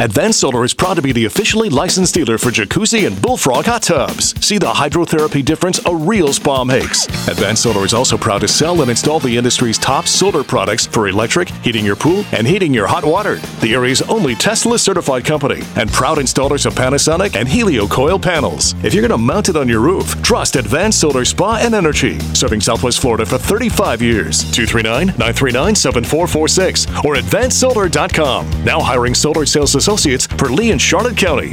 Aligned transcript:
Advanced 0.00 0.40
Solar 0.40 0.64
is 0.64 0.72
proud 0.72 0.94
to 0.94 1.02
be 1.02 1.12
the 1.12 1.26
officially 1.26 1.68
licensed 1.68 2.14
dealer 2.14 2.38
for 2.38 2.48
jacuzzi 2.50 3.06
and 3.06 3.20
bullfrog 3.20 3.66
hot 3.66 3.82
tubs. 3.82 4.34
See 4.42 4.56
the 4.56 4.64
hydrotherapy 4.64 5.44
difference 5.44 5.78
a 5.84 5.94
real 5.94 6.32
spa 6.32 6.64
makes. 6.64 7.04
Advanced 7.28 7.64
Solar 7.64 7.84
is 7.84 7.92
also 7.92 8.16
proud 8.16 8.38
to 8.38 8.48
sell 8.48 8.80
and 8.80 8.90
install 8.90 9.20
the 9.20 9.36
industry's 9.36 9.76
top 9.76 10.06
solar 10.06 10.42
products 10.42 10.86
for 10.86 11.08
electric, 11.08 11.50
heating 11.62 11.84
your 11.84 11.96
pool, 11.96 12.24
and 12.32 12.46
heating 12.46 12.72
your 12.72 12.86
hot 12.86 13.04
water. 13.04 13.36
The 13.60 13.74
area's 13.74 14.00
only 14.00 14.34
Tesla 14.34 14.78
certified 14.78 15.26
company 15.26 15.62
and 15.76 15.92
proud 15.92 16.16
installers 16.16 16.64
of 16.64 16.74
Panasonic 16.74 17.36
and 17.36 17.46
Heliocol 17.46 18.22
panels. 18.22 18.74
If 18.82 18.94
you're 18.94 19.06
going 19.06 19.10
to 19.10 19.18
mount 19.18 19.50
it 19.50 19.56
on 19.56 19.68
your 19.68 19.80
roof, 19.80 20.22
trust 20.22 20.56
Advanced 20.56 20.98
Solar 20.98 21.26
Spa 21.26 21.58
and 21.60 21.74
Energy, 21.74 22.18
serving 22.32 22.62
Southwest 22.62 23.02
Florida 23.02 23.26
for 23.26 23.36
35 23.36 24.00
years. 24.00 24.50
239 24.50 25.08
939 25.08 25.74
7446 25.74 26.86
or 27.04 27.16
advancedsolar.com. 27.16 28.64
Now 28.64 28.80
hiring 28.80 29.14
solar 29.14 29.44
sales 29.44 29.74
associates 29.74 29.89
for 29.90 30.48
Lee 30.50 30.70
and 30.70 30.80
Charlotte 30.80 31.16
County. 31.16 31.50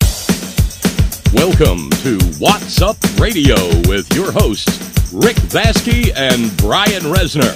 Welcome 1.34 1.90
to 2.04 2.20
Watts 2.40 2.84
Up 2.84 2.96
Radio 3.18 3.56
with 3.88 4.14
your 4.14 4.32
hosts, 4.32 5.12
Rick 5.12 5.38
Vaskey 5.38 6.16
and 6.16 6.56
Brian 6.58 7.02
Resner. 7.02 7.52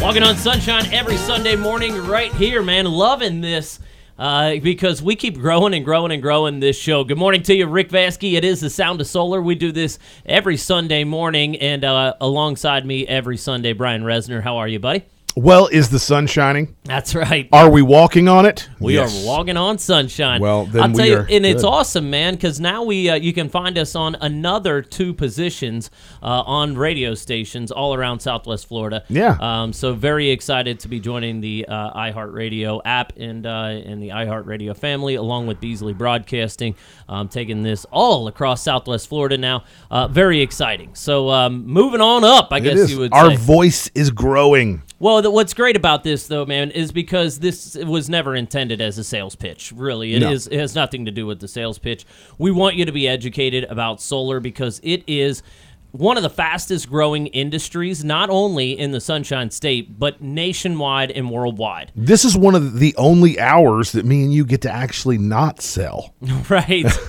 Walking 0.00 0.22
on 0.22 0.36
sunshine 0.36 0.86
every 0.92 1.16
Sunday 1.16 1.56
morning, 1.56 2.06
right 2.06 2.32
here, 2.34 2.62
man. 2.62 2.84
Loving 2.84 3.40
this 3.40 3.80
uh, 4.16 4.54
because 4.62 5.02
we 5.02 5.16
keep 5.16 5.40
growing 5.40 5.74
and 5.74 5.84
growing 5.84 6.12
and 6.12 6.22
growing 6.22 6.60
this 6.60 6.78
show. 6.78 7.02
Good 7.02 7.18
morning 7.18 7.42
to 7.42 7.54
you, 7.54 7.66
Rick 7.66 7.88
Vaskey. 7.88 8.34
It 8.34 8.44
is 8.44 8.60
the 8.60 8.70
Sound 8.70 9.00
of 9.00 9.08
Solar. 9.08 9.42
We 9.42 9.56
do 9.56 9.72
this 9.72 9.98
every 10.24 10.56
Sunday 10.56 11.02
morning, 11.02 11.56
and 11.56 11.84
uh, 11.84 12.14
alongside 12.20 12.86
me 12.86 13.08
every 13.08 13.36
Sunday, 13.36 13.72
Brian 13.72 14.04
Resner. 14.04 14.40
How 14.40 14.58
are 14.58 14.68
you, 14.68 14.78
buddy? 14.78 15.04
Well, 15.36 15.66
is 15.66 15.88
the 15.88 15.98
sun 15.98 16.28
shining? 16.28 16.76
That's 16.84 17.12
right. 17.12 17.48
Are 17.52 17.68
we 17.68 17.82
walking 17.82 18.28
on 18.28 18.46
it? 18.46 18.68
We 18.78 18.94
Yes. 18.94 19.24
are 19.24 19.26
walking 19.26 19.56
on 19.56 19.78
sunshine. 19.78 20.40
Well, 20.40 20.66
then 20.66 20.82
I'll 20.82 20.88
tell 20.92 21.04
we 21.04 21.10
you, 21.10 21.16
are 21.18 21.26
and 21.28 21.44
it's 21.44 21.64
awesome, 21.64 22.08
man, 22.08 22.34
because 22.34 22.60
now 22.60 22.84
we 22.84 23.10
uh, 23.10 23.16
you 23.16 23.32
can 23.32 23.48
find 23.48 23.76
us 23.76 23.96
on 23.96 24.14
another 24.20 24.80
two 24.80 25.12
positions 25.12 25.90
uh, 26.22 26.26
on 26.26 26.76
radio 26.76 27.14
stations 27.14 27.72
all 27.72 27.94
around 27.94 28.20
Southwest 28.20 28.68
Florida. 28.68 29.02
Yeah. 29.08 29.36
Um, 29.40 29.72
so 29.72 29.92
very 29.92 30.30
excited 30.30 30.78
to 30.80 30.88
be 30.88 31.00
joining 31.00 31.40
the 31.40 31.66
uh, 31.68 31.92
iHeartRadio 31.98 32.80
app 32.84 33.12
and 33.16 33.44
uh, 33.44 33.50
and 33.84 34.00
the 34.00 34.10
iHeartRadio 34.10 34.76
family, 34.76 35.16
along 35.16 35.48
with 35.48 35.58
Beasley 35.58 35.94
Broadcasting, 35.94 36.76
um, 37.08 37.26
taking 37.26 37.64
this 37.64 37.84
all 37.90 38.28
across 38.28 38.62
Southwest 38.62 39.08
Florida 39.08 39.36
now. 39.36 39.64
Uh, 39.90 40.06
very 40.06 40.42
exciting. 40.42 40.94
So 40.94 41.30
um, 41.30 41.66
moving 41.66 42.00
on 42.00 42.22
up, 42.22 42.48
I 42.52 42.58
It 42.58 42.60
guess 42.60 42.78
is. 42.78 42.92
you 42.92 43.00
would 43.00 43.12
Our 43.12 43.30
say. 43.30 43.36
voice 43.36 43.90
is 43.96 44.10
growing. 44.12 44.82
Well, 44.98 45.20
the, 45.22 45.30
what's 45.30 45.54
great 45.54 45.76
about 45.76 46.04
this, 46.04 46.28
though, 46.28 46.46
man, 46.46 46.70
is 46.70 46.92
because 46.92 47.40
this 47.40 47.74
was 47.76 48.08
never 48.08 48.34
intended 48.36 48.80
as 48.80 48.96
a 48.96 49.04
sales 49.04 49.34
pitch. 49.34 49.72
Really, 49.74 50.14
it 50.14 50.20
No. 50.20 50.30
is. 50.30 50.46
It 50.46 50.58
has 50.58 50.74
nothing 50.74 51.04
to 51.06 51.10
do 51.10 51.26
with 51.26 51.40
the 51.40 51.48
sales 51.48 51.78
pitch. 51.78 52.04
We 52.38 52.50
want 52.50 52.76
you 52.76 52.84
to 52.84 52.92
be 52.92 53.08
educated 53.08 53.64
about 53.64 54.00
solar 54.00 54.40
because 54.40 54.80
it 54.84 55.02
is 55.06 55.42
one 55.90 56.16
of 56.16 56.24
the 56.24 56.30
fastest 56.30 56.88
growing 56.90 57.28
industries, 57.28 58.02
not 58.04 58.28
only 58.28 58.76
in 58.76 58.90
the 58.90 59.00
Sunshine 59.00 59.50
State 59.50 59.96
but 59.98 60.20
nationwide 60.20 61.12
and 61.12 61.30
worldwide. 61.30 61.92
This 61.96 62.24
is 62.24 62.36
one 62.36 62.54
of 62.56 62.78
the 62.80 62.94
only 62.96 63.38
hours 63.38 63.92
that 63.92 64.04
me 64.04 64.24
and 64.24 64.32
you 64.34 64.44
get 64.44 64.62
to 64.62 64.70
actually 64.72 65.18
not 65.18 65.60
sell. 65.60 66.12
right? 66.48 66.84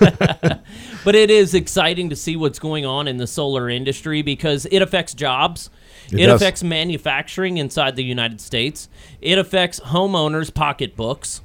but 1.04 1.14
it 1.14 1.30
is 1.30 1.54
exciting 1.54 2.10
to 2.10 2.16
see 2.16 2.36
what's 2.36 2.58
going 2.60 2.86
on 2.86 3.08
in 3.08 3.16
the 3.16 3.26
solar 3.26 3.68
industry 3.68 4.22
because 4.22 4.66
it 4.70 4.82
affects 4.82 5.14
jobs. 5.14 5.68
It 6.12 6.20
It, 6.20 6.28
affects 6.28 6.62
manufacturing 6.62 7.58
inside 7.58 7.96
the 7.96 8.04
United 8.04 8.40
States. 8.40 8.88
It 9.20 9.38
affects 9.38 9.80
homeowners' 9.80 10.52
pocketbooks. 10.52 11.42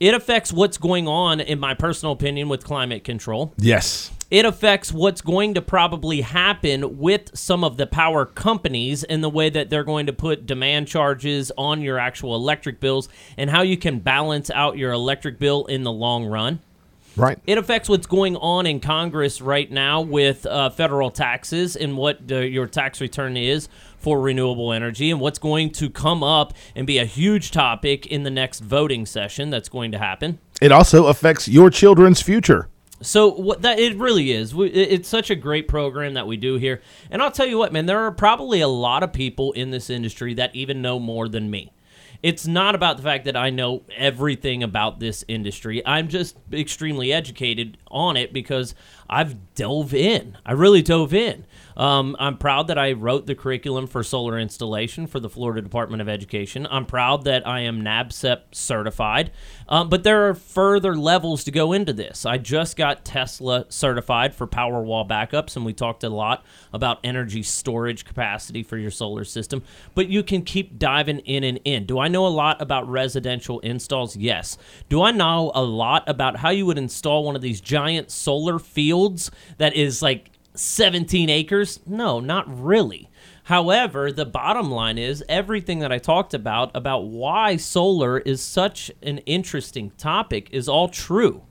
It 0.00 0.14
affects 0.14 0.52
what's 0.52 0.78
going 0.78 1.06
on, 1.06 1.40
in 1.40 1.60
my 1.60 1.74
personal 1.74 2.12
opinion, 2.12 2.48
with 2.48 2.64
climate 2.64 3.04
control. 3.04 3.54
Yes. 3.56 4.10
It 4.32 4.44
affects 4.44 4.90
what's 4.90 5.20
going 5.20 5.54
to 5.54 5.62
probably 5.62 6.22
happen 6.22 6.98
with 6.98 7.36
some 7.36 7.62
of 7.62 7.76
the 7.76 7.86
power 7.86 8.24
companies 8.24 9.04
in 9.04 9.20
the 9.20 9.28
way 9.28 9.50
that 9.50 9.68
they're 9.68 9.84
going 9.84 10.06
to 10.06 10.12
put 10.12 10.46
demand 10.46 10.88
charges 10.88 11.52
on 11.58 11.82
your 11.82 11.98
actual 11.98 12.34
electric 12.34 12.80
bills 12.80 13.10
and 13.36 13.50
how 13.50 13.60
you 13.60 13.76
can 13.76 13.98
balance 13.98 14.50
out 14.50 14.78
your 14.78 14.90
electric 14.90 15.38
bill 15.38 15.66
in 15.66 15.82
the 15.82 15.92
long 15.92 16.24
run. 16.24 16.60
Right. 17.14 17.38
It 17.46 17.58
affects 17.58 17.90
what's 17.90 18.06
going 18.06 18.36
on 18.36 18.66
in 18.66 18.80
Congress 18.80 19.42
right 19.42 19.70
now 19.70 20.00
with 20.00 20.46
uh, 20.46 20.70
federal 20.70 21.10
taxes 21.10 21.76
and 21.76 21.96
what 21.96 22.20
uh, 22.30 22.36
your 22.36 22.66
tax 22.66 23.02
return 23.02 23.36
is 23.36 23.68
for 24.02 24.20
renewable 24.20 24.72
energy 24.72 25.10
and 25.10 25.20
what's 25.20 25.38
going 25.38 25.70
to 25.70 25.88
come 25.88 26.24
up 26.24 26.52
and 26.74 26.86
be 26.86 26.98
a 26.98 27.04
huge 27.04 27.52
topic 27.52 28.04
in 28.06 28.24
the 28.24 28.30
next 28.30 28.60
voting 28.60 29.06
session 29.06 29.48
that's 29.48 29.68
going 29.68 29.92
to 29.92 29.98
happen. 29.98 30.40
It 30.60 30.72
also 30.72 31.06
affects 31.06 31.46
your 31.46 31.70
children's 31.70 32.20
future. 32.20 32.68
So 33.00 33.32
what 33.32 33.62
that 33.62 33.78
it 33.78 33.96
really 33.96 34.32
is. 34.32 34.54
We, 34.54 34.68
it's 34.68 35.08
such 35.08 35.30
a 35.30 35.34
great 35.34 35.68
program 35.68 36.14
that 36.14 36.26
we 36.26 36.36
do 36.36 36.56
here. 36.56 36.82
And 37.10 37.22
I'll 37.22 37.32
tell 37.32 37.46
you 37.46 37.58
what, 37.58 37.72
man, 37.72 37.86
there 37.86 38.00
are 38.00 38.12
probably 38.12 38.60
a 38.60 38.68
lot 38.68 39.02
of 39.02 39.12
people 39.12 39.52
in 39.52 39.70
this 39.70 39.88
industry 39.90 40.34
that 40.34 40.54
even 40.54 40.82
know 40.82 40.98
more 40.98 41.28
than 41.28 41.50
me. 41.50 41.72
It's 42.22 42.46
not 42.46 42.76
about 42.76 42.96
the 42.96 43.02
fact 43.02 43.24
that 43.24 43.36
I 43.36 43.50
know 43.50 43.82
everything 43.96 44.62
about 44.62 45.00
this 45.00 45.24
industry. 45.26 45.84
I'm 45.84 46.06
just 46.06 46.36
extremely 46.52 47.12
educated 47.12 47.78
on 47.88 48.16
it 48.16 48.32
because 48.32 48.76
I've 49.10 49.54
dove 49.54 49.92
in. 49.92 50.38
I 50.46 50.52
really 50.52 50.82
dove 50.82 51.12
in. 51.12 51.44
Um, 51.76 52.16
I'm 52.18 52.38
proud 52.38 52.68
that 52.68 52.78
I 52.78 52.92
wrote 52.92 53.26
the 53.26 53.34
curriculum 53.34 53.86
for 53.86 54.02
solar 54.02 54.38
installation 54.38 55.06
for 55.06 55.20
the 55.20 55.28
Florida 55.28 55.62
Department 55.62 56.02
of 56.02 56.08
Education. 56.08 56.66
I'm 56.70 56.86
proud 56.86 57.24
that 57.24 57.46
I 57.46 57.60
am 57.60 57.82
NABCEP 57.82 58.42
certified. 58.52 59.30
Um, 59.68 59.88
but 59.88 60.04
there 60.04 60.28
are 60.28 60.34
further 60.34 60.94
levels 60.96 61.44
to 61.44 61.50
go 61.50 61.72
into 61.72 61.92
this. 61.92 62.26
I 62.26 62.38
just 62.38 62.76
got 62.76 63.04
Tesla 63.04 63.66
certified 63.68 64.34
for 64.34 64.46
Powerwall 64.46 65.08
backups, 65.08 65.56
and 65.56 65.64
we 65.64 65.72
talked 65.72 66.04
a 66.04 66.10
lot 66.10 66.44
about 66.72 66.98
energy 67.04 67.42
storage 67.42 68.04
capacity 68.04 68.62
for 68.62 68.76
your 68.76 68.90
solar 68.90 69.24
system. 69.24 69.62
But 69.94 70.08
you 70.08 70.22
can 70.22 70.42
keep 70.42 70.78
diving 70.78 71.20
in 71.20 71.44
and 71.44 71.60
in. 71.64 71.86
Do 71.86 71.98
I 71.98 72.08
know 72.08 72.26
a 72.26 72.28
lot 72.28 72.60
about 72.60 72.88
residential 72.88 73.60
installs? 73.60 74.16
Yes. 74.16 74.58
Do 74.88 75.02
I 75.02 75.10
know 75.10 75.52
a 75.54 75.62
lot 75.62 76.04
about 76.08 76.36
how 76.36 76.50
you 76.50 76.66
would 76.66 76.78
install 76.78 77.24
one 77.24 77.36
of 77.36 77.42
these 77.42 77.60
giant 77.60 78.10
solar 78.10 78.58
fields 78.58 79.30
that 79.58 79.74
is 79.74 80.02
like 80.02 80.31
17 80.54 81.28
acres? 81.30 81.80
No, 81.86 82.20
not 82.20 82.46
really. 82.48 83.08
However, 83.44 84.12
the 84.12 84.24
bottom 84.26 84.70
line 84.70 84.98
is 84.98 85.24
everything 85.28 85.80
that 85.80 85.90
I 85.90 85.98
talked 85.98 86.34
about 86.34 86.70
about 86.74 87.06
why 87.06 87.56
solar 87.56 88.18
is 88.18 88.40
such 88.40 88.90
an 89.02 89.18
interesting 89.18 89.90
topic 89.92 90.48
is 90.52 90.68
all 90.68 90.88
true. 90.88 91.42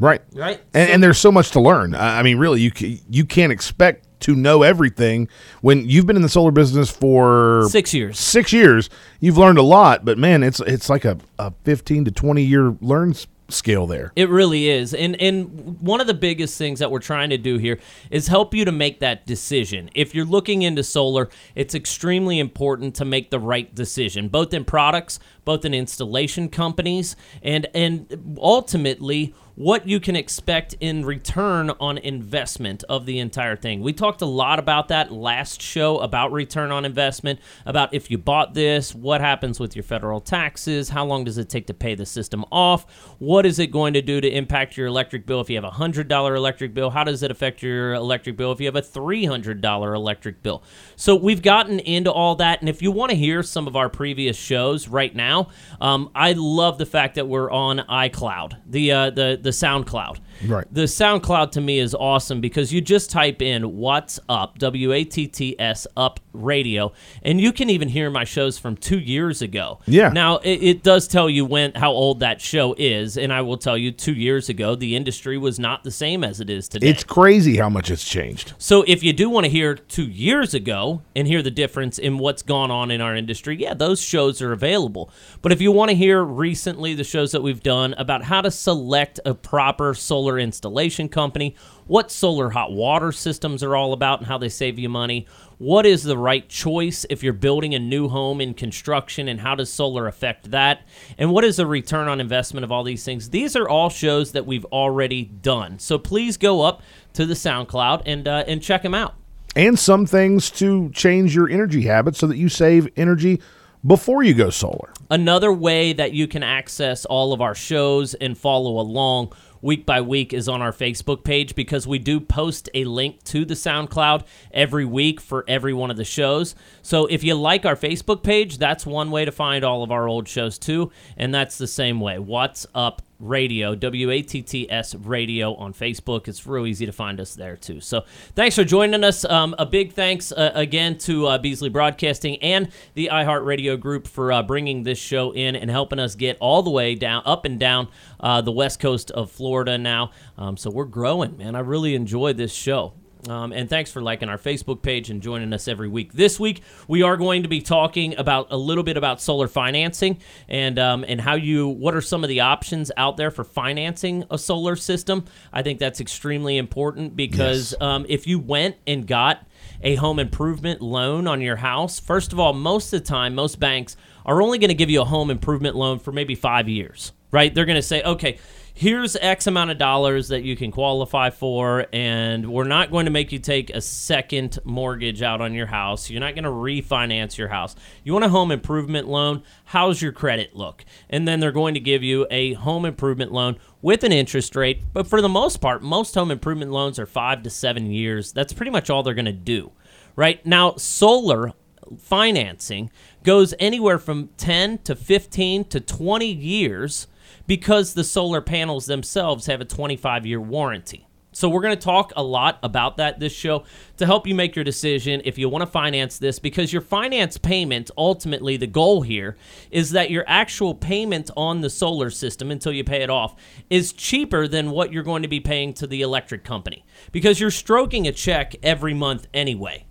Right. 0.00 0.22
Right. 0.32 0.60
And, 0.72 0.90
and 0.90 1.02
there's 1.02 1.18
so 1.18 1.30
much 1.30 1.52
to 1.52 1.60
learn. 1.60 1.94
I 1.94 2.22
mean, 2.22 2.38
really, 2.38 2.60
you 2.60 2.72
ca- 2.72 3.00
you 3.08 3.24
can't 3.24 3.52
expect 3.52 4.08
to 4.20 4.34
know 4.34 4.62
everything 4.62 5.28
when 5.60 5.88
you've 5.88 6.06
been 6.06 6.16
in 6.16 6.22
the 6.22 6.28
solar 6.28 6.50
business 6.50 6.90
for 6.90 7.66
Six 7.68 7.94
years. 7.94 8.18
Six 8.18 8.52
years, 8.52 8.90
you've 9.20 9.38
learned 9.38 9.58
a 9.58 9.62
lot. 9.62 10.04
But 10.04 10.18
man, 10.18 10.42
it's 10.42 10.60
it's 10.60 10.88
like 10.90 11.04
a, 11.04 11.18
a 11.38 11.52
15 11.62 12.06
to 12.06 12.10
20 12.10 12.42
year 12.42 12.74
learn 12.80 13.14
scale 13.54 13.86
there. 13.86 14.12
It 14.16 14.28
really 14.28 14.68
is. 14.68 14.94
And 14.94 15.20
and 15.20 15.80
one 15.80 16.00
of 16.00 16.06
the 16.06 16.14
biggest 16.14 16.58
things 16.58 16.78
that 16.80 16.90
we're 16.90 16.98
trying 16.98 17.30
to 17.30 17.38
do 17.38 17.58
here 17.58 17.78
is 18.10 18.28
help 18.28 18.54
you 18.54 18.64
to 18.64 18.72
make 18.72 19.00
that 19.00 19.26
decision. 19.26 19.90
If 19.94 20.14
you're 20.14 20.24
looking 20.24 20.62
into 20.62 20.82
solar, 20.82 21.30
it's 21.54 21.74
extremely 21.74 22.38
important 22.38 22.94
to 22.96 23.04
make 23.04 23.30
the 23.30 23.40
right 23.40 23.74
decision, 23.74 24.28
both 24.28 24.52
in 24.52 24.64
products, 24.64 25.18
both 25.44 25.64
in 25.64 25.74
installation 25.74 26.48
companies, 26.48 27.16
and 27.42 27.66
and 27.74 28.36
ultimately 28.40 29.34
what 29.56 29.86
you 29.86 30.00
can 30.00 30.16
expect 30.16 30.74
in 30.80 31.04
return 31.04 31.70
on 31.78 31.98
investment 31.98 32.82
of 32.88 33.06
the 33.06 33.18
entire 33.20 33.54
thing. 33.54 33.80
We 33.80 33.92
talked 33.92 34.20
a 34.20 34.26
lot 34.26 34.58
about 34.58 34.88
that 34.88 35.12
last 35.12 35.62
show 35.62 35.98
about 35.98 36.32
return 36.32 36.72
on 36.72 36.84
investment, 36.84 37.38
about 37.64 37.94
if 37.94 38.10
you 38.10 38.18
bought 38.18 38.54
this, 38.54 38.94
what 38.94 39.20
happens 39.20 39.60
with 39.60 39.76
your 39.76 39.84
federal 39.84 40.20
taxes, 40.20 40.88
how 40.88 41.04
long 41.04 41.24
does 41.24 41.38
it 41.38 41.48
take 41.48 41.68
to 41.68 41.74
pay 41.74 41.94
the 41.94 42.06
system 42.06 42.44
off, 42.50 43.14
what 43.18 43.46
is 43.46 43.58
it 43.58 43.68
going 43.68 43.94
to 43.94 44.02
do 44.02 44.20
to 44.20 44.28
impact 44.28 44.76
your 44.76 44.88
electric 44.88 45.24
bill 45.24 45.40
if 45.40 45.48
you 45.48 45.56
have 45.56 45.64
a 45.64 45.70
$100 45.70 46.36
electric 46.36 46.74
bill, 46.74 46.90
how 46.90 47.04
does 47.04 47.22
it 47.22 47.30
affect 47.30 47.62
your 47.62 47.94
electric 47.94 48.36
bill 48.36 48.50
if 48.50 48.60
you 48.60 48.66
have 48.66 48.76
a 48.76 48.82
$300 48.82 49.94
electric 49.94 50.42
bill. 50.42 50.64
So 50.96 51.14
we've 51.14 51.42
gotten 51.42 51.78
into 51.78 52.10
all 52.10 52.34
that 52.36 52.60
and 52.60 52.68
if 52.68 52.82
you 52.82 52.90
want 52.90 53.10
to 53.10 53.16
hear 53.16 53.42
some 53.44 53.68
of 53.68 53.76
our 53.76 53.88
previous 53.88 54.36
shows 54.36 54.88
right 54.88 55.14
now, 55.14 55.48
um, 55.80 56.10
I 56.14 56.32
love 56.32 56.78
the 56.78 56.86
fact 56.86 57.14
that 57.14 57.28
we're 57.28 57.50
on 57.50 57.78
iCloud. 57.78 58.60
The 58.66 58.92
uh, 58.92 59.10
the 59.10 59.43
the 59.44 59.50
SoundCloud. 59.50 60.18
Right. 60.46 60.66
The 60.72 60.82
SoundCloud 60.82 61.52
to 61.52 61.60
me 61.60 61.78
is 61.78 61.94
awesome 61.94 62.40
because 62.40 62.72
you 62.72 62.80
just 62.80 63.10
type 63.10 63.40
in 63.40 63.76
"Watts 63.76 64.18
Up" 64.28 64.58
W 64.58 64.92
A 64.92 65.04
T 65.04 65.28
T 65.28 65.54
S 65.60 65.86
Up 65.96 66.18
Radio, 66.32 66.92
and 67.22 67.40
you 67.40 67.52
can 67.52 67.70
even 67.70 67.88
hear 67.88 68.10
my 68.10 68.24
shows 68.24 68.58
from 68.58 68.76
two 68.76 68.98
years 68.98 69.42
ago. 69.42 69.78
Yeah. 69.86 70.08
Now 70.08 70.38
it, 70.38 70.62
it 70.62 70.82
does 70.82 71.06
tell 71.06 71.30
you 71.30 71.44
when 71.44 71.72
how 71.74 71.92
old 71.92 72.20
that 72.20 72.40
show 72.40 72.74
is, 72.76 73.16
and 73.16 73.32
I 73.32 73.42
will 73.42 73.58
tell 73.58 73.78
you, 73.78 73.92
two 73.92 74.14
years 74.14 74.48
ago 74.48 74.74
the 74.74 74.96
industry 74.96 75.38
was 75.38 75.60
not 75.60 75.84
the 75.84 75.92
same 75.92 76.24
as 76.24 76.40
it 76.40 76.50
is 76.50 76.68
today. 76.68 76.88
It's 76.88 77.04
crazy 77.04 77.58
how 77.58 77.68
much 77.68 77.90
it's 77.90 78.04
changed. 78.04 78.54
So 78.58 78.82
if 78.88 79.02
you 79.02 79.12
do 79.12 79.30
want 79.30 79.44
to 79.44 79.50
hear 79.50 79.76
two 79.76 80.08
years 80.08 80.54
ago 80.54 81.02
and 81.14 81.28
hear 81.28 81.42
the 81.42 81.50
difference 81.50 81.98
in 81.98 82.18
what's 82.18 82.42
gone 82.42 82.70
on 82.70 82.90
in 82.90 83.00
our 83.00 83.14
industry, 83.14 83.56
yeah, 83.60 83.74
those 83.74 84.00
shows 84.00 84.42
are 84.42 84.52
available. 84.52 85.10
But 85.42 85.52
if 85.52 85.60
you 85.60 85.70
want 85.70 85.90
to 85.90 85.94
hear 85.94 86.24
recently 86.24 86.94
the 86.94 87.04
shows 87.04 87.32
that 87.32 87.42
we've 87.42 87.62
done 87.62 87.94
about 87.98 88.24
how 88.24 88.40
to 88.40 88.50
select 88.50 89.20
a 89.26 89.33
proper 89.34 89.94
solar 89.94 90.38
installation 90.38 91.08
company, 91.08 91.54
what 91.86 92.10
solar 92.10 92.50
hot 92.50 92.72
water 92.72 93.12
systems 93.12 93.62
are 93.62 93.76
all 93.76 93.92
about 93.92 94.20
and 94.20 94.26
how 94.26 94.38
they 94.38 94.48
save 94.48 94.78
you 94.78 94.88
money, 94.88 95.26
what 95.58 95.86
is 95.86 96.02
the 96.02 96.18
right 96.18 96.48
choice 96.48 97.06
if 97.10 97.22
you're 97.22 97.32
building 97.32 97.74
a 97.74 97.78
new 97.78 98.08
home 98.08 98.40
in 98.40 98.54
construction 98.54 99.28
and 99.28 99.40
how 99.40 99.54
does 99.54 99.72
solar 99.72 100.06
affect 100.06 100.50
that, 100.50 100.86
and 101.18 101.30
what 101.30 101.44
is 101.44 101.56
the 101.56 101.66
return 101.66 102.08
on 102.08 102.20
investment 102.20 102.64
of 102.64 102.72
all 102.72 102.82
these 102.82 103.04
things. 103.04 103.30
These 103.30 103.56
are 103.56 103.68
all 103.68 103.90
shows 103.90 104.32
that 104.32 104.46
we've 104.46 104.64
already 104.66 105.24
done. 105.24 105.78
So 105.78 105.98
please 105.98 106.36
go 106.36 106.62
up 106.62 106.82
to 107.14 107.26
the 107.26 107.34
SoundCloud 107.34 108.02
and 108.06 108.26
uh, 108.26 108.44
and 108.46 108.62
check 108.62 108.82
them 108.82 108.94
out. 108.94 109.14
And 109.56 109.78
some 109.78 110.04
things 110.04 110.50
to 110.52 110.90
change 110.90 111.34
your 111.34 111.48
energy 111.48 111.82
habits 111.82 112.18
so 112.18 112.26
that 112.26 112.36
you 112.36 112.48
save 112.48 112.88
energy 112.96 113.40
before 113.86 114.22
you 114.22 114.34
go 114.34 114.50
solar. 114.50 114.92
Another 115.14 115.52
way 115.52 115.92
that 115.92 116.12
you 116.12 116.26
can 116.26 116.42
access 116.42 117.04
all 117.04 117.32
of 117.32 117.40
our 117.40 117.54
shows 117.54 118.14
and 118.14 118.36
follow 118.36 118.80
along 118.80 119.32
week 119.62 119.86
by 119.86 120.00
week 120.00 120.32
is 120.32 120.48
on 120.48 120.60
our 120.60 120.72
Facebook 120.72 121.22
page 121.22 121.54
because 121.54 121.86
we 121.86 122.00
do 122.00 122.18
post 122.18 122.68
a 122.74 122.84
link 122.84 123.22
to 123.22 123.44
the 123.44 123.54
SoundCloud 123.54 124.24
every 124.50 124.84
week 124.84 125.20
for 125.20 125.44
every 125.46 125.72
one 125.72 125.92
of 125.92 125.96
the 125.96 126.04
shows. 126.04 126.56
So 126.82 127.06
if 127.06 127.22
you 127.22 127.36
like 127.36 127.64
our 127.64 127.76
Facebook 127.76 128.24
page, 128.24 128.58
that's 128.58 128.84
one 128.84 129.12
way 129.12 129.24
to 129.24 129.30
find 129.30 129.64
all 129.64 129.84
of 129.84 129.92
our 129.92 130.08
old 130.08 130.26
shows 130.26 130.58
too. 130.58 130.90
And 131.16 131.32
that's 131.32 131.58
the 131.58 131.68
same 131.68 132.00
way. 132.00 132.18
Watts 132.18 132.66
Up 132.74 133.00
Radio, 133.18 133.74
W 133.74 134.10
A 134.10 134.22
T 134.22 134.42
T 134.42 134.70
S 134.70 134.94
Radio 134.94 135.54
on 135.54 135.72
Facebook. 135.72 136.28
It's 136.28 136.46
real 136.46 136.66
easy 136.66 136.86
to 136.86 136.92
find 136.92 137.20
us 137.20 137.34
there 137.34 137.56
too. 137.56 137.80
So 137.80 138.04
thanks 138.34 138.56
for 138.56 138.64
joining 138.64 139.04
us. 139.04 139.24
Um, 139.24 139.54
a 139.58 139.66
big 139.66 139.92
thanks 139.92 140.32
uh, 140.32 140.52
again 140.54 140.98
to 140.98 141.26
uh, 141.26 141.38
Beasley 141.38 141.68
Broadcasting 141.68 142.36
and 142.42 142.70
the 142.94 143.10
iHeartRadio 143.12 143.78
group 143.78 144.06
for 144.06 144.32
uh, 144.32 144.42
bringing 144.42 144.82
this 144.82 144.98
show 144.98 145.32
in 145.32 145.56
and 145.56 145.70
helping 145.70 145.98
us 145.98 146.14
get 146.14 146.36
all 146.40 146.62
the 146.62 146.70
way 146.70 146.94
down, 146.94 147.22
up 147.24 147.44
and 147.44 147.60
down 147.60 147.88
uh, 148.20 148.40
the 148.40 148.52
west 148.52 148.80
coast 148.80 149.10
of 149.12 149.30
Florida 149.30 149.78
now. 149.78 150.10
Um, 150.36 150.56
so 150.56 150.70
we're 150.70 150.84
growing, 150.84 151.36
man. 151.36 151.54
I 151.54 151.60
really 151.60 151.94
enjoy 151.94 152.32
this 152.32 152.52
show. 152.52 152.94
Um, 153.28 153.52
and 153.52 153.70
thanks 153.70 153.90
for 153.90 154.02
liking 154.02 154.28
our 154.28 154.36
Facebook 154.36 154.82
page 154.82 155.08
and 155.08 155.22
joining 155.22 155.52
us 155.54 155.66
every 155.66 155.88
week. 155.88 156.12
This 156.12 156.38
week 156.38 156.62
we 156.88 157.02
are 157.02 157.16
going 157.16 157.42
to 157.42 157.48
be 157.48 157.60
talking 157.62 158.16
about 158.18 158.48
a 158.50 158.56
little 158.56 158.84
bit 158.84 158.96
about 158.96 159.20
solar 159.20 159.48
financing 159.48 160.18
and 160.48 160.78
um, 160.78 161.04
and 161.08 161.20
how 161.20 161.34
you 161.34 161.68
what 161.68 161.94
are 161.94 162.02
some 162.02 162.22
of 162.22 162.28
the 162.28 162.40
options 162.40 162.90
out 162.96 163.16
there 163.16 163.30
for 163.30 163.42
financing 163.42 164.24
a 164.30 164.36
solar 164.36 164.76
system. 164.76 165.24
I 165.52 165.62
think 165.62 165.78
that's 165.78 166.00
extremely 166.00 166.58
important 166.58 167.16
because 167.16 167.72
Yes. 167.72 167.80
um, 167.80 168.04
if 168.08 168.26
you 168.26 168.38
went 168.38 168.76
and 168.86 169.06
got 169.06 169.46
a 169.82 169.94
home 169.94 170.18
improvement 170.18 170.82
loan 170.82 171.26
on 171.26 171.40
your 171.40 171.56
house, 171.56 171.98
first 172.00 172.32
of 172.32 172.38
all, 172.40 172.52
most 172.52 172.92
of 172.92 173.00
the 173.02 173.06
time, 173.06 173.34
most 173.34 173.58
banks 173.58 173.96
are 174.26 174.42
only 174.42 174.58
going 174.58 174.68
to 174.68 174.74
give 174.74 174.90
you 174.90 175.00
a 175.00 175.04
home 175.04 175.30
improvement 175.30 175.76
loan 175.76 175.98
for 175.98 176.12
maybe 176.12 176.34
five 176.34 176.68
years, 176.68 177.12
right? 177.30 177.54
They're 177.54 177.64
going 177.64 177.76
to 177.76 177.82
say, 177.82 178.02
okay, 178.02 178.38
here's 178.74 179.14
X 179.16 179.46
amount 179.46 179.70
of 179.70 179.78
dollars 179.78 180.28
that 180.28 180.42
you 180.42 180.56
can 180.56 180.72
qualify 180.72 181.30
for, 181.30 181.86
and 181.92 182.52
we're 182.52 182.64
not 182.64 182.90
going 182.90 183.06
to 183.06 183.10
make 183.10 183.30
you 183.30 183.38
take 183.38 183.70
a 183.70 183.80
second 183.80 184.58
mortgage 184.64 185.22
out 185.22 185.40
on 185.40 185.54
your 185.54 185.66
house. 185.66 186.10
You're 186.10 186.20
not 186.20 186.34
going 186.34 186.44
to 186.44 186.50
refinance 186.50 187.38
your 187.38 187.48
house. 187.48 187.76
You 188.02 188.12
want 188.12 188.24
a 188.24 188.28
home 188.28 188.50
improvement 188.50 189.08
loan? 189.08 189.42
How's 189.66 190.02
your 190.02 190.12
credit 190.12 190.56
look? 190.56 190.84
And 191.08 191.26
then 191.26 191.38
they're 191.38 191.52
going 191.52 191.74
to 191.74 191.80
give 191.80 192.02
you 192.02 192.26
a 192.30 192.54
home 192.54 192.84
improvement 192.84 193.32
loan 193.32 193.58
with 193.80 194.02
an 194.02 194.12
interest 194.12 194.56
rate. 194.56 194.82
But 194.92 195.06
for 195.06 195.22
the 195.22 195.28
most 195.28 195.58
part, 195.60 195.82
most 195.82 196.14
home 196.14 196.32
improvement 196.32 196.72
loans 196.72 196.98
are 196.98 197.06
five 197.06 197.44
to 197.44 197.50
seven 197.50 197.90
years. 197.90 198.32
That's 198.32 198.52
pretty 198.52 198.72
much 198.72 198.90
all 198.90 199.04
they're 199.04 199.14
going 199.14 199.24
to 199.26 199.32
do. 199.32 199.70
Right 200.16 200.44
now, 200.44 200.74
solar 200.76 201.52
financing 201.98 202.90
goes 203.22 203.54
anywhere 203.58 203.98
from 203.98 204.30
10 204.36 204.78
to 204.78 204.96
15 204.96 205.64
to 205.66 205.80
20 205.80 206.26
years 206.26 207.06
because 207.46 207.94
the 207.94 208.04
solar 208.04 208.40
panels 208.40 208.86
themselves 208.86 209.46
have 209.46 209.60
a 209.60 209.64
25 209.64 210.26
year 210.26 210.40
warranty. 210.40 211.06
So 211.34 211.48
we're 211.48 211.62
going 211.62 211.76
to 211.76 211.82
talk 211.82 212.12
a 212.14 212.22
lot 212.22 212.60
about 212.62 212.98
that 212.98 213.18
this 213.18 213.32
show 213.32 213.64
to 213.96 214.06
help 214.06 214.24
you 214.24 214.36
make 214.36 214.54
your 214.54 214.64
decision 214.64 215.20
if 215.24 215.36
you 215.36 215.48
want 215.48 215.62
to 215.62 215.66
finance 215.66 216.18
this 216.18 216.38
because 216.38 216.72
your 216.72 216.80
finance 216.80 217.38
payment 217.38 217.90
ultimately 217.98 218.56
the 218.56 218.68
goal 218.68 219.02
here 219.02 219.36
is 219.72 219.90
that 219.90 220.12
your 220.12 220.24
actual 220.28 220.76
payment 220.76 221.32
on 221.36 221.60
the 221.60 221.70
solar 221.70 222.08
system 222.08 222.52
until 222.52 222.72
you 222.72 222.84
pay 222.84 223.02
it 223.02 223.10
off 223.10 223.34
is 223.68 223.92
cheaper 223.92 224.46
than 224.46 224.70
what 224.70 224.92
you're 224.92 225.02
going 225.02 225.22
to 225.22 225.28
be 225.28 225.40
paying 225.40 225.74
to 225.74 225.88
the 225.88 226.02
electric 226.02 226.44
company 226.44 226.84
because 227.10 227.40
you're 227.40 227.50
stroking 227.50 228.06
a 228.06 228.12
check 228.12 228.54
every 228.62 228.94
month 228.94 229.26
anyway. 229.34 229.84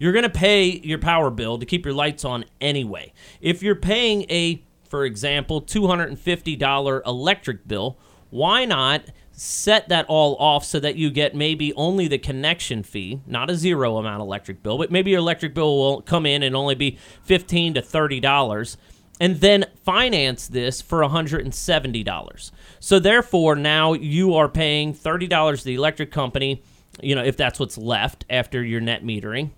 You're 0.00 0.12
going 0.12 0.24
to 0.24 0.30
pay 0.30 0.80
your 0.80 0.98
power 0.98 1.30
bill 1.30 1.58
to 1.58 1.66
keep 1.66 1.84
your 1.84 1.94
lights 1.94 2.24
on 2.24 2.44
anyway. 2.60 3.12
If 3.40 3.62
you're 3.62 3.74
paying 3.74 4.22
a, 4.30 4.62
for 4.88 5.04
example, 5.04 5.62
$250 5.62 7.06
electric 7.06 7.68
bill, 7.68 7.98
why 8.30 8.64
not 8.64 9.04
set 9.32 9.88
that 9.88 10.04
all 10.08 10.34
off 10.36 10.64
so 10.64 10.80
that 10.80 10.96
you 10.96 11.10
get 11.10 11.34
maybe 11.34 11.72
only 11.74 12.08
the 12.08 12.18
connection 12.18 12.82
fee, 12.82 13.20
not 13.26 13.48
a 13.48 13.54
zero 13.54 13.96
amount 13.96 14.20
electric 14.20 14.62
bill, 14.62 14.76
but 14.78 14.90
maybe 14.90 15.12
your 15.12 15.20
electric 15.20 15.54
bill 15.54 15.76
will 15.76 16.02
come 16.02 16.26
in 16.26 16.42
and 16.42 16.56
only 16.56 16.74
be 16.74 16.98
15 17.22 17.74
to 17.74 17.82
$30 17.82 18.76
and 19.20 19.36
then 19.40 19.64
finance 19.84 20.48
this 20.48 20.80
for 20.80 21.00
$170. 21.00 22.50
So 22.80 22.98
therefore 22.98 23.56
now 23.56 23.92
you 23.92 24.34
are 24.34 24.48
paying 24.48 24.92
$30 24.92 25.58
to 25.58 25.64
the 25.64 25.74
electric 25.74 26.10
company, 26.10 26.62
you 27.00 27.14
know, 27.14 27.22
if 27.22 27.36
that's 27.36 27.60
what's 27.60 27.78
left 27.78 28.24
after 28.28 28.62
your 28.64 28.80
net 28.80 29.04
metering 29.04 29.50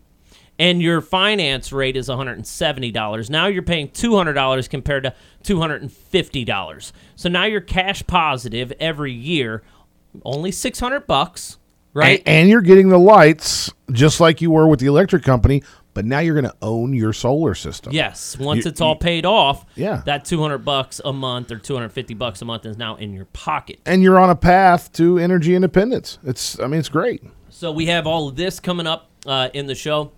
and 0.61 0.81
your 0.83 1.01
finance 1.01 1.73
rate 1.73 1.97
is 1.97 2.09
$170. 2.09 3.31
Now 3.31 3.47
you're 3.47 3.63
paying 3.63 3.89
$200 3.89 4.69
compared 4.71 5.05
to 5.05 5.15
$250. 5.43 6.93
So 7.17 7.29
now 7.29 7.45
you're 7.45 7.61
cash 7.61 8.07
positive 8.07 8.73
every 8.79 9.13
year, 9.13 9.63
only 10.25 10.51
600 10.53 11.07
bucks, 11.07 11.59
right? 11.95 12.21
And, 12.27 12.29
and 12.43 12.49
you're 12.49 12.61
getting 12.61 12.89
the 12.89 12.99
lights 12.99 13.71
just 13.93 14.21
like 14.21 14.41
you 14.41 14.51
were 14.51 14.67
with 14.69 14.81
the 14.81 14.87
electric 14.87 15.23
company, 15.23 15.63
but 15.95 16.05
now 16.05 16.19
you're 16.21 16.35
going 16.35 16.45
to 16.51 16.57
own 16.63 16.93
your 16.93 17.13
solar 17.13 17.55
system. 17.55 17.93
yes, 17.93 18.37
once 18.39 18.65
You- 18.65 18.71
it's 18.71 18.81
all 18.81 18.97
paid 18.97 19.27
off, 19.27 19.65
Yeah. 19.75 20.03
that 20.07 20.25
200 20.25 20.59
bucks 20.59 21.01
a 21.05 21.13
month 21.13 21.51
or 21.51 21.59
250 21.59 22.15
bucks 22.15 22.43
a 22.43 22.45
month 22.45 22.65
is 22.67 22.77
now 22.77 22.97
in 22.97 23.13
your 23.13 23.25
pocket. 23.27 23.81
And 23.87 24.03
you're 24.03 24.19
on 24.19 24.31
a 24.31 24.37
path 24.37 24.93
to 24.95 25.19
energy 25.19 25.55
independence. 25.55 26.19
It's 26.25 26.61
I 26.61 26.67
mean 26.67 26.81
it's 26.81 26.89
great. 26.89 27.23
So 27.49 27.73
we 27.73 27.87
have 27.87 28.07
all 28.07 28.29
of 28.29 28.37
this 28.37 28.61
coming 28.61 28.87
up 28.87 29.09
uh, 29.27 29.49
in 29.53 29.67
the 29.67 29.75
show. 29.75 30.13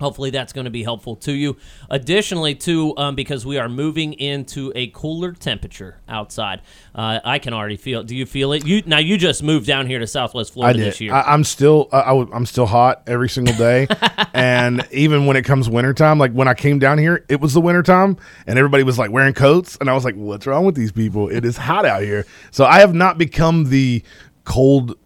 Hopefully 0.00 0.30
that's 0.30 0.52
going 0.52 0.64
to 0.64 0.72
be 0.72 0.82
helpful 0.82 1.14
to 1.14 1.32
you. 1.32 1.56
Additionally, 1.88 2.56
too, 2.56 2.96
um, 2.96 3.14
because 3.14 3.46
we 3.46 3.58
are 3.58 3.68
moving 3.68 4.12
into 4.14 4.72
a 4.74 4.88
cooler 4.88 5.32
temperature 5.32 6.00
outside, 6.08 6.62
uh, 6.96 7.20
I 7.24 7.38
can 7.38 7.54
already 7.54 7.76
feel. 7.76 8.00
it. 8.00 8.08
Do 8.08 8.16
you 8.16 8.26
feel 8.26 8.52
it? 8.52 8.66
You 8.66 8.82
now 8.86 8.98
you 8.98 9.16
just 9.16 9.42
moved 9.42 9.66
down 9.66 9.86
here 9.86 10.00
to 10.00 10.06
Southwest 10.06 10.52
Florida 10.52 10.80
this 10.80 11.00
year. 11.00 11.14
I, 11.14 11.22
I'm 11.22 11.44
still 11.44 11.88
I, 11.92 12.00
I, 12.00 12.36
am 12.36 12.44
still 12.44 12.66
hot 12.66 13.04
every 13.06 13.28
single 13.28 13.54
day, 13.54 13.86
and 14.34 14.86
even 14.90 15.26
when 15.26 15.36
it 15.36 15.44
comes 15.44 15.68
wintertime, 15.68 16.18
like 16.18 16.32
when 16.32 16.48
I 16.48 16.54
came 16.54 16.80
down 16.80 16.98
here, 16.98 17.24
it 17.28 17.40
was 17.40 17.54
the 17.54 17.60
wintertime, 17.60 18.16
and 18.48 18.58
everybody 18.58 18.82
was 18.82 18.98
like 18.98 19.12
wearing 19.12 19.34
coats, 19.34 19.78
and 19.80 19.88
I 19.88 19.94
was 19.94 20.04
like, 20.04 20.16
"What's 20.16 20.44
wrong 20.46 20.64
with 20.64 20.74
these 20.74 20.90
people? 20.90 21.28
It 21.28 21.44
is 21.44 21.56
hot 21.56 21.86
out 21.86 22.02
here." 22.02 22.26
So 22.50 22.64
I 22.64 22.80
have 22.80 22.94
not 22.94 23.16
become 23.16 23.70
the 23.70 24.02
cold 24.44 24.96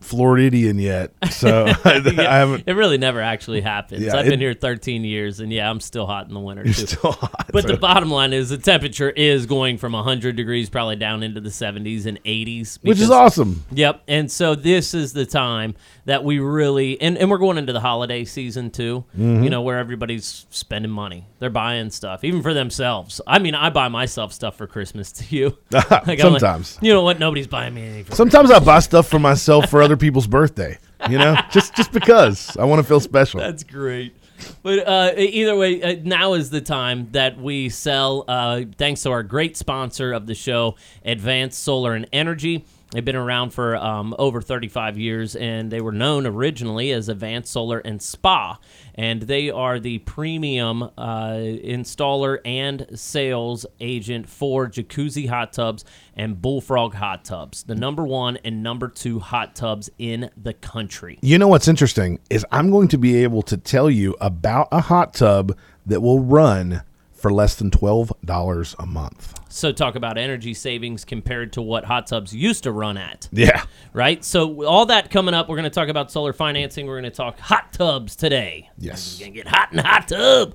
Floridian 0.00 0.78
yet. 0.78 1.12
So 1.30 1.66
I 1.84 2.00
Yeah, 2.04 2.38
haven't. 2.38 2.64
it 2.66 2.72
really 2.74 2.98
never 2.98 3.20
actually 3.20 3.60
happens. 3.60 4.02
Yeah, 4.02 4.16
I've 4.16 4.26
it- 4.26 4.30
been 4.30 4.40
here 4.40 4.54
13 4.54 5.04
years, 5.04 5.40
and 5.40 5.52
yeah, 5.52 5.68
I'm 5.70 5.80
still 5.80 6.06
hot 6.06 6.28
in 6.28 6.34
the 6.34 6.40
winter 6.40 6.64
too. 6.64 6.72
Still 6.72 7.12
hot. 7.12 7.50
But 7.52 7.62
so- 7.62 7.68
the 7.72 7.76
bottom 7.76 8.10
line 8.10 8.32
is 8.32 8.50
the 8.50 8.58
temperature 8.58 9.10
is 9.10 9.46
going 9.46 9.78
from 9.78 9.92
100 9.92 10.36
degrees 10.36 10.70
probably 10.70 10.96
down 10.96 11.22
into 11.22 11.40
the 11.40 11.50
70s 11.50 12.06
and 12.06 12.22
80s. 12.24 12.78
which 12.82 13.00
is 13.00 13.10
awesome. 13.10 13.64
Yep. 13.72 14.02
And 14.08 14.30
so 14.30 14.54
this 14.54 14.94
is 14.94 15.12
the 15.12 15.26
time 15.26 15.74
that 16.04 16.22
we 16.22 16.38
really 16.38 17.00
and, 17.00 17.18
and 17.18 17.28
we're 17.30 17.38
going 17.38 17.58
into 17.58 17.72
the 17.72 17.80
holiday 17.80 18.24
season 18.24 18.70
too. 18.70 19.04
Mm-hmm. 19.18 19.42
You 19.44 19.50
know, 19.50 19.62
where 19.62 19.78
everybody's 19.78 20.46
spending 20.50 20.90
money. 20.92 21.26
They're 21.38 21.50
buying 21.50 21.90
stuff, 21.90 22.24
even 22.24 22.42
for 22.42 22.54
themselves. 22.54 23.20
I 23.26 23.38
mean, 23.38 23.54
I 23.54 23.68
buy 23.70 23.88
myself 23.88 24.32
stuff 24.32 24.56
for 24.56 24.66
Christmas 24.66 25.12
too. 25.28 25.56
Like, 25.72 25.92
I'm 25.92 26.06
like, 26.06 26.20
Sometimes. 26.20 26.78
you 26.80 26.92
know 26.92 27.02
what? 27.02 27.18
Nobody's 27.18 27.46
buying 27.46 27.74
me 27.74 27.82
anything. 27.82 28.14
Sometimes 28.14 28.50
I 28.50 28.58
buy 28.58 28.78
stuff 28.80 29.08
for 29.08 29.18
myself 29.18 29.68
for 29.68 29.82
other 29.82 29.96
people's 29.96 30.26
birthday. 30.26 30.78
You 31.10 31.18
know, 31.18 31.36
just 31.50 31.74
just 31.74 31.92
because 31.92 32.56
I 32.56 32.64
want 32.64 32.80
to 32.80 32.88
feel 32.88 33.00
special. 33.00 33.40
That's 33.40 33.64
great. 33.64 34.14
But 34.62 34.86
uh, 34.86 35.12
either 35.16 35.56
way, 35.56 35.82
uh, 35.82 35.96
now 36.02 36.34
is 36.34 36.50
the 36.50 36.60
time 36.60 37.08
that 37.12 37.38
we 37.38 37.68
sell, 37.68 38.24
uh, 38.28 38.62
thanks 38.76 39.02
to 39.02 39.10
our 39.10 39.22
great 39.22 39.56
sponsor 39.56 40.12
of 40.12 40.26
the 40.26 40.34
show, 40.34 40.76
Advanced 41.04 41.62
Solar 41.62 41.94
and 41.94 42.06
Energy. 42.12 42.64
They've 42.96 43.04
been 43.04 43.14
around 43.14 43.50
for 43.50 43.76
um, 43.76 44.14
over 44.18 44.40
35 44.40 44.96
years, 44.96 45.36
and 45.36 45.70
they 45.70 45.82
were 45.82 45.92
known 45.92 46.26
originally 46.26 46.92
as 46.92 47.10
Advanced 47.10 47.52
Solar 47.52 47.80
and 47.80 48.00
Spa. 48.00 48.58
And 48.94 49.20
they 49.20 49.50
are 49.50 49.78
the 49.78 49.98
premium 49.98 50.82
uh, 50.82 51.34
installer 51.36 52.38
and 52.46 52.86
sales 52.94 53.66
agent 53.80 54.30
for 54.30 54.66
jacuzzi 54.66 55.28
hot 55.28 55.52
tubs 55.52 55.84
and 56.16 56.40
bullfrog 56.40 56.94
hot 56.94 57.22
tubs, 57.26 57.64
the 57.64 57.74
number 57.74 58.06
one 58.06 58.38
and 58.46 58.62
number 58.62 58.88
two 58.88 59.18
hot 59.18 59.54
tubs 59.54 59.90
in 59.98 60.30
the 60.34 60.54
country. 60.54 61.18
You 61.20 61.36
know 61.36 61.48
what's 61.48 61.68
interesting 61.68 62.18
is 62.30 62.46
I'm 62.50 62.70
going 62.70 62.88
to 62.88 62.96
be 62.96 63.22
able 63.22 63.42
to 63.42 63.58
tell 63.58 63.90
you 63.90 64.16
about 64.22 64.68
a 64.72 64.80
hot 64.80 65.12
tub 65.12 65.54
that 65.84 66.00
will 66.00 66.20
run 66.20 66.82
for 67.26 67.32
less 67.32 67.56
than 67.56 67.72
$12 67.72 68.76
a 68.78 68.86
month. 68.86 69.40
So, 69.48 69.72
talk 69.72 69.96
about 69.96 70.16
energy 70.16 70.54
savings 70.54 71.04
compared 71.04 71.54
to 71.54 71.62
what 71.62 71.84
hot 71.84 72.06
tubs 72.06 72.32
used 72.32 72.62
to 72.62 72.70
run 72.70 72.96
at. 72.96 73.28
Yeah. 73.32 73.64
Right? 73.92 74.24
So, 74.24 74.64
all 74.64 74.86
that 74.86 75.10
coming 75.10 75.34
up, 75.34 75.48
we're 75.48 75.56
going 75.56 75.64
to 75.64 75.74
talk 75.74 75.88
about 75.88 76.12
solar 76.12 76.32
financing. 76.32 76.86
We're 76.86 77.00
going 77.00 77.10
to 77.10 77.16
talk 77.16 77.40
hot 77.40 77.72
tubs 77.72 78.14
today. 78.14 78.70
Yes. 78.78 79.18
You're 79.18 79.26
going 79.26 79.34
to 79.34 79.42
get 79.42 79.48
hot 79.48 79.72
in 79.72 79.78
hot 79.78 80.06
tub. 80.06 80.54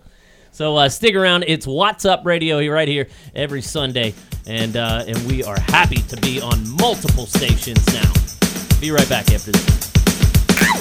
So, 0.51 0.77
uh, 0.77 0.87
stick 0.87 1.13
around. 1.13 1.43
It's 1.45 1.67
Watts 1.67 2.05
Up 2.05 2.25
Radio 2.25 2.59
here, 2.59 2.73
right 2.73 2.87
here 2.87 3.09
every 3.35 3.61
Sunday. 3.61 4.13
And, 4.47 4.77
uh, 4.77 5.03
and 5.05 5.17
we 5.27 5.43
are 5.43 5.59
happy 5.59 6.01
to 6.03 6.15
be 6.21 6.39
on 6.39 6.69
multiple 6.77 7.25
stations 7.25 7.85
now. 7.93 8.13
Be 8.79 8.91
right 8.91 9.09
back 9.09 9.29
after 9.33 9.51
this. 9.51 9.90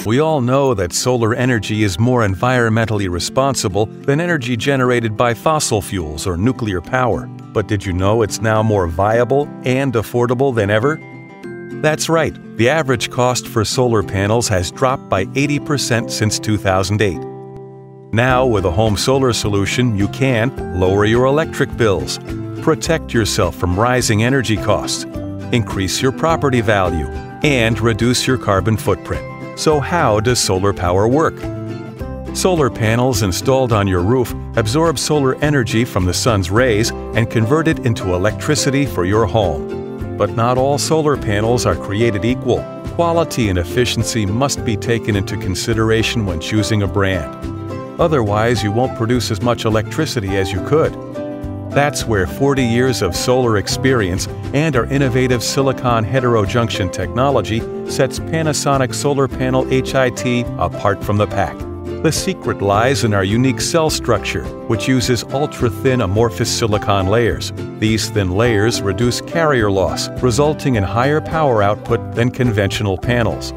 We 0.05 0.19
all 0.19 0.41
know 0.41 0.73
that 0.73 0.93
solar 0.93 1.35
energy 1.35 1.83
is 1.83 1.99
more 1.99 2.21
environmentally 2.27 3.07
responsible 3.07 3.85
than 3.85 4.19
energy 4.19 4.57
generated 4.57 5.15
by 5.15 5.35
fossil 5.35 5.79
fuels 5.79 6.25
or 6.25 6.37
nuclear 6.37 6.81
power. 6.81 7.27
But 7.53 7.67
did 7.67 7.85
you 7.85 7.93
know 7.93 8.23
it's 8.23 8.41
now 8.41 8.63
more 8.63 8.87
viable 8.87 9.47
and 9.63 9.93
affordable 9.93 10.55
than 10.55 10.71
ever? 10.71 10.99
That's 11.81 12.09
right, 12.09 12.35
the 12.57 12.67
average 12.67 13.11
cost 13.11 13.47
for 13.47 13.63
solar 13.63 14.01
panels 14.01 14.47
has 14.47 14.71
dropped 14.71 15.07
by 15.07 15.25
80% 15.25 16.09
since 16.09 16.39
2008. 16.39 17.19
Now, 18.13 18.45
with 18.45 18.65
a 18.65 18.71
home 18.71 18.97
solar 18.97 19.33
solution, 19.33 19.95
you 19.95 20.07
can 20.07 20.79
lower 20.79 21.05
your 21.05 21.25
electric 21.25 21.77
bills, 21.77 22.17
protect 22.61 23.13
yourself 23.13 23.55
from 23.55 23.79
rising 23.79 24.23
energy 24.23 24.57
costs, 24.57 25.03
increase 25.51 26.01
your 26.01 26.11
property 26.11 26.61
value, 26.61 27.07
and 27.43 27.79
reduce 27.79 28.27
your 28.27 28.37
carbon 28.37 28.77
footprint. 28.77 29.30
So, 29.61 29.79
how 29.79 30.19
does 30.19 30.39
solar 30.39 30.73
power 30.73 31.07
work? 31.07 31.35
Solar 32.35 32.71
panels 32.71 33.21
installed 33.21 33.71
on 33.71 33.87
your 33.87 34.01
roof 34.01 34.33
absorb 34.55 34.97
solar 34.97 35.35
energy 35.43 35.85
from 35.85 36.03
the 36.03 36.15
sun's 36.15 36.49
rays 36.49 36.89
and 36.89 37.29
convert 37.29 37.67
it 37.67 37.85
into 37.85 38.15
electricity 38.15 38.87
for 38.87 39.05
your 39.05 39.27
home. 39.27 40.17
But 40.17 40.31
not 40.31 40.57
all 40.57 40.79
solar 40.79 41.15
panels 41.15 41.67
are 41.67 41.75
created 41.75 42.25
equal. 42.25 42.63
Quality 42.95 43.49
and 43.49 43.59
efficiency 43.59 44.25
must 44.25 44.65
be 44.65 44.75
taken 44.75 45.15
into 45.15 45.37
consideration 45.37 46.25
when 46.25 46.41
choosing 46.41 46.81
a 46.81 46.87
brand. 46.87 47.31
Otherwise, 48.01 48.63
you 48.63 48.71
won't 48.71 48.97
produce 48.97 49.29
as 49.29 49.43
much 49.43 49.65
electricity 49.65 50.37
as 50.37 50.51
you 50.51 50.65
could. 50.65 51.10
That's 51.71 52.05
where 52.05 52.27
40 52.27 52.63
years 52.63 53.01
of 53.01 53.15
solar 53.15 53.55
experience 53.55 54.27
and 54.53 54.75
our 54.75 54.85
innovative 54.87 55.41
silicon 55.41 56.03
heterojunction 56.03 56.91
technology 56.91 57.61
sets 57.89 58.19
Panasonic 58.19 58.93
Solar 58.93 59.29
Panel 59.29 59.63
HIT 59.63 60.45
apart 60.59 61.01
from 61.01 61.15
the 61.15 61.27
pack. 61.27 61.57
The 62.03 62.11
secret 62.11 62.61
lies 62.61 63.05
in 63.05 63.13
our 63.13 63.23
unique 63.23 63.61
cell 63.61 63.89
structure, 63.89 64.43
which 64.67 64.89
uses 64.89 65.23
ultra 65.25 65.69
thin 65.69 66.01
amorphous 66.01 66.49
silicon 66.49 67.07
layers. 67.07 67.53
These 67.79 68.09
thin 68.09 68.31
layers 68.31 68.81
reduce 68.81 69.21
carrier 69.21 69.71
loss, 69.71 70.09
resulting 70.21 70.75
in 70.75 70.83
higher 70.83 71.21
power 71.21 71.63
output 71.63 72.15
than 72.15 72.31
conventional 72.31 72.97
panels. 72.97 73.53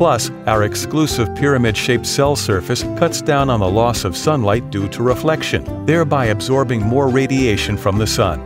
Plus, 0.00 0.30
our 0.46 0.62
exclusive 0.62 1.28
pyramid 1.34 1.76
shaped 1.76 2.06
cell 2.06 2.34
surface 2.34 2.84
cuts 2.98 3.20
down 3.20 3.50
on 3.50 3.60
the 3.60 3.68
loss 3.68 4.02
of 4.06 4.16
sunlight 4.16 4.70
due 4.70 4.88
to 4.88 5.02
reflection, 5.02 5.62
thereby 5.84 6.24
absorbing 6.28 6.80
more 6.80 7.10
radiation 7.10 7.76
from 7.76 7.98
the 7.98 8.06
sun. 8.06 8.40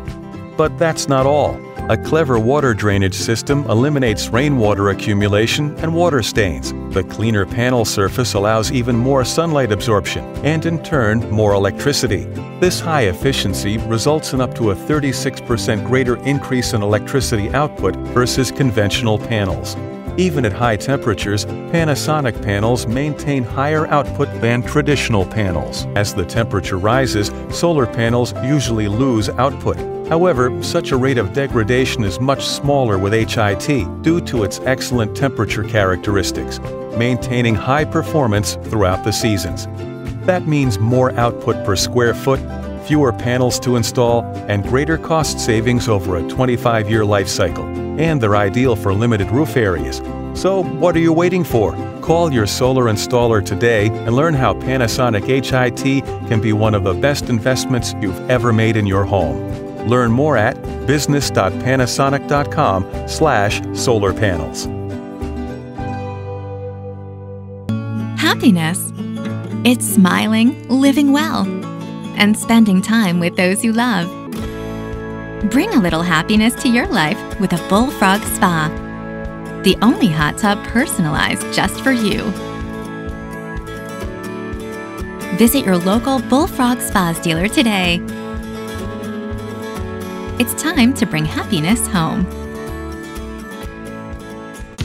But 0.56 0.76
that's 0.80 1.06
not 1.06 1.26
all. 1.26 1.54
A 1.90 1.96
clever 1.96 2.40
water 2.40 2.74
drainage 2.74 3.14
system 3.14 3.64
eliminates 3.70 4.30
rainwater 4.30 4.88
accumulation 4.88 5.72
and 5.76 5.94
water 5.94 6.24
stains. 6.24 6.72
The 6.92 7.04
cleaner 7.04 7.46
panel 7.46 7.84
surface 7.84 8.34
allows 8.34 8.72
even 8.72 8.96
more 8.96 9.24
sunlight 9.24 9.70
absorption 9.70 10.24
and, 10.44 10.66
in 10.66 10.82
turn, 10.82 11.20
more 11.30 11.52
electricity. 11.52 12.24
This 12.58 12.80
high 12.80 13.02
efficiency 13.02 13.78
results 13.78 14.32
in 14.32 14.40
up 14.40 14.56
to 14.56 14.72
a 14.72 14.74
36% 14.74 15.86
greater 15.86 16.16
increase 16.24 16.72
in 16.72 16.82
electricity 16.82 17.48
output 17.50 17.94
versus 18.08 18.50
conventional 18.50 19.20
panels. 19.20 19.76
Even 20.16 20.44
at 20.44 20.52
high 20.52 20.76
temperatures, 20.76 21.44
Panasonic 21.44 22.40
panels 22.40 22.86
maintain 22.86 23.42
higher 23.42 23.88
output 23.88 24.28
than 24.40 24.62
traditional 24.62 25.26
panels. 25.26 25.86
As 25.96 26.14
the 26.14 26.24
temperature 26.24 26.78
rises, 26.78 27.32
solar 27.50 27.84
panels 27.84 28.32
usually 28.44 28.86
lose 28.86 29.28
output. 29.30 29.76
However, 30.08 30.62
such 30.62 30.92
a 30.92 30.96
rate 30.96 31.18
of 31.18 31.32
degradation 31.32 32.04
is 32.04 32.20
much 32.20 32.46
smaller 32.46 32.96
with 32.96 33.12
HIT 33.12 34.02
due 34.02 34.20
to 34.20 34.44
its 34.44 34.60
excellent 34.60 35.16
temperature 35.16 35.64
characteristics, 35.64 36.60
maintaining 36.96 37.56
high 37.56 37.84
performance 37.84 38.54
throughout 38.64 39.02
the 39.02 39.12
seasons. 39.12 39.66
That 40.26 40.46
means 40.46 40.78
more 40.78 41.10
output 41.12 41.66
per 41.66 41.74
square 41.74 42.14
foot, 42.14 42.40
fewer 42.84 43.12
panels 43.12 43.58
to 43.60 43.76
install, 43.76 44.22
and 44.48 44.62
greater 44.62 44.98
cost 44.98 45.40
savings 45.40 45.88
over 45.88 46.16
a 46.16 46.28
25 46.28 46.90
year 46.90 47.04
life 47.04 47.28
cycle. 47.28 47.64
And 47.98 48.20
they're 48.20 48.36
ideal 48.36 48.76
for 48.76 48.92
limited 48.92 49.30
roof 49.30 49.56
areas. 49.56 50.02
So, 50.34 50.64
what 50.64 50.94
are 50.96 51.00
you 51.00 51.12
waiting 51.12 51.44
for? 51.44 51.72
Call 52.00 52.32
your 52.32 52.46
solar 52.46 52.84
installer 52.84 53.44
today 53.44 53.86
and 53.86 54.16
learn 54.16 54.34
how 54.34 54.54
Panasonic 54.54 55.24
HIT 55.24 56.04
can 56.28 56.40
be 56.40 56.52
one 56.52 56.74
of 56.74 56.84
the 56.84 56.94
best 56.94 57.28
investments 57.28 57.94
you've 58.00 58.18
ever 58.28 58.52
made 58.52 58.76
in 58.76 58.86
your 58.86 59.04
home. 59.04 59.64
Learn 59.86 60.10
more 60.10 60.36
at 60.36 60.60
business.panasonic.com 60.86 63.08
slash 63.08 63.62
solar 63.74 64.12
panels. 64.12 64.66
Happiness. 68.20 68.92
It's 69.64 69.86
smiling, 69.86 70.68
living 70.68 71.12
well, 71.12 71.44
and 72.16 72.38
spending 72.38 72.80
time 72.80 73.20
with 73.20 73.36
those 73.36 73.64
you 73.64 73.72
love. 73.72 74.08
Bring 75.50 75.74
a 75.74 75.80
little 75.80 76.02
happiness 76.02 76.54
to 76.62 76.68
your 76.68 76.86
life 76.86 77.18
with 77.40 77.52
a 77.52 77.68
Bullfrog 77.68 78.22
Spa, 78.22 78.68
the 79.62 79.76
only 79.82 80.08
hot 80.08 80.38
tub 80.38 80.62
personalized 80.64 81.52
just 81.52 81.80
for 81.80 81.92
you. 81.92 82.22
Visit 85.36 85.64
your 85.64 85.76
local 85.76 86.20
Bullfrog 86.20 86.80
Spas 86.80 87.20
dealer 87.20 87.48
today. 87.48 88.00
It's 90.38 90.54
time 90.62 90.94
to 90.94 91.06
bring 91.06 91.24
happiness 91.24 91.86
home. 91.86 92.43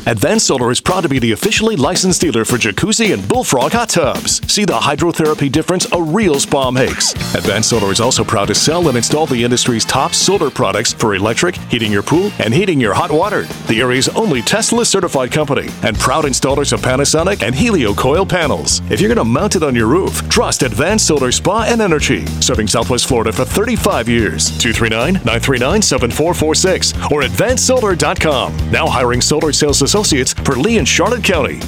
Advanced 0.09 0.47
Solar 0.47 0.71
is 0.71 0.81
proud 0.81 1.01
to 1.01 1.07
be 1.07 1.19
the 1.19 1.33
officially 1.33 1.75
licensed 1.75 2.21
dealer 2.21 2.43
for 2.43 2.57
jacuzzi 2.57 3.13
and 3.13 3.29
bullfrog 3.29 3.73
hot 3.73 3.89
tubs. 3.89 4.41
See 4.51 4.65
the 4.65 4.73
hydrotherapy 4.73 5.51
difference 5.51 5.85
a 5.91 6.01
real 6.01 6.39
spa 6.39 6.71
makes. 6.71 7.13
Advanced 7.35 7.69
Solar 7.69 7.91
is 7.91 8.01
also 8.01 8.23
proud 8.23 8.47
to 8.47 8.55
sell 8.55 8.87
and 8.87 8.97
install 8.97 9.27
the 9.27 9.43
industry's 9.43 9.85
top 9.85 10.15
solar 10.15 10.49
products 10.49 10.93
for 10.93 11.13
electric, 11.13 11.57
heating 11.69 11.91
your 11.91 12.01
pool, 12.01 12.31
and 12.39 12.51
heating 12.51 12.81
your 12.81 12.95
hot 12.95 13.11
water. 13.11 13.43
The 13.67 13.81
area's 13.81 14.09
only 14.09 14.41
Tesla 14.41 14.83
certified 14.83 15.31
company 15.31 15.69
and 15.83 15.95
proud 15.99 16.25
installers 16.25 16.73
of 16.73 16.81
Panasonic 16.81 17.43
and 17.43 17.53
Heliocol 17.53 18.27
panels. 18.27 18.81
If 18.89 18.99
you're 18.99 19.13
going 19.13 19.23
to 19.23 19.31
mount 19.31 19.57
it 19.57 19.61
on 19.61 19.75
your 19.75 19.85
roof, 19.85 20.27
trust 20.27 20.63
Advanced 20.63 21.05
Solar 21.05 21.31
Spa 21.31 21.65
and 21.67 21.81
Energy, 21.81 22.25
serving 22.41 22.65
Southwest 22.65 23.05
Florida 23.07 23.31
for 23.31 23.45
35 23.45 24.09
years. 24.09 24.47
239 24.57 25.13
939 25.23 25.83
7446 25.83 26.93
or 27.11 27.21
advancedsolar.com. 27.21 28.71
Now 28.71 28.87
hiring 28.87 29.21
solar 29.21 29.53
sales 29.53 29.83
associates 29.83 29.98
for 30.45 30.55
Lee 30.55 30.77
and 30.77 30.87
Charlotte 30.87 31.25
County. 31.25 31.59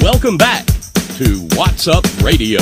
Welcome 0.00 0.38
back 0.38 0.64
to 1.18 1.46
Watts 1.56 1.86
Up 1.86 2.04
Radio. 2.22 2.60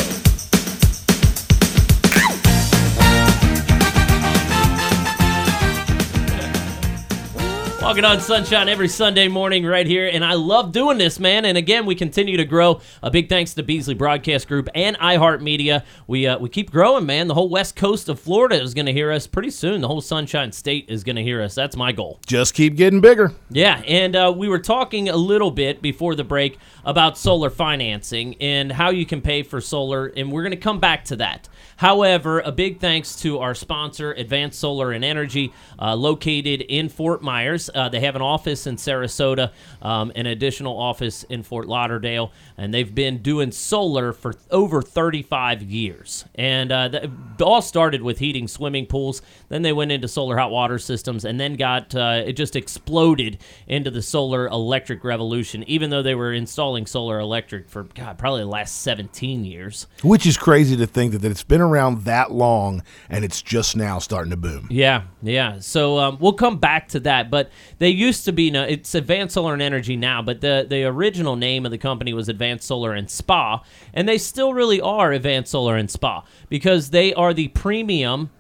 Walking 7.95 8.05
on 8.07 8.21
Sunshine 8.21 8.69
every 8.69 8.89
Sunday 8.89 9.29
morning 9.29 9.65
right 9.65 9.87
here, 9.87 10.11
and 10.13 10.25
I 10.25 10.33
love 10.35 10.73
doing 10.73 10.99
this, 10.99 11.21
man. 11.21 11.45
And 11.45 11.57
again, 11.57 11.87
we 11.87 11.95
continue 11.95 12.37
to 12.39 12.45
grow. 12.45 12.81
A 13.05 13.11
big 13.13 13.29
thanks 13.29 13.55
to 13.55 13.63
Beasley 13.63 13.95
Broadcast 13.95 14.49
Group 14.49 14.69
and 14.75 14.99
iHeartMedia. 14.99 15.85
We 16.09 16.27
uh, 16.27 16.41
we 16.41 16.49
keep 16.49 16.73
growing, 16.73 17.07
man. 17.07 17.29
The 17.29 17.35
whole 17.35 17.49
west 17.49 17.77
coast 17.77 18.09
of 18.09 18.19
Florida 18.19 18.61
is 18.61 18.75
going 18.75 18.87
to 18.87 18.93
hear 18.93 19.13
us 19.13 19.29
pretty 19.29 19.51
soon. 19.51 19.81
The 19.81 19.87
whole 19.87 20.01
Sunshine 20.01 20.51
State 20.51 20.87
is 20.89 21.05
going 21.05 21.15
to 21.15 21.23
hear 21.23 21.41
us. 21.41 21.55
That's 21.55 21.77
my 21.77 21.93
goal. 21.93 22.19
Just 22.27 22.55
keep 22.55 22.75
getting 22.75 23.01
bigger. 23.01 23.33
Yeah, 23.49 23.81
and 23.87 24.17
uh, 24.17 24.35
we 24.37 24.49
were 24.49 24.59
talking 24.59 25.09
a 25.09 25.17
little 25.17 25.53
bit 25.53 25.81
before 25.81 26.17
the 26.17 26.25
break 26.25 26.59
about 26.85 27.17
solar 27.17 27.49
financing 27.49 28.35
and 28.41 28.73
how 28.73 28.91
you 28.91 29.07
can 29.07 29.21
pay 29.21 29.45
for 29.45 29.61
solar, 29.61 30.07
and 30.07 30.33
we're 30.33 30.43
going 30.43 30.51
to 30.51 30.57
come 30.57 30.81
back 30.81 31.05
to 31.05 31.17
that. 31.17 31.49
However, 31.77 32.41
a 32.41 32.53
big 32.53 32.81
thanks 32.81 33.17
to 33.23 33.39
our 33.39 33.55
sponsor, 33.55 34.13
Advanced 34.13 34.59
Solar 34.59 34.93
and 34.93 35.05
Energy, 35.05 35.53
uh, 35.81 35.95
located 35.95 36.63
in 36.63 36.89
Fort 36.89 37.23
Myers. 37.23 37.69
Uh, 37.75 37.89
they 37.89 38.01
have 38.01 38.17
an 38.17 38.23
office 38.23 38.67
in 38.67 38.77
Sarasota, 38.77 39.51
um, 39.83 40.13
an 40.15 40.27
additional 40.27 40.79
office 40.79 41.25
in 41.25 41.43
Fort 41.43 41.67
Lauderdale, 41.67 42.33
and 42.57 42.73
they've 42.73 42.95
been 42.95 43.19
doing 43.19 43.51
solar 43.53 44.13
for 44.13 44.35
over 44.51 44.83
35 44.83 45.63
years. 45.63 46.25
And 46.35 46.71
uh, 46.71 47.09
all 47.43 47.63
started 47.63 48.03
with 48.03 48.19
heating 48.19 48.49
swimming 48.49 48.87
pools. 48.87 49.23
Then 49.49 49.63
they 49.63 49.73
went 49.73 49.93
into 49.93 50.09
solar 50.09 50.37
hot 50.37 50.51
water 50.51 50.79
systems, 50.79 51.25
and 51.25 51.39
then 51.41 51.55
got 51.55 51.95
uh, 51.95 52.23
it 52.25 52.35
just 52.35 52.57
exploded 52.57 53.39
into 53.67 53.91
the 53.91 54.03
solar 54.03 54.47
electric 54.47 55.05
revolution. 55.05 55.65
Even 55.65 55.91
though 55.91 56.03
they 56.03 56.15
were 56.15 56.33
installing 56.33 56.87
solar 56.87 57.19
electric 57.19 57.69
for 57.69 57.85
God, 57.85 58.19
probably 58.19 58.43
the 58.43 58.47
last 58.47 58.83
17 58.83 59.45
years. 59.45 59.87
Which 60.03 60.27
is 60.27 60.37
crazy 60.37 60.77
to 60.77 60.87
think 60.87 61.13
that 61.13 61.25
it's 61.25 61.45
been 61.45 61.61
around 61.65 62.05
that 62.05 62.31
long 62.31 62.83
and 63.11 63.25
it's 63.25 63.43
just 63.43 63.77
now 63.77 63.99
starting 63.99 64.31
to 64.31 64.37
boom. 64.37 64.69
Yeah, 64.71 65.03
yeah. 65.23 65.59
So 65.61 65.99
um, 65.99 66.19
we'll 66.21 66.33
come 66.35 66.59
back 66.59 66.89
to 66.89 67.01
that. 67.01 67.31
But 67.31 67.51
they 67.79 67.89
used 67.91 68.25
to 68.27 68.33
be, 68.33 68.51
no, 68.51 68.63
it's 68.63 68.95
Advanced 68.95 69.35
Solar 69.35 69.53
and 69.55 69.63
Energy 69.63 69.97
now, 69.97 70.23
but 70.23 70.41
the, 70.41 70.67
the 70.69 70.85
original 70.85 71.37
name 71.37 71.65
of 71.65 71.71
the 71.73 71.79
company 71.79 72.13
was 72.13 72.29
Advanced 72.29 72.67
Solar 72.69 72.93
and 72.93 73.11
Spa. 73.11 73.63
And 73.93 74.09
they 74.09 74.19
still 74.19 74.55
really 74.55 74.81
are 74.81 75.13
Advanced 75.13 75.51
Solar 75.53 75.77
and 75.77 75.91
Spa 75.91 76.25
because 76.49 76.91
they 76.91 77.13
are 77.15 77.35
the 77.35 77.49
premium 77.49 78.31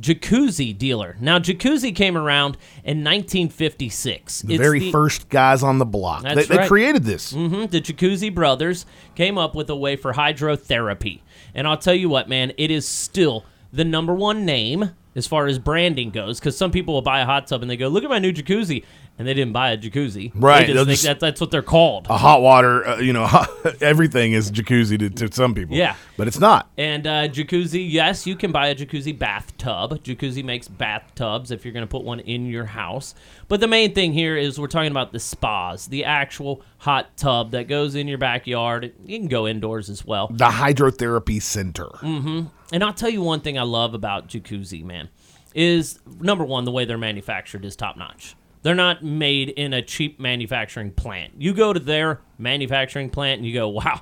jacuzzi 0.00 0.76
dealer. 0.76 1.16
Now, 1.20 1.38
jacuzzi 1.38 1.94
came 1.94 2.16
around 2.16 2.56
in 2.82 3.04
1956. 3.04 4.42
The 4.42 4.54
It's 4.54 4.60
very 4.60 4.78
the- 4.80 4.90
first 4.90 5.28
guys 5.28 5.62
on 5.62 5.78
the 5.78 5.84
block. 5.84 6.22
They, 6.22 6.44
they 6.44 6.66
created 6.66 7.04
this. 7.04 7.32
Mhm, 7.32 7.70
the 7.70 7.80
Jacuzzi 7.80 8.34
brothers 8.34 8.86
came 9.14 9.36
up 9.38 9.54
with 9.54 9.68
a 9.70 9.76
way 9.76 9.96
for 9.96 10.14
hydrotherapy. 10.14 11.20
And 11.54 11.66
I'll 11.66 11.78
tell 11.78 11.94
you 11.94 12.08
what, 12.08 12.28
man, 12.28 12.52
it 12.56 12.70
is 12.70 12.86
still 12.88 13.44
the 13.72 13.84
number 13.84 14.14
one 14.14 14.44
name 14.44 14.92
as 15.14 15.26
far 15.26 15.46
as 15.46 15.58
branding 15.58 16.10
goes. 16.10 16.40
Because 16.40 16.56
some 16.56 16.70
people 16.70 16.94
will 16.94 17.02
buy 17.02 17.20
a 17.20 17.26
hot 17.26 17.46
tub 17.46 17.62
and 17.62 17.70
they 17.70 17.76
go, 17.76 17.88
look 17.88 18.04
at 18.04 18.10
my 18.10 18.18
new 18.18 18.32
jacuzzi. 18.32 18.84
And 19.18 19.28
they 19.28 19.34
didn't 19.34 19.52
buy 19.52 19.70
a 19.70 19.78
jacuzzi. 19.78 20.32
Right, 20.34 20.66
They 20.66 20.72
just 20.72 20.78
think 20.86 20.88
just- 20.88 21.02
that 21.04 21.20
that's 21.20 21.40
what 21.40 21.50
they're 21.50 21.62
called. 21.62 22.06
A 22.08 22.16
hot 22.16 22.40
water, 22.40 22.84
uh, 22.86 22.98
you 22.98 23.12
know, 23.12 23.28
everything 23.80 24.32
is 24.32 24.50
jacuzzi 24.50 24.98
to, 24.98 25.10
to 25.10 25.32
some 25.32 25.54
people. 25.54 25.76
Yeah. 25.76 25.94
But 26.16 26.28
it's 26.28 26.40
not. 26.40 26.70
And 26.78 27.06
uh, 27.06 27.28
jacuzzi, 27.28 27.86
yes, 27.88 28.26
you 28.26 28.34
can 28.36 28.50
buy 28.52 28.68
a 28.68 28.74
jacuzzi 28.74 29.16
bathtub. 29.16 30.02
Jacuzzi 30.02 30.42
makes 30.42 30.66
bathtubs 30.66 31.50
if 31.50 31.64
you're 31.64 31.74
going 31.74 31.84
to 31.86 31.90
put 31.90 32.02
one 32.04 32.20
in 32.20 32.46
your 32.46 32.64
house. 32.64 33.14
But 33.48 33.60
the 33.60 33.68
main 33.68 33.94
thing 33.94 34.12
here 34.12 34.36
is 34.36 34.58
we're 34.58 34.66
talking 34.66 34.90
about 34.90 35.12
the 35.12 35.20
spas, 35.20 35.86
the 35.86 36.04
actual 36.04 36.62
hot 36.78 37.16
tub 37.16 37.50
that 37.52 37.68
goes 37.68 37.94
in 37.94 38.08
your 38.08 38.18
backyard. 38.18 38.92
You 39.04 39.18
can 39.18 39.28
go 39.28 39.46
indoors 39.46 39.90
as 39.90 40.04
well. 40.04 40.28
The 40.32 40.46
hydrotherapy 40.48 41.40
center. 41.42 41.90
And 42.02 42.82
I'll 42.82 42.94
tell 42.94 43.10
you 43.10 43.20
one 43.22 43.40
thing 43.40 43.58
I 43.58 43.62
love 43.62 43.92
about 43.94 44.28
jacuzzi, 44.28 44.82
man, 44.82 45.10
is 45.54 45.98
number 46.18 46.44
one, 46.44 46.64
the 46.64 46.72
way 46.72 46.86
they're 46.86 46.96
manufactured 46.98 47.64
is 47.66 47.76
top 47.76 47.96
notch. 47.98 48.34
They're 48.62 48.74
not 48.74 49.02
made 49.02 49.50
in 49.50 49.72
a 49.72 49.82
cheap 49.82 50.20
manufacturing 50.20 50.92
plant. 50.92 51.32
You 51.38 51.52
go 51.52 51.72
to 51.72 51.80
their 51.80 52.20
manufacturing 52.38 53.10
plant 53.10 53.38
and 53.38 53.46
you 53.46 53.52
go, 53.52 53.68
wow, 53.68 54.00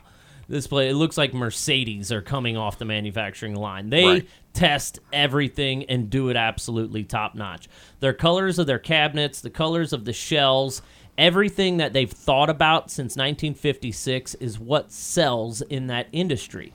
this 0.48 0.66
place, 0.66 0.90
it 0.90 0.96
looks 0.96 1.16
like 1.16 1.32
Mercedes 1.32 2.12
are 2.12 2.20
coming 2.20 2.56
off 2.56 2.78
the 2.78 2.84
manufacturing 2.84 3.54
line. 3.54 3.88
They 3.90 4.04
Right. 4.04 4.28
test 4.52 4.98
everything 5.12 5.84
and 5.84 6.10
do 6.10 6.28
it 6.28 6.36
absolutely 6.36 7.04
top 7.04 7.34
notch. 7.34 7.68
Their 8.00 8.12
colors 8.12 8.58
of 8.58 8.66
their 8.66 8.78
cabinets, 8.78 9.40
the 9.40 9.50
colors 9.50 9.92
of 9.92 10.04
the 10.04 10.12
shells, 10.12 10.82
everything 11.16 11.76
that 11.78 11.92
they've 11.92 12.10
thought 12.10 12.50
about 12.50 12.90
since 12.90 13.16
1956 13.16 14.34
is 14.34 14.58
what 14.58 14.90
sells 14.92 15.62
in 15.62 15.86
that 15.86 16.08
industry. 16.12 16.72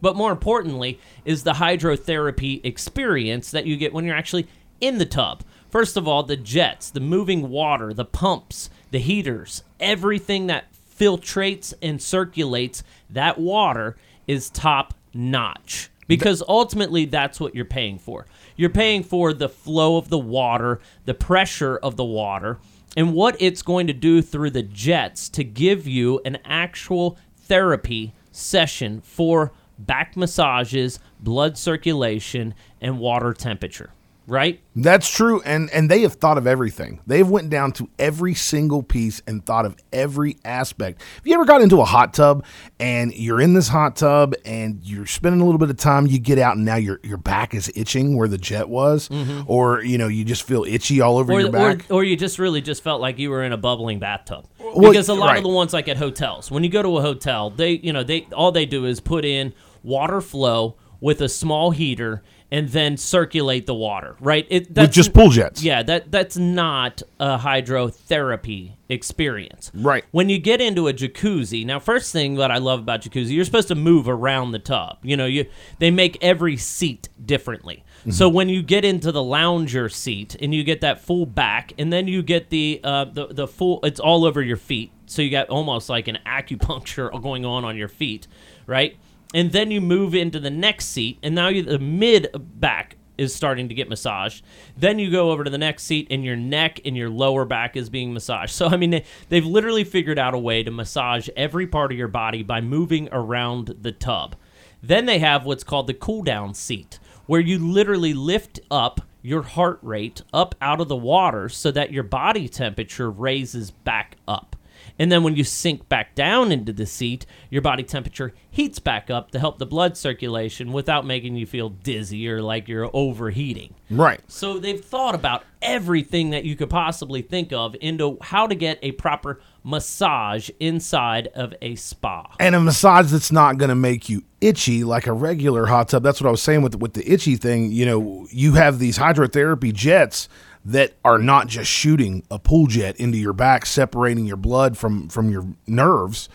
But 0.00 0.16
more 0.16 0.30
importantly, 0.30 1.00
is 1.24 1.42
the 1.42 1.54
hydrotherapy 1.54 2.64
experience 2.64 3.50
that 3.50 3.66
you 3.66 3.76
get 3.76 3.92
when 3.92 4.04
you're 4.04 4.14
actually 4.16 4.46
in 4.80 4.98
the 4.98 5.06
tub. 5.06 5.42
First 5.76 5.98
of 5.98 6.08
all, 6.08 6.22
the 6.22 6.38
jets, 6.38 6.88
the 6.88 7.00
moving 7.00 7.50
water, 7.50 7.92
the 7.92 8.06
pumps, 8.06 8.70
the 8.92 8.98
heaters, 8.98 9.62
everything 9.78 10.46
that 10.46 10.72
filtrates 10.98 11.74
and 11.82 12.00
circulates 12.00 12.82
that 13.10 13.38
water 13.38 13.94
is 14.26 14.48
top 14.48 14.94
notch. 15.12 15.90
Because 16.08 16.42
ultimately, 16.48 17.04
that's 17.04 17.38
what 17.38 17.54
you're 17.54 17.66
paying 17.66 17.98
for. 17.98 18.24
You're 18.56 18.70
paying 18.70 19.02
for 19.02 19.34
the 19.34 19.50
flow 19.50 19.98
of 19.98 20.08
the 20.08 20.18
water, 20.18 20.80
the 21.04 21.12
pressure 21.12 21.76
of 21.76 21.96
the 21.96 22.06
water, 22.06 22.56
and 22.96 23.12
what 23.12 23.36
it's 23.38 23.60
going 23.60 23.86
to 23.88 23.92
do 23.92 24.22
through 24.22 24.52
the 24.52 24.62
jets 24.62 25.28
to 25.28 25.44
give 25.44 25.86
you 25.86 26.22
an 26.24 26.38
actual 26.46 27.18
therapy 27.36 28.14
session 28.32 29.02
for 29.02 29.52
back 29.78 30.16
massages, 30.16 31.00
blood 31.20 31.58
circulation, 31.58 32.54
and 32.80 32.98
water 32.98 33.34
temperature. 33.34 33.90
Right? 34.28 34.60
That's 34.74 35.08
true, 35.08 35.40
and 35.42 35.70
and 35.70 35.88
they 35.88 36.00
have 36.02 36.14
thought 36.14 36.36
of 36.36 36.46
everything. 36.46 37.00
They've 37.06 37.28
went 37.28 37.48
down 37.48 37.72
to 37.72 37.88
every 37.98 38.34
single 38.34 38.82
piece 38.82 39.22
and 39.26 39.44
thought 39.46 39.64
of 39.64 39.76
every 39.92 40.36
aspect. 40.44 41.00
Have 41.14 41.26
you 41.26 41.34
ever 41.34 41.44
got 41.44 41.62
into 41.62 41.80
a 41.80 41.84
hot 41.84 42.12
tub 42.12 42.44
and 42.80 43.14
you're 43.14 43.40
in 43.40 43.54
this 43.54 43.68
hot 43.68 43.94
tub 43.96 44.34
and 44.44 44.84
you're 44.84 45.06
spending 45.06 45.40
a 45.40 45.44
little 45.44 45.60
bit 45.60 45.70
of 45.70 45.76
time, 45.76 46.08
you 46.08 46.18
get 46.18 46.38
out 46.38 46.56
and 46.56 46.64
now 46.64 46.74
your 46.74 46.98
your 47.04 47.18
back 47.18 47.54
is 47.54 47.70
itching 47.76 48.16
where 48.16 48.26
the 48.26 48.36
jet 48.36 48.68
was, 48.68 49.08
mm-hmm. 49.08 49.42
or 49.46 49.82
you 49.82 49.96
know 49.96 50.08
you 50.08 50.24
just 50.24 50.42
feel 50.42 50.64
itchy 50.64 51.00
all 51.00 51.18
over 51.18 51.32
Or, 51.32 51.40
your 51.40 51.48
or, 51.50 51.52
back. 51.52 51.86
or 51.88 52.02
you 52.02 52.16
just 52.16 52.40
really 52.40 52.60
just 52.60 52.82
felt 52.82 53.00
like 53.00 53.18
you 53.20 53.30
were 53.30 53.44
in 53.44 53.52
a 53.52 53.56
bubbling 53.56 54.00
bathtub. 54.00 54.46
Well, 54.58 54.90
because 54.90 55.08
a 55.08 55.14
lot 55.14 55.28
right. 55.28 55.36
of 55.36 55.44
the 55.44 55.48
ones 55.50 55.72
like 55.72 55.86
at 55.88 55.98
hotels, 55.98 56.50
when 56.50 56.64
you 56.64 56.70
go 56.70 56.82
to 56.82 56.98
a 56.98 57.00
hotel, 57.00 57.50
they 57.50 57.72
you 57.72 57.92
know 57.92 58.02
they 58.02 58.26
all 58.32 58.50
they 58.50 58.66
do 58.66 58.86
is 58.86 58.98
put 58.98 59.24
in 59.24 59.54
water 59.84 60.20
flow 60.20 60.76
with 61.00 61.20
a 61.20 61.28
small 61.28 61.70
heater 61.70 62.22
and 62.50 62.68
then 62.68 62.96
circulate 62.96 63.66
the 63.66 63.74
water. 63.74 64.16
Right? 64.20 64.46
It 64.48 64.74
with 64.74 64.92
just 64.92 65.12
pool 65.12 65.30
jets. 65.30 65.62
Yeah, 65.62 65.82
that 65.82 66.10
that's 66.10 66.36
not 66.36 67.02
a 67.18 67.38
hydrotherapy 67.38 68.72
experience. 68.88 69.72
Right. 69.74 70.04
When 70.12 70.28
you 70.28 70.38
get 70.38 70.60
into 70.60 70.88
a 70.88 70.92
jacuzzi, 70.92 71.66
now 71.66 71.80
first 71.80 72.12
thing 72.12 72.36
that 72.36 72.50
I 72.50 72.58
love 72.58 72.80
about 72.80 73.02
jacuzzi, 73.02 73.30
you're 73.30 73.44
supposed 73.44 73.68
to 73.68 73.74
move 73.74 74.08
around 74.08 74.52
the 74.52 74.58
tub. 74.58 74.98
You 75.02 75.16
know, 75.16 75.26
you 75.26 75.46
they 75.78 75.90
make 75.90 76.18
every 76.22 76.56
seat 76.56 77.08
differently. 77.24 77.84
So 78.10 78.28
when 78.28 78.48
you 78.48 78.62
get 78.62 78.84
into 78.84 79.10
the 79.10 79.22
lounger 79.22 79.88
seat 79.88 80.36
and 80.40 80.54
you 80.54 80.62
get 80.62 80.80
that 80.82 81.00
full 81.00 81.26
back, 81.26 81.72
and 81.76 81.92
then 81.92 82.06
you 82.06 82.22
get 82.22 82.50
the 82.50 82.80
uh, 82.84 83.06
the 83.06 83.26
the 83.26 83.48
full, 83.48 83.80
it's 83.82 83.98
all 83.98 84.24
over 84.24 84.40
your 84.42 84.56
feet. 84.56 84.92
So 85.06 85.22
you 85.22 85.30
got 85.30 85.48
almost 85.48 85.88
like 85.88 86.08
an 86.08 86.18
acupuncture 86.26 87.10
going 87.22 87.44
on 87.44 87.64
on 87.64 87.76
your 87.76 87.88
feet, 87.88 88.28
right? 88.66 88.96
And 89.34 89.52
then 89.52 89.70
you 89.70 89.80
move 89.80 90.14
into 90.14 90.40
the 90.40 90.50
next 90.50 90.86
seat, 90.86 91.18
and 91.22 91.34
now 91.34 91.48
you 91.48 91.62
the 91.62 91.78
mid 91.78 92.28
back 92.34 92.96
is 93.18 93.34
starting 93.34 93.68
to 93.68 93.74
get 93.74 93.88
massaged. 93.88 94.44
Then 94.76 94.98
you 94.98 95.10
go 95.10 95.30
over 95.30 95.42
to 95.44 95.50
the 95.50 95.58
next 95.58 95.84
seat, 95.84 96.06
and 96.10 96.24
your 96.24 96.36
neck 96.36 96.80
and 96.84 96.96
your 96.96 97.10
lower 97.10 97.44
back 97.44 97.76
is 97.76 97.88
being 97.88 98.12
massaged. 98.12 98.52
So, 98.52 98.66
I 98.66 98.76
mean, 98.76 98.90
they, 98.90 99.04
they've 99.28 99.46
literally 99.46 99.84
figured 99.84 100.18
out 100.18 100.34
a 100.34 100.38
way 100.38 100.62
to 100.62 100.70
massage 100.70 101.28
every 101.36 101.66
part 101.66 101.92
of 101.92 101.98
your 101.98 102.08
body 102.08 102.42
by 102.42 102.60
moving 102.60 103.08
around 103.12 103.76
the 103.80 103.92
tub. 103.92 104.36
Then 104.82 105.06
they 105.06 105.18
have 105.18 105.44
what's 105.44 105.64
called 105.64 105.86
the 105.86 105.94
cool 105.94 106.22
down 106.22 106.54
seat, 106.54 106.98
where 107.26 107.40
you 107.40 107.58
literally 107.58 108.14
lift 108.14 108.60
up 108.70 109.00
your 109.22 109.42
heart 109.42 109.78
rate 109.82 110.22
up 110.32 110.54
out 110.60 110.80
of 110.80 110.88
the 110.88 110.96
water 110.96 111.48
so 111.48 111.70
that 111.72 111.92
your 111.92 112.04
body 112.04 112.48
temperature 112.48 113.10
raises 113.10 113.70
back 113.70 114.16
up. 114.28 114.55
And 114.98 115.10
then 115.10 115.22
when 115.22 115.36
you 115.36 115.44
sink 115.44 115.88
back 115.88 116.14
down 116.14 116.52
into 116.52 116.72
the 116.72 116.86
seat, 116.86 117.26
your 117.50 117.62
body 117.62 117.82
temperature 117.82 118.34
heats 118.50 118.78
back 118.78 119.10
up 119.10 119.30
to 119.32 119.38
help 119.38 119.58
the 119.58 119.66
blood 119.66 119.96
circulation 119.96 120.72
without 120.72 121.06
making 121.06 121.36
you 121.36 121.46
feel 121.46 121.68
dizzy 121.68 122.28
or 122.28 122.42
like 122.42 122.68
you're 122.68 122.90
overheating. 122.92 123.74
Right. 123.90 124.20
So 124.28 124.58
they've 124.58 124.82
thought 124.82 125.14
about 125.14 125.44
everything 125.60 126.30
that 126.30 126.44
you 126.44 126.56
could 126.56 126.70
possibly 126.70 127.22
think 127.22 127.52
of 127.52 127.76
into 127.80 128.18
how 128.20 128.46
to 128.46 128.54
get 128.54 128.78
a 128.82 128.92
proper 128.92 129.40
massage 129.62 130.48
inside 130.60 131.28
of 131.34 131.52
a 131.60 131.74
spa. 131.74 132.24
and 132.38 132.54
a 132.54 132.60
massage 132.60 133.10
that's 133.10 133.32
not 133.32 133.58
going 133.58 133.68
to 133.68 133.74
make 133.74 134.08
you 134.08 134.22
itchy 134.40 134.84
like 134.84 135.06
a 135.06 135.12
regular 135.12 135.66
hot 135.66 135.88
tub. 135.88 136.02
That's 136.02 136.20
what 136.20 136.28
I 136.28 136.30
was 136.30 136.42
saying 136.42 136.62
with 136.62 136.76
with 136.76 136.94
the 136.94 137.10
itchy 137.10 137.36
thing. 137.36 137.72
You 137.72 137.86
know, 137.86 138.26
you 138.30 138.54
have 138.54 138.78
these 138.78 138.98
hydrotherapy 138.98 139.72
jets 139.72 140.28
that 140.66 140.94
are 141.04 141.18
not 141.18 141.46
just 141.46 141.70
shooting 141.70 142.24
a 142.30 142.38
pool 142.38 142.66
jet 142.66 142.96
into 142.96 143.16
your 143.16 143.32
back, 143.32 143.64
separating 143.64 144.26
your 144.26 144.36
blood 144.36 144.76
from 144.76 145.08
from 145.08 145.30
your 145.30 145.46
nerves. 145.66 146.28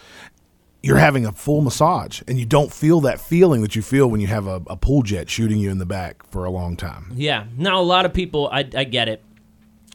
You're 0.84 0.98
having 0.98 1.28
a 1.28 1.32
full 1.32 1.62
massage, 1.62 2.24
and 2.28 2.40
you 2.40 2.46
don't 2.46 2.72
feel 2.74 3.02
that 3.02 3.22
feeling 3.22 3.62
that 3.62 3.76
you 3.76 3.84
feel 3.84 4.10
when 4.10 4.20
you 4.20 4.28
have 4.28 4.48
a, 4.48 4.62
a 4.68 4.76
pool 4.76 5.04
jet 5.04 5.30
shooting 5.30 5.60
you 5.60 5.70
in 5.70 5.78
the 5.78 5.86
back 5.86 6.26
for 6.32 6.46
a 6.46 6.50
long 6.50 6.76
time. 6.76 7.12
Yeah. 7.14 7.46
Now 7.56 7.80
a 7.80 7.84
lot 7.84 8.06
of 8.06 8.14
people, 8.14 8.50
I, 8.52 8.68
I 8.76 8.86
get 8.86 9.08
it. 9.08 9.24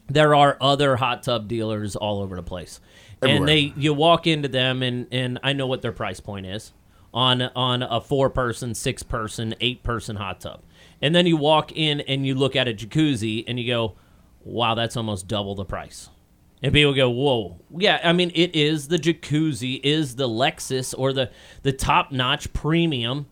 there 0.09 0.35
are 0.35 0.57
other 0.61 0.97
hot 0.97 1.23
tub 1.23 1.49
dealers 1.49 1.97
all 1.97 2.23
over 2.23 2.37
the 2.37 2.43
place. 2.43 2.81
And 3.23 3.49
they 3.49 3.73
you 3.77 3.95
walk 3.95 4.27
into 4.27 4.49
them 4.49 4.83
and 4.83 5.07
and 5.11 5.41
I 5.43 5.53
know 5.55 5.67
what 5.67 5.83
their 5.83 5.93
price 5.93 6.21
point 6.21 6.47
is 6.47 6.73
on 7.13 7.43
on 7.43 7.83
a 7.83 8.01
four 8.01 8.31
person, 8.31 8.75
six 8.75 9.03
person, 9.03 9.55
eight 9.61 9.83
person 9.83 10.17
hot 10.17 10.41
tub. 10.41 10.63
And 11.03 11.15
then 11.15 11.27
you 11.27 11.37
walk 11.37 11.73
in 11.73 12.01
and 12.03 12.27
you 12.27 12.35
look 12.35 12.55
at 12.55 12.69
a 12.69 12.75
jacuzzi 12.75 13.45
and 13.49 13.59
you 13.59 13.67
go, 13.67 13.95
"Wow, 14.47 14.75
that's 14.75 14.97
almost 14.97 15.29
double 15.29 15.55
the 15.55 15.65
price." 15.65 16.09
And 16.63 16.73
people 16.73 16.95
go, 16.95 17.11
"Whoa, 17.11 17.61
yeah." 17.77 18.01
I 18.03 18.13
mean, 18.13 18.31
it 18.35 18.55
is 18.55 18.89
the 18.89 18.99
jacuzzi, 18.99 19.81
is 19.85 20.17
the 20.17 20.29
Lexus 20.29 20.95
or 20.97 21.13
the 21.13 21.31
the 21.63 21.73
top 21.73 22.13
notch 22.13 22.53
premium 22.53 23.27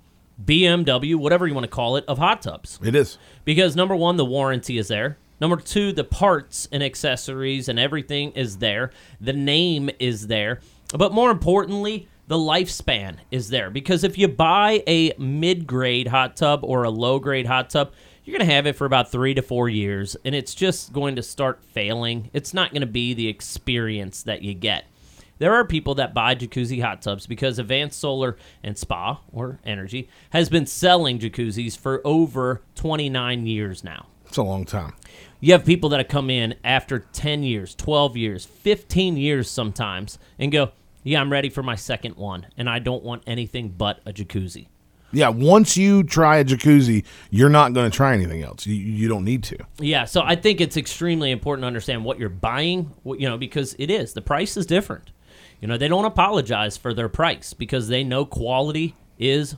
BMW, 0.44 1.14
whatever 1.14 1.46
you 1.46 1.54
want 1.54 1.64
to 1.64 1.70
call 1.70 1.96
it, 1.96 2.04
of 2.08 2.18
hot 2.18 2.42
tubs 2.42 2.78
It 2.82 2.94
is. 2.94 3.18
because 3.44 3.76
number 3.76 3.94
one, 3.94 4.16
the 4.16 4.24
warranty 4.24 4.78
is 4.78 4.88
there. 4.88 5.16
Number 5.40 5.56
two, 5.56 5.92
the 5.92 6.04
parts 6.04 6.68
and 6.72 6.82
accessories 6.82 7.68
and 7.68 7.78
everything 7.78 8.32
is 8.32 8.58
there. 8.58 8.90
The 9.20 9.32
name 9.32 9.90
is 9.98 10.26
there. 10.26 10.60
But 10.96 11.12
more 11.12 11.30
importantly, 11.30 12.08
the 12.26 12.36
lifespan 12.36 13.16
is 13.30 13.48
there. 13.50 13.70
Because 13.70 14.04
if 14.04 14.16
you 14.16 14.28
buy 14.28 14.82
a 14.86 15.12
mid 15.18 15.66
grade 15.66 16.08
hot 16.08 16.36
tub 16.36 16.60
or 16.62 16.84
a 16.84 16.90
low 16.90 17.18
grade 17.18 17.46
hot 17.46 17.70
tub, 17.70 17.92
you're 18.24 18.38
going 18.38 18.48
to 18.48 18.54
have 18.54 18.66
it 18.66 18.76
for 18.76 18.86
about 18.86 19.10
three 19.10 19.34
to 19.34 19.42
four 19.42 19.68
years 19.68 20.16
and 20.24 20.34
it's 20.34 20.54
just 20.54 20.92
going 20.92 21.16
to 21.16 21.22
start 21.22 21.62
failing. 21.64 22.30
It's 22.32 22.54
not 22.54 22.70
going 22.70 22.80
to 22.80 22.86
be 22.86 23.14
the 23.14 23.28
experience 23.28 24.22
that 24.22 24.42
you 24.42 24.54
get. 24.54 24.84
There 25.38 25.52
are 25.54 25.64
people 25.64 25.96
that 25.96 26.14
buy 26.14 26.34
jacuzzi 26.34 26.80
hot 26.80 27.02
tubs 27.02 27.26
because 27.26 27.58
Advanced 27.58 27.98
Solar 27.98 28.36
and 28.62 28.78
Spa 28.78 29.20
or 29.32 29.58
Energy 29.64 30.08
has 30.30 30.48
been 30.48 30.64
selling 30.66 31.18
jacuzzis 31.18 31.76
for 31.76 32.00
over 32.04 32.62
29 32.76 33.46
years 33.46 33.82
now. 33.82 34.06
It's 34.26 34.36
a 34.36 34.42
long 34.42 34.64
time. 34.64 34.94
You 35.40 35.52
have 35.52 35.66
people 35.66 35.90
that 35.90 36.00
have 36.00 36.08
come 36.08 36.30
in 36.30 36.54
after 36.64 37.00
10 37.00 37.42
years, 37.42 37.74
12 37.74 38.16
years, 38.16 38.44
15 38.46 39.16
years 39.16 39.50
sometimes 39.50 40.18
and 40.38 40.50
go, 40.50 40.70
Yeah, 41.02 41.20
I'm 41.20 41.30
ready 41.30 41.50
for 41.50 41.62
my 41.62 41.74
second 41.74 42.16
one, 42.16 42.46
and 42.56 42.70
I 42.70 42.78
don't 42.78 43.04
want 43.04 43.24
anything 43.26 43.68
but 43.68 44.00
a 44.06 44.12
jacuzzi. 44.12 44.68
Yeah, 45.14 45.28
once 45.28 45.76
you 45.76 46.02
try 46.02 46.38
a 46.38 46.44
jacuzzi, 46.44 47.04
you're 47.30 47.48
not 47.48 47.72
going 47.72 47.90
to 47.90 47.96
try 47.96 48.12
anything 48.14 48.42
else. 48.42 48.66
You, 48.66 48.74
you 48.74 49.08
don't 49.08 49.24
need 49.24 49.42
to. 49.44 49.58
Yeah, 49.78 50.04
so 50.04 50.22
I 50.22 50.36
think 50.36 50.60
it's 50.60 50.76
extremely 50.76 51.30
important 51.30 51.62
to 51.62 51.66
understand 51.68 52.04
what 52.04 52.18
you're 52.18 52.28
buying, 52.28 52.90
what- 53.02 53.20
you 53.20 53.28
know, 53.28 53.38
because 53.38 53.74
it 53.78 53.90
is. 53.90 54.12
The 54.12 54.22
price 54.22 54.56
is 54.56 54.66
different. 54.66 55.10
You 55.60 55.68
know, 55.68 55.78
they 55.78 55.88
don't 55.88 56.04
apologize 56.04 56.76
for 56.76 56.92
their 56.92 57.08
price 57.08 57.54
because 57.54 57.88
they 57.88 58.04
know 58.04 58.26
quality 58.26 58.94
is 59.18 59.56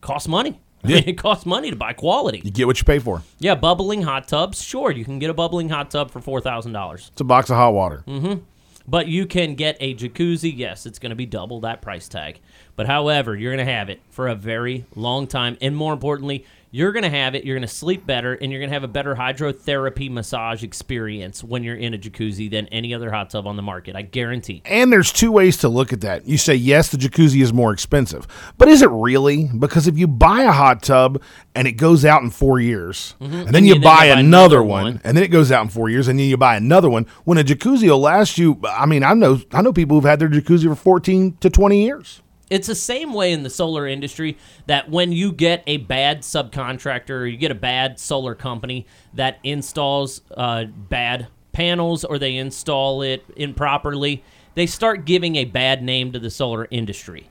costs 0.00 0.28
money. 0.28 0.60
I 0.82 0.88
Yeah. 0.88 0.96
mean, 0.96 1.08
it 1.08 1.18
costs 1.18 1.46
money 1.46 1.70
to 1.70 1.76
buy 1.76 1.92
quality. 1.94 2.42
You 2.44 2.50
get 2.50 2.66
what 2.66 2.78
you 2.78 2.84
pay 2.84 2.98
for. 2.98 3.22
Yeah, 3.38 3.54
bubbling 3.54 4.02
hot 4.02 4.28
tubs. 4.28 4.62
Sure, 4.62 4.90
you 4.90 5.04
can 5.04 5.18
get 5.18 5.30
a 5.30 5.34
bubbling 5.34 5.68
hot 5.70 5.90
tub 5.90 6.10
for 6.10 6.20
four 6.20 6.40
thousand 6.40 6.72
dollars, 6.72 7.08
It's 7.12 7.20
a 7.20 7.24
box 7.24 7.50
of 7.50 7.56
hot 7.56 7.72
water. 7.72 8.04
Mm-hmm. 8.06 8.40
but 8.86 9.08
you 9.08 9.26
can 9.26 9.54
get 9.54 9.78
a 9.80 9.94
jacuzzi. 9.94 10.52
Yes, 10.54 10.84
it's 10.84 10.98
going 10.98 11.10
to 11.10 11.16
be 11.16 11.24
double 11.26 11.60
that 11.60 11.80
price 11.80 12.06
tag. 12.08 12.40
But 12.76 12.86
however, 12.86 13.36
you're 13.36 13.54
going 13.54 13.64
to 13.64 13.72
have 13.72 13.88
it 13.88 14.00
for 14.10 14.28
a 14.28 14.34
very 14.34 14.84
long 14.96 15.26
time, 15.26 15.56
and 15.60 15.76
more 15.76 15.92
importantly, 15.92 16.44
you're 16.72 16.90
going 16.90 17.04
to 17.04 17.08
have 17.10 17.36
it. 17.36 17.44
You're 17.44 17.54
going 17.54 17.66
to 17.68 17.72
sleep 17.72 18.04
better, 18.04 18.34
and 18.34 18.50
you're 18.50 18.60
going 18.60 18.68
to 18.70 18.74
have 18.74 18.82
a 18.82 18.88
better 18.88 19.14
hydrotherapy 19.14 20.10
massage 20.10 20.64
experience 20.64 21.44
when 21.44 21.62
you're 21.62 21.76
in 21.76 21.94
a 21.94 21.98
jacuzzi 21.98 22.50
than 22.50 22.66
any 22.66 22.92
other 22.92 23.12
hot 23.12 23.30
tub 23.30 23.46
on 23.46 23.54
the 23.54 23.62
market. 23.62 23.94
I 23.94 24.02
guarantee. 24.02 24.60
And 24.64 24.92
there's 24.92 25.12
two 25.12 25.30
ways 25.30 25.56
to 25.58 25.68
look 25.68 25.92
at 25.92 26.00
that. 26.00 26.26
You 26.26 26.36
say, 26.36 26.56
yes, 26.56 26.88
the 26.90 26.96
jacuzzi 26.96 27.40
is 27.42 27.52
more 27.52 27.72
expensive. 27.72 28.26
But 28.58 28.66
is 28.66 28.82
it 28.82 28.90
really? 28.90 29.48
Because 29.56 29.86
if 29.86 29.96
you 29.96 30.08
buy 30.08 30.42
a 30.42 30.50
hot 30.50 30.82
tub 30.82 31.22
and 31.54 31.68
it 31.68 31.72
goes 31.72 32.04
out 32.04 32.22
in 32.22 32.30
four 32.30 32.58
years, 32.58 33.14
and 33.20 33.32
then 33.32 33.44
Mm-hmm. 33.44 33.54
And 33.54 33.66
you 33.66 33.74
you- 33.74 33.74
then 33.74 33.82
buy 33.82 33.96
buy 33.98 34.04
another 34.06 34.18
another 34.56 34.62
one, 34.64 34.82
one. 34.84 35.00
and 35.04 35.16
then 35.16 35.22
it 35.22 35.28
goes 35.28 35.52
out 35.52 35.62
in 35.62 35.68
four 35.68 35.88
years, 35.90 36.08
and 36.08 36.18
then 36.18 36.26
you 36.26 36.36
buy 36.36 36.56
another 36.56 36.90
one, 36.90 37.06
when 37.22 37.38
a 37.38 37.44
jacuzzi 37.44 37.88
will 37.88 38.00
last 38.00 38.36
you, 38.36 38.60
I 38.68 38.84
mean, 38.86 39.04
I 39.04 39.14
know, 39.14 39.40
I 39.52 39.62
know 39.62 39.72
people 39.72 39.96
who've 39.96 40.04
had 40.10 40.18
their 40.18 40.28
jacuzzi 40.28 40.64
for 40.64 40.74
14 40.74 41.36
to 41.38 41.50
20 41.50 41.84
years. 41.84 42.20
It's 42.54 42.68
the 42.68 42.76
same 42.76 43.12
way 43.12 43.32
in 43.32 43.42
the 43.42 43.50
solar 43.50 43.84
industry 43.84 44.38
that 44.66 44.88
when 44.88 45.10
you 45.10 45.32
get 45.32 45.64
a 45.66 45.78
bad 45.78 46.20
subcontractor 46.20 47.10
or 47.10 47.26
you 47.26 47.36
get 47.36 47.50
a 47.50 47.56
bad 47.56 47.98
solar 47.98 48.36
company 48.36 48.86
that 49.12 49.40
installs 49.42 50.20
uh, 50.36 50.66
bad 50.66 51.26
panels 51.50 52.04
or 52.04 52.16
they 52.16 52.36
install 52.36 53.02
it 53.02 53.24
improperly, 53.34 54.22
they 54.54 54.66
start 54.66 55.04
giving 55.04 55.34
a 55.34 55.46
bad 55.46 55.82
name 55.82 56.12
to 56.12 56.20
the 56.20 56.30
solar 56.30 56.68
industry, 56.70 57.28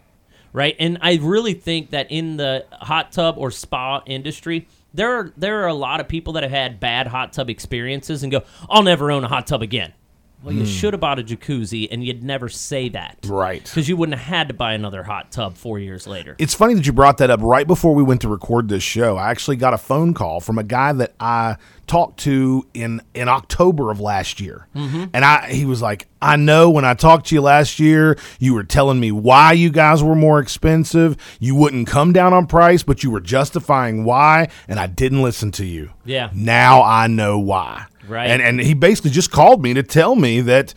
right? 0.51 0.75
And 0.77 0.97
I 0.99 1.15
really 1.21 1.53
think 1.53 1.91
that 1.91 2.11
in 2.11 2.35
the 2.35 2.65
hot 2.73 3.13
tub 3.13 3.35
or 3.37 3.49
spa 3.49 4.01
industry, 4.05 4.67
there 4.93 5.09
are 5.09 5.31
there 5.37 5.63
are 5.63 5.67
a 5.67 5.73
lot 5.73 6.01
of 6.01 6.09
people 6.09 6.33
that 6.33 6.43
have 6.43 6.51
had 6.51 6.81
bad 6.81 7.07
hot 7.07 7.31
tub 7.31 7.49
experiences 7.49 8.23
and 8.23 8.31
go, 8.31 8.43
"I'll 8.69 8.83
never 8.83 9.09
own 9.09 9.23
a 9.23 9.29
hot 9.29 9.47
tub 9.47 9.61
again." 9.61 9.93
Well, 10.43 10.53
you 10.53 10.61
hmm. 10.61 10.65
should 10.65 10.93
have 10.93 10.99
bought 10.99 11.19
a 11.19 11.23
jacuzzi, 11.23 11.87
and 11.89 12.03
you'd 12.03 12.23
never 12.23 12.49
say 12.49 12.89
that, 12.89 13.17
Right. 13.23 13.63
Because 13.63 13.87
you 13.87 13.95
wouldn't 13.95 14.17
have 14.19 14.27
had 14.27 14.47
to 14.49 14.53
buy 14.53 14.73
another 14.73 15.03
hot 15.03 15.31
tub 15.31 15.55
four 15.55 15.79
years 15.79 16.05
later. 16.05 16.35
It's 16.37 16.53
funny 16.53 16.73
that 16.73 16.85
you 16.85 16.93
brought 16.93 17.17
that 17.19 17.29
up 17.29 17.39
right 17.41 17.65
before 17.65 17.95
we 17.95 18.03
went 18.03 18.21
to 18.21 18.29
record 18.29 18.67
this 18.67 18.83
show. 18.83 19.17
I 19.17 19.31
actually 19.31 19.55
got 19.55 19.73
a 19.73 19.77
phone 19.77 20.13
call 20.13 20.39
from 20.39 20.57
a 20.57 20.63
guy 20.63 20.91
that 20.93 21.13
I 21.19 21.57
talked 21.87 22.19
to 22.21 22.65
in 22.73 23.01
in 23.13 23.27
October 23.27 23.91
of 23.91 23.99
last 23.99 24.39
year. 24.39 24.67
Mm-hmm. 24.75 25.05
And 25.13 25.25
I 25.25 25.51
he 25.51 25.65
was 25.65 25.81
like, 25.81 26.07
"I 26.21 26.35
know 26.35 26.69
when 26.69 26.85
I 26.85 26.93
talked 26.93 27.27
to 27.27 27.35
you 27.35 27.41
last 27.41 27.79
year, 27.79 28.17
you 28.39 28.53
were 28.53 28.63
telling 28.63 28.99
me 28.99 29.11
why 29.11 29.53
you 29.53 29.69
guys 29.69 30.03
were 30.03 30.15
more 30.15 30.39
expensive. 30.39 31.17
You 31.39 31.55
wouldn't 31.55 31.87
come 31.87 32.13
down 32.13 32.33
on 32.33 32.47
price, 32.47 32.83
but 32.83 33.03
you 33.03 33.11
were 33.11 33.19
justifying 33.19 34.03
why, 34.03 34.49
and 34.67 34.79
I 34.79 34.87
didn't 34.87 35.21
listen 35.21 35.51
to 35.53 35.65
you." 35.65 35.91
Yeah. 36.05 36.29
Now 36.33 36.83
I 36.83 37.07
know 37.07 37.39
why. 37.39 37.85
Right. 38.07 38.29
And 38.29 38.41
and 38.41 38.59
he 38.59 38.73
basically 38.73 39.11
just 39.11 39.31
called 39.31 39.61
me 39.61 39.73
to 39.73 39.83
tell 39.83 40.15
me 40.15 40.41
that 40.41 40.73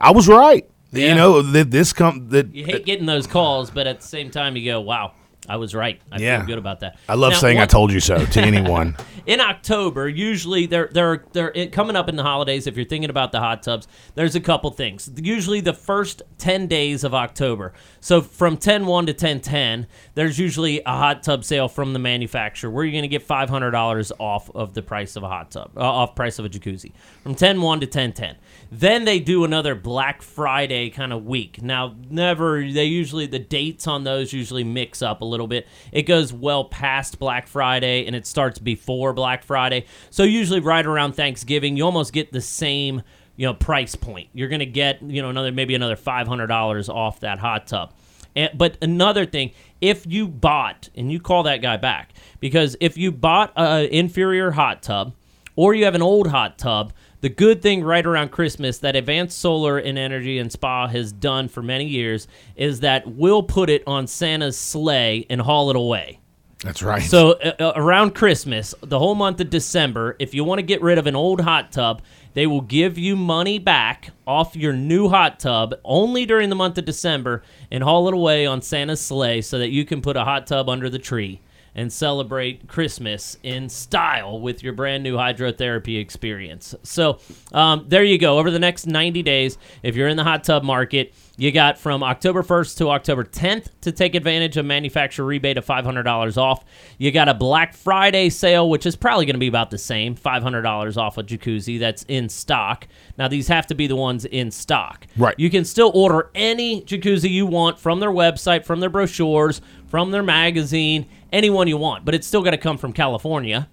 I 0.00 0.10
was 0.10 0.28
right. 0.28 0.68
Yeah. 0.90 1.08
You 1.08 1.14
know, 1.14 1.42
that 1.42 1.70
this 1.70 1.92
come 1.92 2.28
that 2.30 2.54
You 2.54 2.64
hate 2.64 2.84
getting 2.86 3.06
those 3.06 3.26
calls, 3.26 3.70
but 3.70 3.86
at 3.86 4.00
the 4.00 4.06
same 4.06 4.30
time, 4.30 4.56
you 4.56 4.64
go, 4.64 4.80
"Wow, 4.80 5.12
I 5.48 5.56
was 5.56 5.74
right. 5.74 6.00
I 6.12 6.18
Yeah. 6.18 6.38
feel 6.38 6.46
good 6.46 6.58
about 6.58 6.80
that." 6.80 6.96
I 7.08 7.14
love 7.14 7.32
Now, 7.32 7.38
saying 7.38 7.58
I 7.58 7.66
told 7.66 7.92
you 7.92 8.00
so 8.00 8.24
to 8.24 8.40
anyone. 8.52 8.96
in 9.26 9.40
October, 9.40 10.08
usually 10.08 10.66
they're 10.66 10.88
they're 10.92 11.24
they're 11.32 11.52
it, 11.54 11.72
coming 11.72 11.96
up 11.96 12.08
in 12.08 12.16
the 12.16 12.22
holidays. 12.22 12.66
If 12.66 12.76
you're 12.76 12.86
thinking 12.86 13.10
about 13.10 13.32
the 13.32 13.40
hot 13.40 13.62
tubs, 13.62 13.88
there's 14.14 14.34
a 14.34 14.40
couple 14.40 14.70
things. 14.70 15.10
Usually 15.16 15.60
the 15.60 15.72
first 15.72 16.22
ten 16.38 16.66
days 16.66 17.04
of 17.04 17.14
October. 17.14 17.72
So 18.00 18.20
from 18.20 18.56
10-1 18.56 19.06
to 19.06 19.12
10-10, 19.14 19.86
there's 20.14 20.38
usually 20.38 20.80
a 20.86 20.90
hot 20.92 21.22
tub 21.24 21.44
sale 21.44 21.68
from 21.68 21.92
the 21.92 21.98
manufacturer 21.98 22.70
where 22.70 22.84
you're 22.84 22.92
going 22.92 23.02
to 23.02 23.08
get 23.08 23.22
five 23.22 23.50
hundred 23.50 23.72
dollars 23.72 24.12
off 24.18 24.50
of 24.54 24.74
the 24.74 24.82
price 24.82 25.16
of 25.16 25.22
a 25.22 25.28
hot 25.28 25.50
tub, 25.50 25.72
uh, 25.76 25.80
off 25.80 26.14
price 26.14 26.38
of 26.38 26.44
a 26.44 26.48
jacuzzi. 26.48 26.92
From 27.22 27.34
10-1 27.34 27.80
to 27.80 27.86
10-10. 27.86 28.36
Then 28.70 29.04
they 29.04 29.18
do 29.20 29.44
another 29.44 29.74
Black 29.74 30.22
Friday 30.22 30.90
kind 30.90 31.12
of 31.12 31.24
week. 31.24 31.62
Now, 31.62 31.94
never 32.10 32.60
they 32.70 32.84
usually 32.84 33.26
the 33.26 33.38
dates 33.38 33.86
on 33.86 34.04
those 34.04 34.32
usually 34.32 34.64
mix 34.64 35.02
up 35.02 35.20
a 35.20 35.24
little 35.24 35.37
bit. 35.46 35.66
It 35.92 36.02
goes 36.02 36.32
well 36.32 36.64
past 36.64 37.18
Black 37.18 37.46
Friday 37.46 38.06
and 38.06 38.16
it 38.16 38.26
starts 38.26 38.58
before 38.58 39.12
Black 39.12 39.42
Friday. 39.44 39.86
So 40.10 40.22
usually 40.22 40.60
right 40.60 40.84
around 40.84 41.12
Thanksgiving, 41.12 41.76
you 41.76 41.84
almost 41.84 42.12
get 42.12 42.32
the 42.32 42.40
same, 42.40 43.02
you 43.36 43.46
know, 43.46 43.54
price 43.54 43.94
point. 43.94 44.28
You're 44.32 44.48
to 44.60 44.66
get, 44.66 45.02
you 45.02 45.22
know, 45.22 45.30
another 45.30 45.52
maybe 45.52 45.74
another 45.74 45.96
$500 45.96 46.88
off 46.88 47.20
that 47.20 47.38
hot 47.38 47.66
tub. 47.66 47.92
And, 48.34 48.50
but 48.54 48.76
another 48.82 49.26
thing, 49.26 49.52
if 49.80 50.06
you 50.06 50.28
bought 50.28 50.88
and 50.94 51.10
you 51.10 51.20
call 51.20 51.44
that 51.44 51.62
guy 51.62 51.76
back 51.76 52.12
because 52.40 52.76
if 52.80 52.96
you 52.96 53.12
bought 53.12 53.52
an 53.56 53.86
inferior 53.86 54.50
hot 54.50 54.82
tub 54.82 55.14
or 55.56 55.74
you 55.74 55.84
have 55.84 55.94
an 55.94 56.02
old 56.02 56.28
hot 56.28 56.58
tub, 56.58 56.92
the 57.20 57.28
good 57.28 57.62
thing 57.62 57.82
right 57.82 58.04
around 58.04 58.30
Christmas 58.30 58.78
that 58.78 58.94
Advanced 58.96 59.38
Solar 59.38 59.78
and 59.78 59.98
Energy 59.98 60.38
and 60.38 60.52
Spa 60.52 60.86
has 60.86 61.12
done 61.12 61.48
for 61.48 61.62
many 61.62 61.86
years 61.86 62.28
is 62.56 62.80
that 62.80 63.06
we'll 63.06 63.42
put 63.42 63.70
it 63.70 63.82
on 63.86 64.06
Santa's 64.06 64.58
sleigh 64.58 65.26
and 65.28 65.40
haul 65.40 65.70
it 65.70 65.76
away. 65.76 66.20
That's 66.62 66.82
right. 66.82 67.02
So 67.02 67.32
uh, 67.32 67.52
uh, 67.60 67.72
around 67.76 68.14
Christmas, 68.14 68.74
the 68.82 68.98
whole 68.98 69.14
month 69.14 69.40
of 69.40 69.48
December, 69.48 70.16
if 70.18 70.34
you 70.34 70.42
want 70.42 70.58
to 70.58 70.64
get 70.64 70.82
rid 70.82 70.98
of 70.98 71.06
an 71.06 71.14
old 71.14 71.40
hot 71.40 71.70
tub, 71.70 72.02
they 72.34 72.46
will 72.46 72.60
give 72.60 72.98
you 72.98 73.14
money 73.14 73.58
back 73.58 74.10
off 74.26 74.56
your 74.56 74.72
new 74.72 75.08
hot 75.08 75.38
tub 75.38 75.74
only 75.84 76.26
during 76.26 76.50
the 76.50 76.56
month 76.56 76.76
of 76.78 76.84
December 76.84 77.42
and 77.70 77.82
haul 77.82 78.08
it 78.08 78.14
away 78.14 78.44
on 78.46 78.60
Santa's 78.60 79.00
sleigh 79.00 79.40
so 79.40 79.58
that 79.58 79.70
you 79.70 79.84
can 79.84 80.02
put 80.02 80.16
a 80.16 80.24
hot 80.24 80.46
tub 80.46 80.68
under 80.68 80.90
the 80.90 80.98
tree 80.98 81.40
and 81.78 81.92
celebrate 81.92 82.66
Christmas 82.66 83.36
in 83.44 83.68
style 83.68 84.40
with 84.40 84.64
your 84.64 84.72
brand 84.72 85.04
new 85.04 85.14
hydrotherapy 85.14 86.00
experience. 86.00 86.74
So 86.82 87.20
um, 87.52 87.84
there 87.86 88.02
you 88.02 88.18
go. 88.18 88.36
Over 88.36 88.50
the 88.50 88.58
next 88.58 88.88
90 88.88 89.22
days, 89.22 89.58
if 89.84 89.94
you're 89.94 90.08
in 90.08 90.16
the 90.16 90.24
hot 90.24 90.42
tub 90.42 90.64
market, 90.64 91.14
you 91.36 91.52
got 91.52 91.78
from 91.78 92.02
October 92.02 92.42
1st 92.42 92.78
to 92.78 92.88
October 92.90 93.22
10th 93.22 93.68
to 93.82 93.92
take 93.92 94.16
advantage 94.16 94.56
of 94.56 94.66
manufacturer 94.66 95.24
rebate 95.24 95.56
of 95.56 95.64
$500 95.64 96.36
off. 96.36 96.64
You 96.98 97.12
got 97.12 97.28
a 97.28 97.34
Black 97.34 97.74
Friday 97.74 98.28
sale, 98.28 98.68
which 98.68 98.84
is 98.84 98.96
probably 98.96 99.24
going 99.24 99.36
to 99.36 99.40
be 99.40 99.46
about 99.46 99.70
the 99.70 99.78
same 99.78 100.16
$500 100.16 100.96
off 100.96 101.16
a 101.16 101.22
jacuzzi 101.22 101.78
that's 101.78 102.02
in 102.08 102.28
stock. 102.28 102.88
Now, 103.18 103.28
these 103.28 103.46
have 103.46 103.68
to 103.68 103.76
be 103.76 103.86
the 103.86 103.94
ones 103.94 104.24
in 104.24 104.50
stock. 104.50 105.06
Right. 105.16 105.36
You 105.38 105.48
can 105.48 105.64
still 105.64 105.92
order 105.94 106.28
any 106.34 106.82
jacuzzi 106.82 107.30
you 107.30 107.46
want 107.46 107.78
from 107.78 108.00
their 108.00 108.10
website, 108.10 108.64
from 108.64 108.80
their 108.80 108.90
brochures, 108.90 109.60
from 109.86 110.10
their 110.10 110.24
magazine, 110.24 111.06
anyone 111.32 111.68
you 111.68 111.76
want, 111.76 112.04
but 112.04 112.14
it's 112.14 112.26
still 112.26 112.42
got 112.42 112.50
to 112.50 112.58
come 112.58 112.78
from 112.78 112.92
California. 112.92 113.68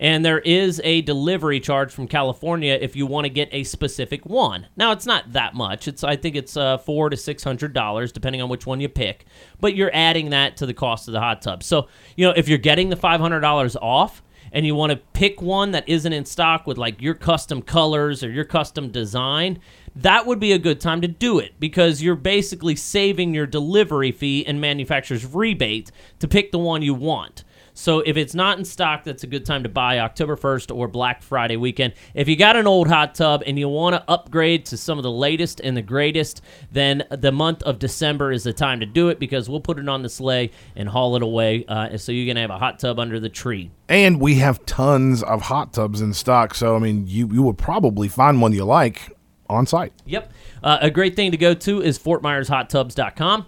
And 0.00 0.24
there 0.24 0.40
is 0.40 0.80
a 0.82 1.02
delivery 1.02 1.60
charge 1.60 1.92
from 1.92 2.08
California 2.08 2.76
if 2.80 2.96
you 2.96 3.06
want 3.06 3.26
to 3.26 3.30
get 3.30 3.48
a 3.52 3.62
specific 3.62 4.26
one. 4.26 4.66
Now 4.76 4.90
it's 4.90 5.06
not 5.06 5.32
that 5.34 5.54
much. 5.54 5.86
It's 5.86 6.02
I 6.02 6.16
think 6.16 6.34
it's 6.34 6.56
uh, 6.56 6.78
four 6.78 7.10
to 7.10 7.16
six 7.16 7.44
hundred 7.44 7.72
dollars 7.72 8.10
depending 8.10 8.42
on 8.42 8.48
which 8.48 8.66
one 8.66 8.80
you 8.80 8.88
pick. 8.88 9.26
But 9.60 9.76
you're 9.76 9.94
adding 9.94 10.30
that 10.30 10.56
to 10.56 10.66
the 10.66 10.74
cost 10.74 11.06
of 11.06 11.12
the 11.12 11.20
hot 11.20 11.42
tub. 11.42 11.62
So 11.62 11.86
you 12.16 12.26
know 12.26 12.32
if 12.36 12.48
you're 12.48 12.58
getting 12.58 12.88
the 12.88 12.96
five 12.96 13.20
hundred 13.20 13.40
dollars 13.40 13.76
off, 13.76 14.20
and 14.54 14.64
you 14.64 14.74
want 14.74 14.90
to 14.90 14.96
pick 15.12 15.42
one 15.42 15.72
that 15.72 15.86
isn't 15.88 16.12
in 16.12 16.24
stock 16.24 16.66
with 16.66 16.78
like 16.78 17.02
your 17.02 17.14
custom 17.14 17.60
colors 17.60 18.22
or 18.22 18.30
your 18.30 18.44
custom 18.44 18.88
design, 18.88 19.58
that 19.96 20.26
would 20.26 20.38
be 20.38 20.52
a 20.52 20.58
good 20.58 20.80
time 20.80 21.00
to 21.00 21.08
do 21.08 21.40
it 21.40 21.58
because 21.58 22.00
you're 22.00 22.14
basically 22.14 22.76
saving 22.76 23.34
your 23.34 23.46
delivery 23.46 24.12
fee 24.12 24.46
and 24.46 24.60
manufacturer's 24.60 25.26
rebate 25.26 25.90
to 26.20 26.28
pick 26.28 26.52
the 26.52 26.58
one 26.58 26.82
you 26.82 26.94
want. 26.94 27.42
So 27.74 28.00
if 28.00 28.16
it's 28.16 28.34
not 28.34 28.56
in 28.56 28.64
stock, 28.64 29.02
that's 29.02 29.24
a 29.24 29.26
good 29.26 29.44
time 29.44 29.64
to 29.64 29.68
buy 29.68 29.98
October 29.98 30.36
1st 30.36 30.74
or 30.74 30.86
Black 30.86 31.22
Friday 31.22 31.56
weekend. 31.56 31.94
If 32.14 32.28
you 32.28 32.36
got 32.36 32.54
an 32.54 32.68
old 32.68 32.86
hot 32.86 33.16
tub 33.16 33.42
and 33.46 33.58
you 33.58 33.68
want 33.68 33.96
to 33.96 34.10
upgrade 34.10 34.64
to 34.66 34.76
some 34.76 34.96
of 34.96 35.02
the 35.02 35.10
latest 35.10 35.60
and 35.60 35.76
the 35.76 35.82
greatest, 35.82 36.40
then 36.70 37.02
the 37.10 37.32
month 37.32 37.64
of 37.64 37.80
December 37.80 38.30
is 38.30 38.44
the 38.44 38.52
time 38.52 38.78
to 38.78 38.86
do 38.86 39.08
it 39.08 39.18
because 39.18 39.50
we'll 39.50 39.60
put 39.60 39.78
it 39.78 39.88
on 39.88 40.02
the 40.02 40.08
sleigh 40.08 40.52
and 40.76 40.88
haul 40.88 41.16
it 41.16 41.22
away. 41.22 41.64
Uh, 41.66 41.96
so 41.98 42.12
you're 42.12 42.26
going 42.26 42.36
to 42.36 42.42
have 42.42 42.50
a 42.50 42.58
hot 42.58 42.78
tub 42.78 43.00
under 43.00 43.18
the 43.18 43.28
tree. 43.28 43.72
And 43.88 44.20
we 44.20 44.36
have 44.36 44.64
tons 44.66 45.24
of 45.24 45.42
hot 45.42 45.72
tubs 45.72 46.00
in 46.00 46.14
stock. 46.14 46.54
So, 46.54 46.76
I 46.76 46.78
mean, 46.78 47.08
you, 47.08 47.28
you 47.32 47.42
would 47.42 47.58
probably 47.58 48.06
find 48.06 48.40
one 48.40 48.52
you 48.52 48.64
like 48.64 49.12
on 49.48 49.66
site. 49.66 49.92
Yep. 50.06 50.32
Uh, 50.62 50.78
a 50.80 50.90
great 50.90 51.16
thing 51.16 51.32
to 51.32 51.36
go 51.36 51.54
to 51.54 51.82
is 51.82 51.98
FortMyersHotTubs.com 51.98 53.46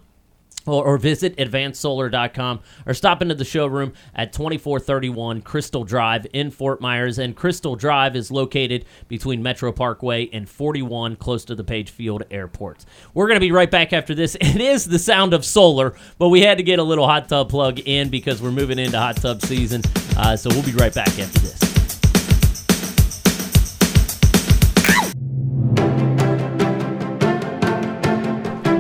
or, 0.66 0.84
or 0.84 0.98
visit 0.98 1.36
advancedsolar.com 1.36 2.60
or 2.86 2.94
stop 2.94 3.22
into 3.22 3.34
the 3.34 3.44
showroom 3.44 3.92
at 4.14 4.32
2431 4.32 5.42
Crystal 5.42 5.84
Drive 5.84 6.26
in 6.32 6.50
Fort 6.50 6.80
Myers. 6.80 7.18
And 7.18 7.36
Crystal 7.36 7.76
Drive 7.76 8.16
is 8.16 8.30
located 8.30 8.84
between 9.08 9.42
Metro 9.42 9.72
Parkway 9.72 10.28
and 10.32 10.48
41, 10.48 11.16
close 11.16 11.44
to 11.46 11.54
the 11.54 11.64
Page 11.64 11.90
Field 11.90 12.24
Airport. 12.30 12.84
We're 13.14 13.26
going 13.26 13.36
to 13.36 13.46
be 13.46 13.52
right 13.52 13.70
back 13.70 13.92
after 13.92 14.14
this. 14.14 14.36
It 14.56 14.62
is 14.62 14.86
the 14.86 14.98
sound 14.98 15.34
of 15.34 15.44
solar, 15.44 15.94
but 16.18 16.30
we 16.30 16.40
had 16.40 16.56
to 16.56 16.64
get 16.64 16.78
a 16.78 16.82
little 16.82 17.06
hot 17.06 17.28
tub 17.28 17.50
plug 17.50 17.80
in 17.80 18.08
because 18.08 18.40
we're 18.40 18.52
moving 18.52 18.78
into 18.78 18.98
hot 18.98 19.16
tub 19.16 19.42
season. 19.42 19.82
Uh, 20.16 20.34
so 20.34 20.48
we'll 20.48 20.62
be 20.62 20.72
right 20.72 20.94
back 20.94 21.18
after 21.18 21.40
this. 21.40 21.75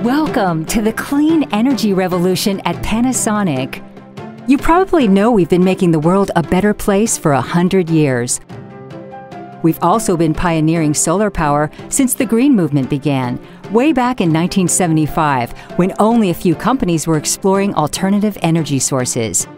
Welcome 0.06 0.64
to 0.66 0.80
the 0.80 0.92
clean 0.92 1.52
energy 1.52 1.92
revolution 1.92 2.60
at 2.60 2.76
Panasonic. 2.76 3.82
You 4.48 4.56
probably 4.56 5.08
know 5.08 5.32
we've 5.32 5.48
been 5.48 5.64
making 5.64 5.90
the 5.90 5.98
world 5.98 6.30
a 6.36 6.44
better 6.44 6.72
place 6.72 7.18
for 7.18 7.32
a 7.32 7.40
hundred 7.40 7.90
years. 7.90 8.38
We've 9.64 9.82
also 9.82 10.16
been 10.16 10.32
pioneering 10.32 10.94
solar 10.94 11.28
power 11.28 11.72
since 11.88 12.14
the 12.14 12.24
green 12.24 12.54
movement 12.54 12.88
began, 12.88 13.44
way 13.72 13.92
back 13.92 14.20
in 14.20 14.32
1975, 14.32 15.50
when 15.76 15.92
only 15.98 16.30
a 16.30 16.34
few 16.34 16.54
companies 16.54 17.08
were 17.08 17.16
exploring 17.16 17.74
alternative 17.74 18.38
energy 18.42 18.78
sources. 18.78 19.48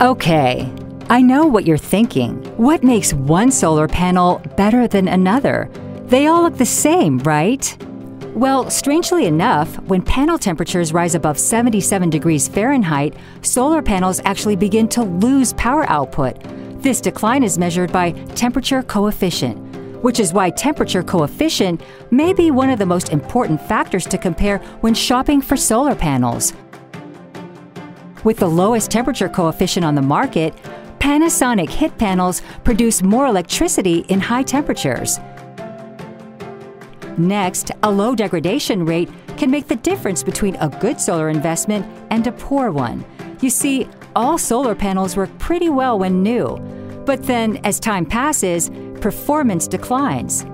Okay, 0.00 0.72
I 1.10 1.20
know 1.20 1.44
what 1.46 1.66
you're 1.66 1.76
thinking. 1.76 2.42
What 2.56 2.82
makes 2.82 3.12
one 3.12 3.50
solar 3.50 3.86
panel 3.86 4.38
better 4.56 4.88
than 4.88 5.08
another? 5.08 5.68
They 6.06 6.26
all 6.26 6.44
look 6.44 6.56
the 6.56 6.64
same, 6.64 7.18
right? 7.18 7.76
Well, 8.34 8.70
strangely 8.70 9.26
enough, 9.26 9.74
when 9.88 10.02
panel 10.02 10.38
temperatures 10.38 10.92
rise 10.92 11.16
above 11.16 11.36
77 11.36 12.10
degrees 12.10 12.46
Fahrenheit, 12.46 13.16
solar 13.42 13.82
panels 13.82 14.20
actually 14.24 14.54
begin 14.54 14.86
to 14.90 15.02
lose 15.02 15.52
power 15.54 15.84
output. 15.90 16.36
This 16.80 17.00
decline 17.00 17.42
is 17.42 17.58
measured 17.58 17.92
by 17.92 18.12
temperature 18.36 18.84
coefficient, 18.84 19.58
which 20.04 20.20
is 20.20 20.32
why 20.32 20.50
temperature 20.50 21.02
coefficient 21.02 21.82
may 22.12 22.32
be 22.32 22.52
one 22.52 22.70
of 22.70 22.78
the 22.78 22.86
most 22.86 23.08
important 23.10 23.60
factors 23.60 24.06
to 24.06 24.16
compare 24.16 24.58
when 24.80 24.94
shopping 24.94 25.42
for 25.42 25.56
solar 25.56 25.96
panels. 25.96 26.52
With 28.22 28.36
the 28.36 28.48
lowest 28.48 28.92
temperature 28.92 29.28
coefficient 29.28 29.84
on 29.84 29.96
the 29.96 30.02
market, 30.02 30.54
Panasonic 31.00 31.68
HIT 31.68 31.98
panels 31.98 32.42
produce 32.62 33.02
more 33.02 33.26
electricity 33.26 34.04
in 34.08 34.20
high 34.20 34.44
temperatures. 34.44 35.18
Next, 37.20 37.70
a 37.82 37.90
low 37.90 38.14
degradation 38.14 38.86
rate 38.86 39.10
can 39.36 39.50
make 39.50 39.68
the 39.68 39.76
difference 39.76 40.22
between 40.22 40.56
a 40.56 40.70
good 40.80 40.98
solar 40.98 41.28
investment 41.28 41.84
and 42.10 42.26
a 42.26 42.32
poor 42.32 42.70
one. 42.70 43.04
You 43.42 43.50
see, 43.50 43.86
all 44.16 44.38
solar 44.38 44.74
panels 44.74 45.16
work 45.16 45.30
pretty 45.38 45.68
well 45.68 45.98
when 45.98 46.22
new, 46.22 46.56
but 47.04 47.22
then 47.24 47.58
as 47.58 47.78
time 47.78 48.06
passes, 48.06 48.70
performance 49.02 49.68
declines. 49.68 50.46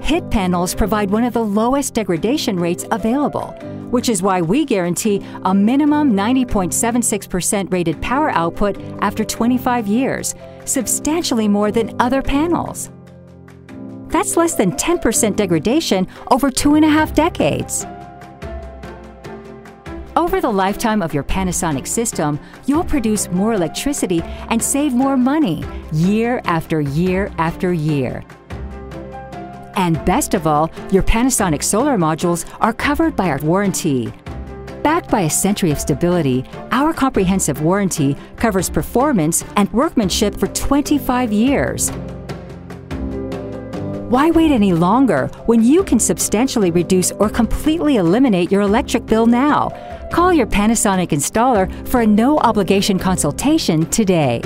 HIT 0.00 0.28
panels 0.30 0.74
provide 0.74 1.10
one 1.10 1.24
of 1.24 1.34
the 1.34 1.44
lowest 1.44 1.94
degradation 1.94 2.58
rates 2.58 2.84
available, 2.90 3.54
which 3.90 4.08
is 4.08 4.22
why 4.22 4.40
we 4.40 4.64
guarantee 4.64 5.24
a 5.44 5.54
minimum 5.54 6.14
90.76% 6.14 7.72
rated 7.72 8.00
power 8.02 8.30
output 8.30 8.76
after 9.02 9.24
25 9.24 9.86
years, 9.86 10.34
substantially 10.64 11.46
more 11.46 11.70
than 11.70 11.94
other 12.00 12.22
panels. 12.22 12.90
That's 14.16 14.34
less 14.34 14.54
than 14.54 14.72
10% 14.72 15.36
degradation 15.36 16.08
over 16.30 16.50
two 16.50 16.74
and 16.74 16.86
a 16.86 16.88
half 16.88 17.12
decades. 17.12 17.84
Over 20.16 20.40
the 20.40 20.50
lifetime 20.50 21.02
of 21.02 21.12
your 21.12 21.22
Panasonic 21.22 21.86
system, 21.86 22.40
you'll 22.64 22.82
produce 22.82 23.30
more 23.30 23.52
electricity 23.52 24.22
and 24.48 24.62
save 24.62 24.94
more 24.94 25.18
money 25.18 25.64
year 25.92 26.40
after 26.46 26.80
year 26.80 27.30
after 27.36 27.74
year. 27.74 28.24
And 29.76 30.02
best 30.06 30.32
of 30.32 30.46
all, 30.46 30.70
your 30.90 31.02
Panasonic 31.02 31.62
solar 31.62 31.98
modules 31.98 32.46
are 32.58 32.72
covered 32.72 33.16
by 33.16 33.28
our 33.28 33.38
warranty. 33.40 34.10
Backed 34.82 35.10
by 35.10 35.20
a 35.20 35.30
century 35.30 35.72
of 35.72 35.78
stability, 35.78 36.42
our 36.70 36.94
comprehensive 36.94 37.60
warranty 37.60 38.16
covers 38.36 38.70
performance 38.70 39.44
and 39.56 39.70
workmanship 39.74 40.40
for 40.40 40.46
25 40.46 41.34
years. 41.34 41.92
Why 44.08 44.30
wait 44.30 44.52
any 44.52 44.72
longer 44.72 45.26
when 45.46 45.64
you 45.64 45.82
can 45.82 45.98
substantially 45.98 46.70
reduce 46.70 47.10
or 47.10 47.28
completely 47.28 47.96
eliminate 47.96 48.52
your 48.52 48.60
electric 48.60 49.04
bill 49.04 49.26
now? 49.26 49.70
Call 50.12 50.32
your 50.32 50.46
Panasonic 50.46 51.08
installer 51.08 51.66
for 51.88 52.02
a 52.02 52.06
no 52.06 52.38
obligation 52.38 53.00
consultation 53.00 53.84
today. 53.86 54.42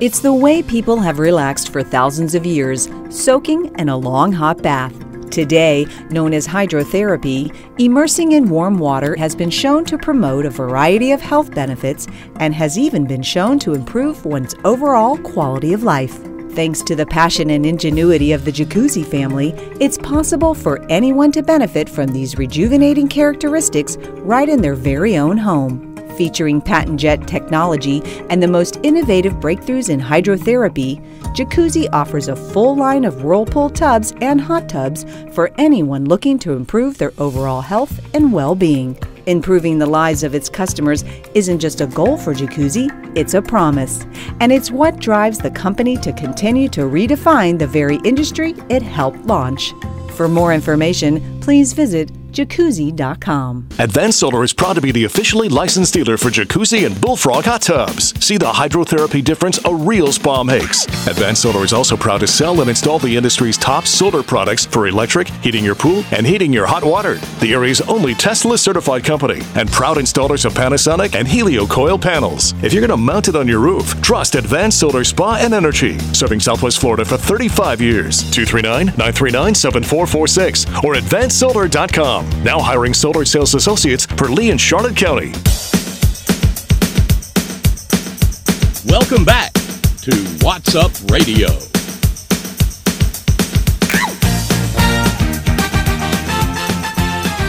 It's 0.00 0.20
the 0.20 0.32
way 0.32 0.62
people 0.62 1.00
have 1.00 1.18
relaxed 1.18 1.70
for 1.70 1.82
thousands 1.82 2.34
of 2.34 2.46
years, 2.46 2.88
soaking 3.10 3.78
in 3.78 3.90
a 3.90 3.96
long 3.98 4.32
hot 4.32 4.62
bath. 4.62 5.07
Today, 5.30 5.86
known 6.10 6.32
as 6.32 6.46
hydrotherapy, 6.46 7.54
immersing 7.78 8.32
in 8.32 8.48
warm 8.48 8.78
water 8.78 9.14
has 9.16 9.34
been 9.34 9.50
shown 9.50 9.84
to 9.86 9.98
promote 9.98 10.46
a 10.46 10.50
variety 10.50 11.12
of 11.12 11.20
health 11.20 11.54
benefits 11.54 12.06
and 12.36 12.54
has 12.54 12.78
even 12.78 13.06
been 13.06 13.22
shown 13.22 13.58
to 13.60 13.74
improve 13.74 14.24
one's 14.24 14.54
overall 14.64 15.18
quality 15.18 15.72
of 15.72 15.82
life. 15.82 16.18
Thanks 16.52 16.82
to 16.82 16.96
the 16.96 17.06
passion 17.06 17.50
and 17.50 17.64
ingenuity 17.64 18.32
of 18.32 18.44
the 18.44 18.50
Jacuzzi 18.50 19.06
family, 19.06 19.50
it's 19.80 19.98
possible 19.98 20.54
for 20.54 20.84
anyone 20.90 21.30
to 21.32 21.42
benefit 21.42 21.88
from 21.88 22.08
these 22.08 22.36
rejuvenating 22.36 23.06
characteristics 23.06 23.96
right 24.22 24.48
in 24.48 24.62
their 24.62 24.74
very 24.74 25.18
own 25.18 25.36
home. 25.36 25.87
Featuring 26.18 26.60
patent 26.60 26.98
jet 26.98 27.28
technology 27.28 28.02
and 28.28 28.42
the 28.42 28.48
most 28.48 28.80
innovative 28.82 29.34
breakthroughs 29.34 29.88
in 29.88 30.00
hydrotherapy, 30.00 31.00
Jacuzzi 31.32 31.88
offers 31.92 32.26
a 32.26 32.34
full 32.34 32.74
line 32.74 33.04
of 33.04 33.22
Whirlpool 33.22 33.70
tubs 33.70 34.12
and 34.20 34.40
hot 34.40 34.68
tubs 34.68 35.06
for 35.32 35.52
anyone 35.58 36.06
looking 36.06 36.36
to 36.40 36.54
improve 36.54 36.98
their 36.98 37.12
overall 37.18 37.60
health 37.60 38.00
and 38.16 38.32
well 38.32 38.56
being. 38.56 38.98
Improving 39.26 39.78
the 39.78 39.86
lives 39.86 40.24
of 40.24 40.34
its 40.34 40.48
customers 40.48 41.04
isn't 41.34 41.60
just 41.60 41.80
a 41.82 41.86
goal 41.86 42.16
for 42.16 42.34
Jacuzzi, 42.34 42.90
it's 43.16 43.34
a 43.34 43.42
promise. 43.42 44.04
And 44.40 44.50
it's 44.50 44.72
what 44.72 44.98
drives 44.98 45.38
the 45.38 45.52
company 45.52 45.96
to 45.98 46.12
continue 46.12 46.68
to 46.70 46.80
redefine 46.80 47.60
the 47.60 47.68
very 47.68 48.00
industry 48.02 48.56
it 48.68 48.82
helped 48.82 49.24
launch. 49.24 49.72
For 50.16 50.26
more 50.26 50.52
information, 50.52 51.40
please 51.40 51.74
visit 51.74 52.10
jacuzzi.com. 52.32 53.68
Advanced 53.78 54.18
Solar 54.18 54.44
is 54.44 54.52
proud 54.52 54.74
to 54.74 54.80
be 54.80 54.92
the 54.92 55.04
officially 55.04 55.48
licensed 55.48 55.94
dealer 55.94 56.16
for 56.16 56.28
jacuzzi 56.30 56.86
and 56.86 57.00
bullfrog 57.00 57.44
hot 57.44 57.62
tubs. 57.62 58.14
See 58.24 58.36
the 58.36 58.46
hydrotherapy 58.52 59.22
difference 59.22 59.58
a 59.64 59.74
real 59.74 60.12
spa 60.12 60.42
makes. 60.42 60.86
Advanced 61.06 61.42
Solar 61.42 61.64
is 61.64 61.72
also 61.72 61.96
proud 61.96 62.18
to 62.20 62.26
sell 62.26 62.60
and 62.60 62.70
install 62.70 62.98
the 62.98 63.16
industry's 63.16 63.56
top 63.58 63.86
solar 63.86 64.22
products 64.22 64.66
for 64.66 64.86
electric, 64.86 65.28
heating 65.42 65.64
your 65.64 65.74
pool, 65.74 66.04
and 66.12 66.26
heating 66.26 66.52
your 66.52 66.66
hot 66.66 66.84
water. 66.84 67.16
The 67.40 67.52
area's 67.52 67.80
only 67.82 68.14
Tesla 68.14 68.58
certified 68.58 69.04
company 69.04 69.42
and 69.54 69.70
proud 69.70 69.96
installers 69.96 70.44
of 70.44 70.54
Panasonic 70.54 71.14
and 71.14 71.26
Heliocol 71.26 72.00
panels. 72.00 72.52
If 72.62 72.72
you're 72.72 72.86
going 72.86 72.90
to 72.90 72.96
mount 72.96 73.28
it 73.28 73.36
on 73.36 73.48
your 73.48 73.60
roof, 73.60 74.00
trust 74.02 74.34
Advanced 74.34 74.80
Solar 74.80 75.04
Spa 75.04 75.36
and 75.36 75.54
Energy, 75.54 75.98
serving 76.12 76.40
Southwest 76.40 76.80
Florida 76.80 77.04
for 77.04 77.16
35 77.16 77.80
years. 77.80 78.18
239 78.30 78.86
939 78.86 79.54
7446 79.54 80.66
or 80.84 80.94
advancedsolar.com. 80.94 82.17
Now 82.44 82.60
hiring 82.60 82.94
solar 82.94 83.24
sales 83.24 83.54
associates 83.54 84.06
for 84.06 84.28
Lee 84.28 84.50
and 84.50 84.60
Charlotte 84.60 84.96
County. 84.96 85.32
Welcome 88.86 89.24
back 89.24 89.52
to 90.02 90.38
Watts 90.40 90.74
Up 90.74 90.92
Radio. 91.10 91.48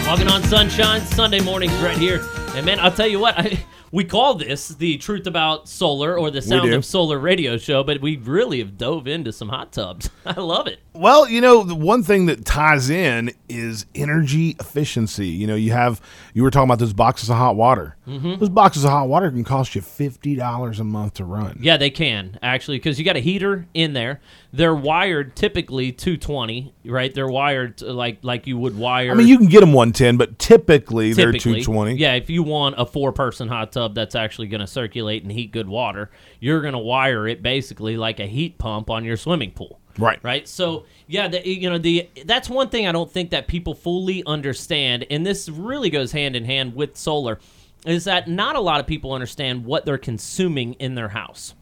Walking 0.07 0.27
on 0.27 0.43
sunshine, 0.43 1.05
Sunday 1.05 1.39
mornings 1.39 1.73
right 1.75 1.97
here. 1.97 2.25
And 2.55 2.65
man, 2.65 2.79
I'll 2.79 2.91
tell 2.91 3.07
you 3.07 3.19
what, 3.19 3.37
I, 3.37 3.63
we 3.91 4.03
call 4.03 4.35
this 4.35 4.69
the 4.69 4.97
Truth 4.97 5.27
About 5.27 5.67
Solar 5.67 6.17
or 6.17 6.31
the 6.31 6.41
Sound 6.41 6.73
of 6.73 6.85
Solar 6.85 7.17
radio 7.17 7.57
show, 7.57 7.83
but 7.83 8.01
we 8.01 8.17
really 8.17 8.59
have 8.59 8.77
dove 8.77 9.07
into 9.07 9.31
some 9.31 9.49
hot 9.49 9.71
tubs. 9.71 10.09
I 10.25 10.39
love 10.39 10.67
it. 10.67 10.79
Well, 10.93 11.29
you 11.29 11.41
know, 11.41 11.63
the 11.63 11.75
one 11.75 12.03
thing 12.03 12.25
that 12.27 12.45
ties 12.45 12.89
in 12.89 13.31
is 13.47 13.85
energy 13.95 14.55
efficiency. 14.59 15.27
You 15.27 15.47
know, 15.47 15.55
you 15.55 15.71
have 15.71 16.01
you 16.33 16.43
were 16.43 16.51
talking 16.51 16.67
about 16.67 16.79
those 16.79 16.93
boxes 16.93 17.29
of 17.29 17.37
hot 17.37 17.55
water. 17.55 17.95
Mm-hmm. 18.07 18.35
Those 18.35 18.49
boxes 18.49 18.83
of 18.83 18.91
hot 18.91 19.07
water 19.07 19.31
can 19.31 19.43
cost 19.43 19.75
you 19.75 19.81
fifty 19.81 20.35
dollars 20.35 20.79
a 20.79 20.83
month 20.83 21.15
to 21.15 21.25
run. 21.25 21.59
Yeah, 21.61 21.77
they 21.77 21.89
can 21.89 22.37
actually 22.41 22.77
because 22.77 22.99
you 22.99 23.05
got 23.05 23.15
a 23.15 23.21
heater 23.21 23.67
in 23.73 23.93
there. 23.93 24.19
They're 24.51 24.75
wired 24.75 25.35
typically 25.35 25.91
220, 25.91 26.73
right? 26.85 27.13
They're 27.13 27.27
wired 27.27 27.81
like 27.81 28.19
like 28.23 28.47
you 28.47 28.57
would 28.57 28.77
wire. 28.77 29.11
I 29.11 29.13
mean, 29.13 29.27
you 29.27 29.37
can 29.37 29.47
get 29.47 29.61
them 29.61 29.73
one 29.73 29.93
ten, 29.93 30.17
but 30.17 30.37
typically, 30.37 31.13
they're 31.13 31.33
two 31.33 31.63
twenty. 31.63 31.95
Yeah, 31.95 32.13
if 32.13 32.29
you 32.29 32.43
want 32.43 32.75
a 32.77 32.85
four 32.85 33.11
person 33.13 33.47
hot 33.47 33.71
tub 33.71 33.78
that's 33.87 34.15
actually 34.15 34.47
going 34.47 34.61
to 34.61 34.67
circulate 34.67 35.23
and 35.23 35.31
heat 35.31 35.51
good 35.51 35.67
water, 35.67 36.09
you're 36.39 36.61
going 36.61 36.73
to 36.73 36.79
wire 36.79 37.27
it 37.27 37.41
basically 37.41 37.97
like 37.97 38.19
a 38.19 38.25
heat 38.25 38.57
pump 38.57 38.89
on 38.89 39.05
your 39.05 39.17
swimming 39.17 39.51
pool. 39.51 39.79
Right. 39.97 40.19
Right. 40.23 40.47
So 40.47 40.85
yeah, 41.07 41.27
the, 41.27 41.47
you 41.47 41.69
know 41.69 41.77
the 41.77 42.09
that's 42.25 42.49
one 42.49 42.69
thing 42.69 42.87
I 42.87 42.91
don't 42.91 43.11
think 43.11 43.31
that 43.31 43.47
people 43.47 43.73
fully 43.73 44.23
understand, 44.25 45.05
and 45.09 45.25
this 45.25 45.49
really 45.49 45.89
goes 45.89 46.11
hand 46.11 46.35
in 46.35 46.45
hand 46.45 46.75
with 46.75 46.95
solar, 46.95 47.39
is 47.85 48.05
that 48.05 48.27
not 48.27 48.55
a 48.55 48.61
lot 48.61 48.79
of 48.79 48.87
people 48.87 49.13
understand 49.13 49.65
what 49.65 49.85
they're 49.85 49.97
consuming 49.97 50.73
in 50.73 50.95
their 50.95 51.09
house. 51.09 51.53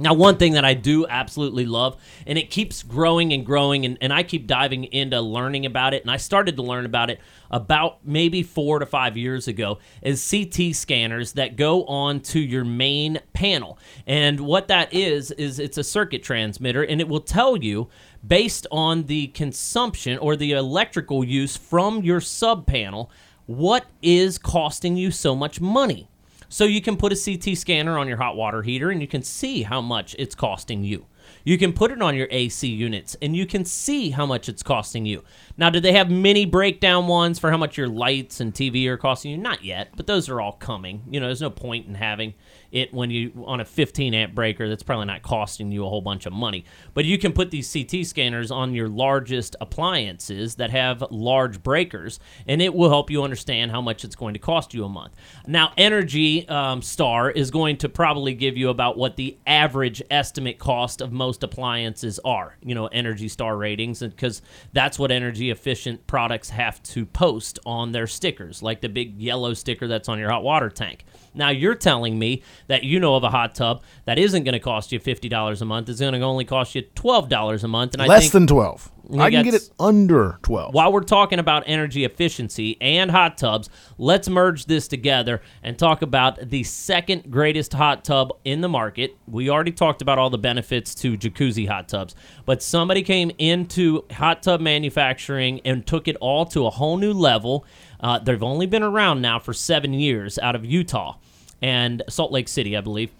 Now, 0.00 0.14
one 0.14 0.38
thing 0.38 0.54
that 0.54 0.64
I 0.64 0.72
do 0.74 1.06
absolutely 1.06 1.66
love, 1.66 2.00
and 2.26 2.38
it 2.38 2.50
keeps 2.50 2.82
growing 2.82 3.32
and 3.32 3.44
growing, 3.44 3.84
and, 3.84 3.98
and 4.00 4.12
I 4.12 4.22
keep 4.22 4.46
diving 4.46 4.84
into 4.84 5.20
learning 5.20 5.66
about 5.66 5.92
it, 5.92 6.02
and 6.02 6.10
I 6.10 6.16
started 6.16 6.56
to 6.56 6.62
learn 6.62 6.86
about 6.86 7.10
it 7.10 7.20
about 7.50 7.98
maybe 8.04 8.42
four 8.42 8.78
to 8.78 8.86
five 8.86 9.16
years 9.16 9.46
ago, 9.46 9.78
is 10.00 10.28
CT 10.28 10.74
scanners 10.74 11.32
that 11.32 11.56
go 11.56 11.84
on 11.84 12.20
to 12.20 12.40
your 12.40 12.64
main 12.64 13.20
panel. 13.34 13.78
And 14.06 14.40
what 14.40 14.68
that 14.68 14.94
is, 14.94 15.32
is 15.32 15.58
it's 15.58 15.78
a 15.78 15.84
circuit 15.84 16.22
transmitter, 16.22 16.82
and 16.82 17.00
it 17.00 17.08
will 17.08 17.20
tell 17.20 17.56
you 17.56 17.88
based 18.26 18.66
on 18.70 19.04
the 19.04 19.28
consumption 19.28 20.18
or 20.18 20.34
the 20.34 20.52
electrical 20.52 21.22
use 21.22 21.56
from 21.56 22.02
your 22.02 22.20
sub 22.20 22.66
panel 22.66 23.10
what 23.46 23.84
is 24.00 24.38
costing 24.38 24.96
you 24.96 25.10
so 25.10 25.34
much 25.34 25.60
money. 25.60 26.09
So 26.52 26.64
you 26.64 26.82
can 26.82 26.96
put 26.96 27.12
a 27.12 27.16
CT 27.16 27.56
scanner 27.56 27.96
on 27.96 28.08
your 28.08 28.16
hot 28.16 28.34
water 28.34 28.62
heater 28.62 28.90
and 28.90 29.00
you 29.00 29.06
can 29.06 29.22
see 29.22 29.62
how 29.62 29.80
much 29.80 30.16
it's 30.18 30.34
costing 30.34 30.82
you. 30.82 31.06
You 31.44 31.56
can 31.56 31.72
put 31.72 31.92
it 31.92 32.02
on 32.02 32.16
your 32.16 32.26
AC 32.28 32.66
units 32.66 33.16
and 33.22 33.36
you 33.36 33.46
can 33.46 33.64
see 33.64 34.10
how 34.10 34.26
much 34.26 34.48
it's 34.48 34.64
costing 34.64 35.06
you. 35.06 35.22
Now, 35.56 35.70
do 35.70 35.78
they 35.78 35.92
have 35.92 36.10
mini 36.10 36.44
breakdown 36.44 37.06
ones 37.06 37.38
for 37.38 37.52
how 37.52 37.56
much 37.56 37.76
your 37.76 37.86
lights 37.86 38.40
and 38.40 38.52
TV 38.52 38.84
are 38.88 38.96
costing 38.96 39.30
you? 39.30 39.36
Not 39.36 39.64
yet, 39.64 39.90
but 39.96 40.08
those 40.08 40.28
are 40.28 40.40
all 40.40 40.54
coming. 40.54 41.04
You 41.08 41.20
know, 41.20 41.26
there's 41.26 41.40
no 41.40 41.50
point 41.50 41.86
in 41.86 41.94
having 41.94 42.34
it 42.72 42.92
when 42.92 43.10
you 43.10 43.44
on 43.46 43.60
a 43.60 43.64
15 43.64 44.14
amp 44.14 44.34
breaker 44.34 44.68
that's 44.68 44.82
probably 44.82 45.06
not 45.06 45.22
costing 45.22 45.72
you 45.72 45.84
a 45.84 45.88
whole 45.88 46.00
bunch 46.00 46.26
of 46.26 46.32
money. 46.32 46.64
But 46.94 47.04
you 47.04 47.18
can 47.18 47.32
put 47.32 47.50
these 47.50 47.72
CT 47.72 48.06
scanners 48.06 48.50
on 48.50 48.74
your 48.74 48.88
largest 48.88 49.56
appliances 49.60 50.56
that 50.56 50.70
have 50.70 51.04
large 51.10 51.62
breakers, 51.62 52.20
and 52.46 52.62
it 52.62 52.74
will 52.74 52.88
help 52.88 53.10
you 53.10 53.22
understand 53.22 53.70
how 53.70 53.80
much 53.80 54.04
it's 54.04 54.16
going 54.16 54.34
to 54.34 54.40
cost 54.40 54.74
you 54.74 54.84
a 54.84 54.88
month. 54.88 55.14
Now, 55.46 55.72
Energy 55.76 56.48
um, 56.48 56.82
Star 56.82 57.30
is 57.30 57.50
going 57.50 57.76
to 57.78 57.88
probably 57.88 58.34
give 58.34 58.56
you 58.56 58.68
about 58.68 58.96
what 58.96 59.16
the 59.16 59.36
average 59.46 60.02
estimate 60.10 60.58
cost 60.58 61.00
of 61.00 61.12
most 61.12 61.42
appliances 61.42 62.18
are. 62.24 62.56
You 62.62 62.74
know, 62.74 62.86
Energy 62.86 63.28
Star 63.28 63.56
ratings, 63.56 64.00
because 64.00 64.42
that's 64.72 64.98
what 64.98 65.10
energy 65.10 65.50
efficient 65.50 66.06
products 66.06 66.50
have 66.50 66.82
to 66.84 67.06
post 67.06 67.58
on 67.66 67.92
their 67.92 68.06
stickers, 68.06 68.62
like 68.62 68.80
the 68.80 68.88
big 68.88 69.20
yellow 69.20 69.54
sticker 69.54 69.88
that's 69.88 70.08
on 70.08 70.18
your 70.18 70.30
hot 70.30 70.42
water 70.42 70.68
tank. 70.68 71.04
Now 71.34 71.50
you're 71.50 71.74
telling 71.74 72.18
me 72.18 72.42
that 72.66 72.84
you 72.84 73.00
know 73.00 73.14
of 73.14 73.24
a 73.24 73.30
hot 73.30 73.54
tub 73.54 73.82
that 74.04 74.18
isn't 74.18 74.44
going 74.44 74.52
to 74.52 74.60
cost 74.60 74.92
you 74.92 74.98
fifty 74.98 75.28
dollars 75.28 75.62
a 75.62 75.64
month. 75.64 75.88
It's 75.88 76.00
going 76.00 76.12
to 76.12 76.20
only 76.20 76.44
cost 76.44 76.74
you 76.74 76.82
twelve 76.94 77.28
dollars 77.28 77.64
a 77.64 77.68
month, 77.68 77.94
and 77.94 78.02
I 78.02 78.06
Less 78.06 78.30
than 78.30 78.46
twelve. 78.46 78.90
I 79.18 79.30
can 79.30 79.44
get 79.44 79.54
it 79.54 79.70
under 79.78 80.38
twelve. 80.42 80.74
while 80.74 80.92
we're 80.92 81.02
talking 81.02 81.38
about 81.38 81.64
energy 81.66 82.04
efficiency 82.04 82.76
and 82.80 83.10
hot 83.10 83.38
tubs, 83.38 83.70
let's 83.98 84.28
merge 84.28 84.66
this 84.66 84.88
together 84.88 85.40
and 85.62 85.78
talk 85.78 86.02
about 86.02 86.50
the 86.50 86.62
second 86.62 87.30
greatest 87.30 87.72
hot 87.72 88.04
tub 88.04 88.32
in 88.44 88.60
the 88.60 88.68
market. 88.68 89.16
We 89.26 89.50
already 89.50 89.72
talked 89.72 90.02
about 90.02 90.18
all 90.18 90.30
the 90.30 90.38
benefits 90.38 90.94
to 90.96 91.16
jacuzzi 91.16 91.66
hot 91.66 91.88
tubs, 91.88 92.14
but 92.46 92.62
somebody 92.62 93.02
came 93.02 93.30
into 93.38 94.04
hot 94.12 94.42
tub 94.42 94.60
manufacturing 94.60 95.60
and 95.64 95.86
took 95.86 96.08
it 96.08 96.16
all 96.20 96.46
to 96.46 96.66
a 96.66 96.70
whole 96.70 96.96
new 96.96 97.12
level. 97.12 97.64
Uh, 98.00 98.18
they've 98.18 98.42
only 98.42 98.66
been 98.66 98.82
around 98.82 99.20
now 99.20 99.38
for 99.38 99.52
seven 99.52 99.92
years 99.92 100.38
out 100.38 100.54
of 100.54 100.64
Utah 100.64 101.16
and 101.60 102.02
Salt 102.08 102.32
Lake 102.32 102.48
City, 102.48 102.76
I 102.76 102.80
believe. 102.80 103.10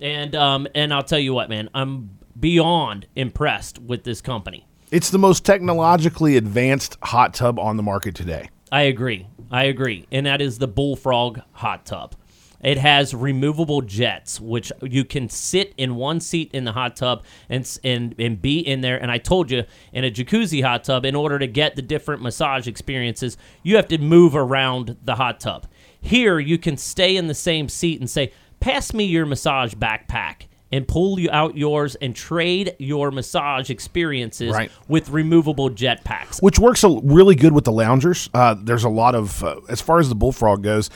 And 0.00 0.36
um, 0.36 0.68
and 0.74 0.94
I'll 0.94 1.02
tell 1.02 1.18
you 1.18 1.34
what, 1.34 1.48
man, 1.48 1.68
I'm 1.74 2.10
beyond 2.38 3.06
impressed 3.16 3.80
with 3.80 4.04
this 4.04 4.20
company. 4.20 4.64
It's 4.90 5.10
the 5.10 5.18
most 5.18 5.44
technologically 5.44 6.38
advanced 6.38 6.96
hot 7.02 7.34
tub 7.34 7.58
on 7.58 7.76
the 7.76 7.82
market 7.82 8.14
today. 8.14 8.48
I 8.72 8.82
agree. 8.82 9.26
I 9.50 9.64
agree. 9.64 10.06
And 10.10 10.24
that 10.24 10.40
is 10.40 10.58
the 10.58 10.68
Bullfrog 10.68 11.40
hot 11.52 11.84
tub. 11.84 12.14
It 12.62 12.78
has 12.78 13.14
removable 13.14 13.82
jets, 13.82 14.40
which 14.40 14.72
you 14.82 15.04
can 15.04 15.28
sit 15.28 15.74
in 15.76 15.94
one 15.94 16.20
seat 16.20 16.50
in 16.52 16.64
the 16.64 16.72
hot 16.72 16.96
tub 16.96 17.24
and 17.48 17.78
and 17.84 18.14
and 18.18 18.40
be 18.42 18.58
in 18.58 18.80
there. 18.80 19.00
And 19.00 19.12
I 19.12 19.18
told 19.18 19.50
you, 19.50 19.64
in 19.92 20.04
a 20.04 20.10
jacuzzi 20.10 20.64
hot 20.64 20.84
tub, 20.84 21.04
in 21.04 21.14
order 21.14 21.38
to 21.38 21.46
get 21.46 21.76
the 21.76 21.82
different 21.82 22.22
massage 22.22 22.66
experiences, 22.66 23.36
you 23.62 23.76
have 23.76 23.88
to 23.88 23.98
move 23.98 24.34
around 24.34 24.96
the 25.04 25.14
hot 25.14 25.38
tub. 25.38 25.66
Here, 26.00 26.40
you 26.40 26.58
can 26.58 26.76
stay 26.76 27.16
in 27.16 27.28
the 27.28 27.34
same 27.34 27.68
seat 27.68 28.00
and 28.00 28.10
say, 28.10 28.32
"Pass 28.58 28.92
me 28.92 29.04
your 29.04 29.26
massage 29.26 29.74
backpack." 29.74 30.47
And 30.70 30.86
pull 30.86 31.18
you 31.18 31.30
out 31.32 31.56
yours 31.56 31.94
and 31.94 32.14
trade 32.14 32.76
your 32.78 33.10
massage 33.10 33.70
experiences 33.70 34.52
Right. 34.52 34.70
with 34.86 35.08
removable 35.08 35.70
jetpacks. 35.70 36.42
which 36.42 36.58
works 36.58 36.84
really 36.84 37.34
good 37.34 37.52
with 37.54 37.64
the 37.64 37.72
loungers. 37.72 38.28
Uh, 38.34 38.54
there's 38.62 38.84
a 38.84 38.88
lot 38.90 39.14
of, 39.14 39.42
uh, 39.42 39.56
as 39.70 39.80
far 39.80 39.98
as 39.98 40.10
the 40.10 40.14
bullfrog 40.14 40.62
goes, 40.62 40.90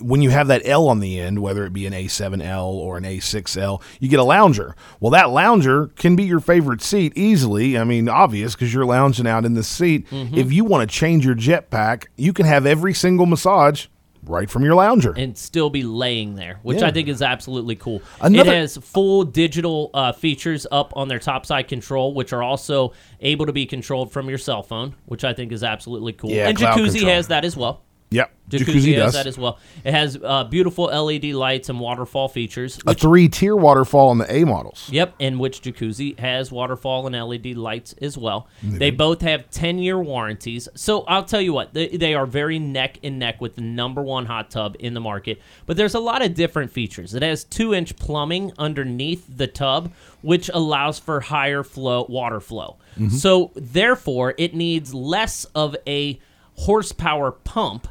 when 0.00 0.22
you 0.22 0.30
have 0.30 0.46
that 0.46 0.62
L 0.64 0.88
on 0.88 1.00
the 1.00 1.18
end, 1.18 1.40
whether 1.40 1.64
it 1.64 1.72
be 1.72 1.86
an 1.86 1.92
A7L 1.92 2.68
or 2.68 2.96
an 2.98 3.04
A6L, 3.04 3.82
you 3.98 4.08
get 4.08 4.20
a 4.20 4.24
lounger. 4.24 4.76
Well, 5.00 5.10
that 5.10 5.30
lounger 5.30 5.88
can 5.96 6.14
be 6.14 6.22
your 6.22 6.40
favorite 6.40 6.80
seat 6.80 7.12
easily. 7.16 7.76
I 7.76 7.82
mean, 7.82 8.08
obvious 8.08 8.54
because 8.54 8.72
you're 8.72 8.86
lounging 8.86 9.26
out 9.26 9.44
in 9.44 9.54
the 9.54 9.64
seat. 9.64 10.08
Mm-hmm. 10.10 10.36
If 10.38 10.52
you 10.52 10.64
want 10.64 10.88
to 10.88 10.94
change 10.96 11.26
your 11.26 11.34
jetpack, 11.34 12.04
you 12.16 12.32
can 12.32 12.46
have 12.46 12.64
every 12.64 12.94
single 12.94 13.26
massage 13.26 13.86
right 14.26 14.50
from 14.50 14.64
your 14.64 14.74
lounger. 14.74 15.12
and 15.16 15.36
still 15.36 15.70
be 15.70 15.82
laying 15.82 16.34
there, 16.34 16.58
which 16.62 16.80
Yeah. 16.80 16.86
I 16.88 16.90
think 16.90 17.08
is 17.08 17.22
absolutely 17.22 17.76
cool. 17.76 18.02
Another- 18.20 18.52
it 18.52 18.56
has 18.56 18.76
full 18.76 19.24
digital 19.24 19.90
uh, 19.94 20.12
features 20.12 20.66
up 20.70 20.92
on 20.96 21.08
their 21.08 21.18
topside 21.18 21.68
control, 21.68 22.14
which 22.14 22.32
are 22.32 22.42
also 22.42 22.92
able 23.20 23.46
to 23.46 23.52
be 23.52 23.66
controlled 23.66 24.12
from 24.12 24.28
your 24.28 24.38
cell 24.38 24.62
phone, 24.62 24.94
which 25.06 25.24
I 25.24 25.32
think 25.32 25.52
is 25.52 25.62
absolutely 25.62 26.12
cool. 26.12 26.30
Yeah, 26.30 26.48
and 26.48 26.58
Jacuzzi 26.58 26.92
control. 26.96 27.12
has 27.14 27.28
that 27.28 27.44
as 27.44 27.56
well. 27.56 27.82
Yep, 28.16 28.32
Jacuzzi, 28.48 28.64
jacuzzi, 28.64 28.96
does. 28.96 29.12
that 29.14 29.26
as 29.26 29.36
well. 29.36 29.58
It 29.84 29.92
has 29.92 30.18
uh, 30.22 30.44
beautiful 30.44 30.84
LED 30.84 31.24
lights 31.26 31.68
and 31.68 31.80
waterfall 31.80 32.28
features. 32.28 32.78
a 32.86 32.94
three 32.94 33.28
tier 33.28 33.56
waterfall 33.56 34.12
in 34.12 34.18
the 34.18 34.32
A 34.32 34.44
models. 34.44 34.88
Yep, 34.90 35.14
and 35.18 35.40
which 35.40 35.62
Jacuzzi 35.62 36.18
has 36.18 36.52
waterfall 36.52 37.06
and 37.06 37.16
LED 37.16 37.56
lights 37.56 37.94
as 38.00 38.16
well. 38.16 38.48
They 38.62 38.90
both 38.90 39.22
have 39.22 39.50
10 39.50 39.78
year 39.78 39.98
warranties. 39.98 40.68
So 40.74 41.02
I'll 41.02 41.24
tell 41.24 41.40
you 41.40 41.52
what, 41.52 41.74
they, 41.74 41.88
they 41.88 42.14
are 42.14 42.26
very 42.26 42.58
neck 42.58 42.98
and 43.02 43.18
neck 43.18 43.40
with 43.40 43.56
the 43.56 43.62
number 43.62 44.02
one 44.02 44.26
hot 44.26 44.50
tub 44.50 44.76
in 44.78 44.94
the 44.94 45.00
market. 45.00 45.40
But 45.66 45.76
there's 45.76 45.94
a 45.94 46.00
lot 46.00 46.22
of 46.22 46.34
different 46.34 46.70
features. 46.70 47.14
It 47.14 47.22
has 47.22 47.42
two 47.44 47.74
inch 47.74 47.96
plumbing 47.96 48.52
underneath 48.58 49.26
the 49.28 49.46
tub, 49.48 49.92
which 50.22 50.48
allows 50.54 50.98
for 50.98 51.20
higher 51.20 51.62
flow 51.64 52.06
water 52.08 52.40
flow. 52.40 52.76
So 53.10 53.50
therefore, 53.54 54.34
it 54.38 54.54
needs 54.54 54.94
less 54.94 55.44
of 55.54 55.76
a 55.86 56.18
horsepower 56.54 57.30
pump 57.32 57.88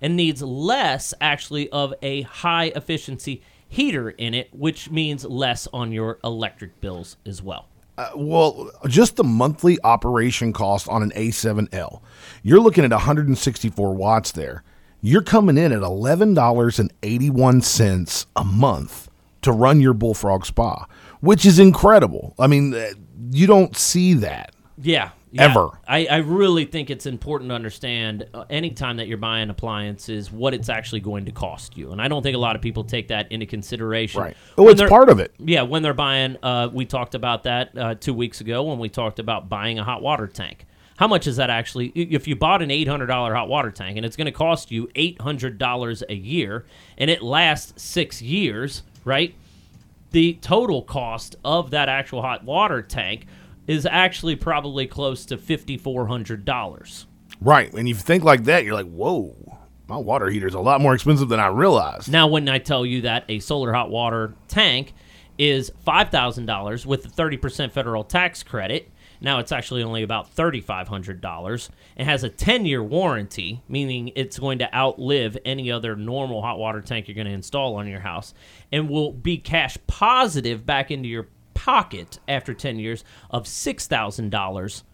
and 0.00 0.16
needs 0.16 0.42
less 0.42 1.14
actually 1.20 1.68
of 1.70 1.94
a 2.02 2.22
high 2.22 2.72
efficiency 2.74 3.42
heater 3.68 4.10
in 4.10 4.34
it, 4.34 4.48
which 4.52 4.90
means 4.90 5.24
less 5.24 5.68
on 5.72 5.92
your 5.92 6.18
electric 6.22 6.80
bills 6.80 7.16
as 7.26 7.42
well. 7.42 7.66
Uh, 7.98 8.10
well, 8.14 8.70
just 8.88 9.16
the 9.16 9.24
monthly 9.24 9.78
operation 9.82 10.52
cost 10.52 10.86
on 10.88 11.02
an 11.02 11.10
A7L, 11.12 12.02
you're 12.42 12.60
looking 12.60 12.84
at 12.84 12.90
164 12.90 13.94
watts 13.94 14.32
there. 14.32 14.62
You're 15.00 15.22
coming 15.22 15.56
in 15.56 15.72
at 15.72 15.80
$11.81 15.80 18.26
a 18.36 18.44
month 18.44 19.08
to 19.42 19.52
run 19.52 19.80
your 19.80 19.94
Bullfrog 19.94 20.44
Spa, 20.44 20.86
which 21.20 21.46
is 21.46 21.58
incredible. 21.58 22.34
I 22.38 22.48
mean, 22.48 22.74
uh, 22.74 22.90
you 23.30 23.46
don't 23.46 23.74
see 23.76 24.12
that. 24.14 24.54
Yeah. 24.78 25.10
Yeah. 25.32 25.44
Ever. 25.44 25.68
I, 25.86 26.06
I 26.06 26.16
really 26.18 26.64
think 26.64 26.88
it's 26.88 27.04
important 27.04 27.50
to 27.50 27.54
understand 27.54 28.28
uh, 28.32 28.44
anytime 28.48 28.96
that 28.98 29.08
you're 29.08 29.18
buying 29.18 29.50
appliances 29.50 30.30
what 30.30 30.54
it's 30.54 30.68
actually 30.68 31.00
going 31.00 31.24
to 31.26 31.32
cost 31.32 31.76
you. 31.76 31.92
And 31.92 32.00
I 32.00 32.08
don't 32.08 32.22
think 32.22 32.36
a 32.36 32.38
lot 32.38 32.56
of 32.56 32.62
people 32.62 32.84
take 32.84 33.08
that 33.08 33.30
into 33.32 33.44
consideration. 33.44 34.20
Right. 34.20 34.36
Oh, 34.56 34.68
it's 34.68 34.82
part 34.82 35.08
of 35.08 35.18
it. 35.18 35.34
Yeah, 35.38 35.62
when 35.62 35.82
they're 35.82 35.94
buying, 35.94 36.36
uh, 36.42 36.70
we 36.72 36.86
talked 36.86 37.14
about 37.14 37.42
that 37.42 37.76
uh, 37.76 37.94
two 37.96 38.14
weeks 38.14 38.40
ago 38.40 38.62
when 38.62 38.78
we 38.78 38.88
talked 38.88 39.18
about 39.18 39.48
buying 39.48 39.78
a 39.78 39.84
hot 39.84 40.00
water 40.00 40.26
tank. 40.26 40.64
How 40.96 41.08
much 41.08 41.26
is 41.26 41.36
that 41.36 41.50
actually? 41.50 41.88
If 41.88 42.26
you 42.26 42.36
bought 42.36 42.62
an 42.62 42.70
eight 42.70 42.88
hundred 42.88 43.06
dollar 43.06 43.34
hot 43.34 43.48
water 43.48 43.70
tank 43.70 43.98
and 43.98 44.06
it's 44.06 44.16
going 44.16 44.26
to 44.26 44.32
cost 44.32 44.70
you 44.70 44.88
eight 44.94 45.20
hundred 45.20 45.58
dollars 45.58 46.02
a 46.08 46.14
year, 46.14 46.64
and 46.96 47.10
it 47.10 47.20
lasts 47.20 47.82
six 47.82 48.22
years, 48.22 48.82
right? 49.04 49.34
The 50.12 50.38
total 50.40 50.80
cost 50.82 51.36
of 51.44 51.72
that 51.72 51.90
actual 51.90 52.22
hot 52.22 52.44
water 52.44 52.80
tank 52.80 53.26
is 53.66 53.86
actually 53.86 54.36
probably 54.36 54.86
close 54.86 55.24
to 55.26 55.36
fifty 55.36 55.76
four 55.76 56.06
hundred 56.06 56.44
dollars. 56.44 57.06
Right. 57.40 57.72
And 57.72 57.88
you 57.88 57.94
think 57.94 58.24
like 58.24 58.44
that, 58.44 58.64
you're 58.64 58.74
like, 58.74 58.90
whoa, 58.90 59.58
my 59.88 59.96
water 59.96 60.30
heater 60.30 60.46
is 60.46 60.54
a 60.54 60.60
lot 60.60 60.80
more 60.80 60.94
expensive 60.94 61.28
than 61.28 61.40
I 61.40 61.48
realized. 61.48 62.10
Now, 62.10 62.26
when 62.28 62.48
I 62.48 62.58
tell 62.58 62.86
you 62.86 63.02
that 63.02 63.24
a 63.28 63.40
solar 63.40 63.72
hot 63.72 63.90
water 63.90 64.34
tank 64.48 64.94
is 65.38 65.70
five 65.84 66.08
thousand 66.08 66.46
dollars 66.46 66.86
with 66.86 67.04
a 67.04 67.08
thirty 67.08 67.36
percent 67.36 67.72
federal 67.72 68.04
tax 68.04 68.42
credit, 68.42 68.90
now 69.20 69.38
it's 69.38 69.52
actually 69.52 69.82
only 69.82 70.02
about 70.02 70.30
thirty 70.30 70.60
five 70.60 70.88
hundred 70.88 71.20
dollars. 71.20 71.68
It 71.96 72.04
has 72.04 72.24
a 72.24 72.30
ten 72.30 72.64
year 72.64 72.82
warranty, 72.82 73.62
meaning 73.68 74.12
it's 74.16 74.38
going 74.38 74.60
to 74.60 74.74
outlive 74.74 75.36
any 75.44 75.70
other 75.70 75.94
normal 75.94 76.40
hot 76.40 76.58
water 76.58 76.80
tank 76.80 77.06
you're 77.06 77.14
going 77.14 77.26
to 77.26 77.32
install 77.32 77.76
on 77.76 77.86
your 77.86 78.00
house, 78.00 78.32
and 78.72 78.88
will 78.88 79.12
be 79.12 79.36
cash 79.36 79.76
positive 79.86 80.64
back 80.64 80.90
into 80.90 81.08
your 81.08 81.28
pocket 81.56 82.20
after 82.28 82.54
ten 82.54 82.78
years 82.78 83.02
of 83.30 83.46
six 83.48 83.86
thousand 83.86 84.30
dollars. 84.30 84.84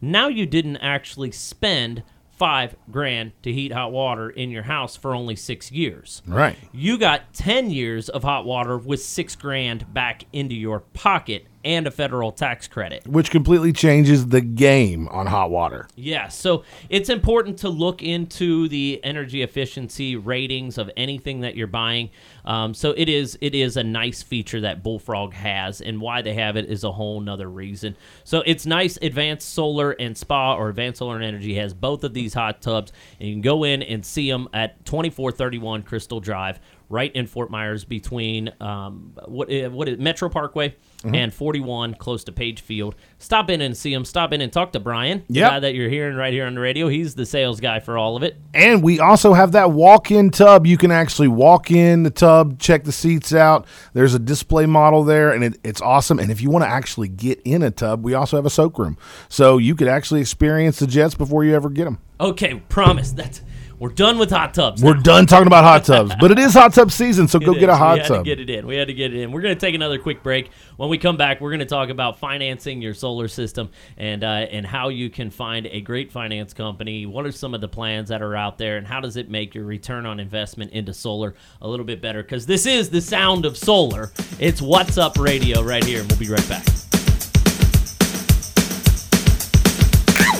Now 0.00 0.28
you 0.28 0.46
didn't 0.46 0.78
actually 0.78 1.32
spend 1.32 2.02
five 2.30 2.74
grand 2.90 3.32
to 3.42 3.52
heat 3.52 3.72
hot 3.72 3.92
water 3.92 4.28
in 4.30 4.50
your 4.50 4.64
house 4.64 4.96
for 4.96 5.14
only 5.14 5.36
six 5.36 5.70
years. 5.70 6.22
Right. 6.26 6.56
You 6.72 6.98
got 6.98 7.32
10 7.34 7.70
years 7.70 8.08
of 8.08 8.24
hot 8.24 8.44
water 8.44 8.76
with 8.76 9.00
six 9.00 9.36
grand 9.36 9.92
back 9.94 10.24
into 10.32 10.54
your 10.54 10.80
pocket 10.80 11.46
and 11.64 11.86
a 11.86 11.90
federal 11.90 12.32
tax 12.32 12.66
credit. 12.68 13.06
Which 13.06 13.30
completely 13.30 13.72
changes 13.72 14.28
the 14.28 14.40
game 14.40 15.08
on 15.08 15.26
hot 15.26 15.50
water. 15.50 15.88
Yeah, 15.96 16.28
so 16.28 16.64
it's 16.88 17.08
important 17.08 17.58
to 17.58 17.68
look 17.68 18.02
into 18.02 18.68
the 18.68 19.00
energy 19.04 19.42
efficiency 19.42 20.16
ratings 20.16 20.78
of 20.78 20.90
anything 20.96 21.40
that 21.40 21.56
you're 21.56 21.66
buying. 21.66 22.10
Um, 22.44 22.74
so 22.74 22.92
it 22.96 23.08
is 23.08 23.38
it 23.40 23.54
is 23.54 23.76
a 23.76 23.84
nice 23.84 24.22
feature 24.22 24.60
that 24.62 24.82
Bullfrog 24.82 25.32
has, 25.34 25.80
and 25.80 26.00
why 26.00 26.22
they 26.22 26.34
have 26.34 26.56
it 26.56 26.66
is 26.66 26.84
a 26.84 26.92
whole 26.92 27.20
nother 27.20 27.48
reason. 27.48 27.96
So 28.24 28.42
it's 28.46 28.66
nice. 28.66 28.98
Advanced 29.00 29.52
Solar 29.52 29.92
and 29.92 30.16
Spa 30.16 30.54
or 30.56 30.68
Advanced 30.68 30.98
Solar 30.98 31.16
and 31.16 31.24
Energy 31.24 31.54
has 31.56 31.74
both 31.74 32.04
of 32.04 32.14
these 32.14 32.34
hot 32.34 32.62
tubs, 32.62 32.92
and 33.20 33.28
you 33.28 33.34
can 33.34 33.42
go 33.42 33.64
in 33.64 33.82
and 33.82 34.04
see 34.04 34.30
them 34.30 34.48
at 34.52 34.84
2431 34.84 35.82
Crystal 35.82 36.20
Drive, 36.20 36.58
right 36.92 37.10
in 37.14 37.26
Fort 37.26 37.50
Myers, 37.50 37.84
between 37.84 38.52
um, 38.60 39.12
what 39.26 39.52
uh, 39.52 39.70
what 39.70 39.88
is 39.88 39.98
Metro 39.98 40.28
Parkway 40.28 40.74
and 41.04 41.34
41, 41.34 41.94
close 41.94 42.22
to 42.24 42.30
Page 42.32 42.60
Field. 42.60 42.94
Stop 43.18 43.50
in 43.50 43.60
and 43.60 43.76
see 43.76 43.92
them. 43.92 44.04
Stop 44.04 44.32
in 44.32 44.40
and 44.40 44.52
talk 44.52 44.70
to 44.72 44.78
Brian, 44.78 45.24
the 45.28 45.40
Yep. 45.40 45.50
guy 45.50 45.60
that 45.60 45.74
you're 45.74 45.88
hearing 45.88 46.14
right 46.16 46.32
here 46.32 46.46
on 46.46 46.54
the 46.54 46.60
radio. 46.60 46.86
He's 46.86 47.16
the 47.16 47.26
sales 47.26 47.58
guy 47.58 47.80
for 47.80 47.98
all 47.98 48.16
of 48.16 48.22
it. 48.22 48.36
And 48.54 48.84
we 48.84 49.00
also 49.00 49.32
have 49.32 49.50
that 49.52 49.72
walk 49.72 50.12
in 50.12 50.30
tub. 50.30 50.64
You 50.64 50.76
can 50.78 50.92
actually 50.92 51.26
walk 51.26 51.72
in 51.72 52.04
the 52.04 52.10
tub, 52.10 52.60
check 52.60 52.84
the 52.84 52.92
seats 52.92 53.34
out. 53.34 53.66
There's 53.94 54.14
a 54.14 54.20
display 54.20 54.66
model 54.66 55.02
there, 55.02 55.32
and 55.32 55.42
it, 55.42 55.58
it's 55.64 55.80
awesome. 55.82 56.20
And 56.20 56.30
if 56.30 56.40
you 56.40 56.50
want 56.50 56.64
to 56.64 56.68
actually 56.70 57.08
get 57.08 57.40
in 57.44 57.64
a 57.64 57.72
tub, 57.72 58.04
we 58.04 58.14
also 58.14 58.36
have 58.36 58.46
a 58.46 58.50
soak 58.50 58.78
room. 58.78 58.96
So 59.28 59.58
you 59.58 59.74
could 59.74 59.88
actually 59.88 60.20
experience 60.20 60.78
the 60.78 60.86
jets 60.86 61.16
before 61.16 61.42
you 61.42 61.52
ever 61.56 61.68
get 61.68 61.84
them. 61.86 61.98
Okay, 62.20 62.62
promise 62.68 63.10
that 63.12 63.40
we're 63.82 63.88
done 63.88 64.16
with 64.16 64.30
hot 64.30 64.54
tubs. 64.54 64.80
We're 64.80 64.94
now. 64.94 65.02
done 65.02 65.26
talking 65.26 65.48
about 65.48 65.64
hot 65.64 65.84
tubs, 65.84 66.14
but 66.20 66.30
it 66.30 66.38
is 66.38 66.54
hot 66.54 66.72
tub 66.72 66.92
season, 66.92 67.26
so 67.26 67.38
go 67.40 67.52
It 67.52 67.58
get 67.58 67.68
a 67.68 67.74
hot 67.74 67.94
we 67.94 67.98
had 67.98 68.06
tub. 68.06 68.24
to 68.24 68.30
get 68.30 68.38
it 68.38 68.48
in. 68.48 68.64
We 68.64 68.76
had 68.76 68.86
to 68.86 68.94
get 68.94 69.12
it 69.12 69.18
in. 69.18 69.32
We're 69.32 69.40
going 69.40 69.56
to 69.56 69.60
take 69.60 69.74
another 69.74 69.98
quick 69.98 70.22
break. 70.22 70.50
When 70.76 70.88
we 70.88 70.98
come 70.98 71.16
back, 71.16 71.40
we're 71.40 71.50
going 71.50 71.58
to 71.58 71.66
talk 71.66 71.88
about 71.88 72.20
financing 72.20 72.80
your 72.80 72.94
solar 72.94 73.26
system 73.26 73.70
and 73.96 74.22
uh, 74.22 74.28
and 74.28 74.64
how 74.64 74.88
you 74.90 75.10
can 75.10 75.30
find 75.30 75.66
a 75.66 75.80
great 75.80 76.12
finance 76.12 76.54
company. 76.54 77.06
What 77.06 77.26
are 77.26 77.32
some 77.32 77.54
of 77.54 77.60
the 77.60 77.66
plans 77.66 78.10
that 78.10 78.22
are 78.22 78.36
out 78.36 78.56
there, 78.56 78.76
and 78.76 78.86
how 78.86 79.00
does 79.00 79.16
it 79.16 79.28
make 79.28 79.52
your 79.52 79.64
return 79.64 80.06
on 80.06 80.20
investment 80.20 80.70
into 80.70 80.94
solar 80.94 81.34
a 81.60 81.66
little 81.66 81.84
bit 81.84 82.00
better? 82.00 82.22
Because 82.22 82.46
this 82.46 82.66
is 82.66 82.88
the 82.88 83.00
sound 83.00 83.44
of 83.44 83.56
solar. 83.56 84.12
It's 84.38 84.62
Watts 84.62 84.96
Up 84.96 85.18
Radio 85.18 85.60
right 85.60 85.82
here, 85.82 86.02
and 86.02 86.08
we'll 86.08 86.20
be 86.20 86.28
right 86.28 86.48
back. 86.48 86.64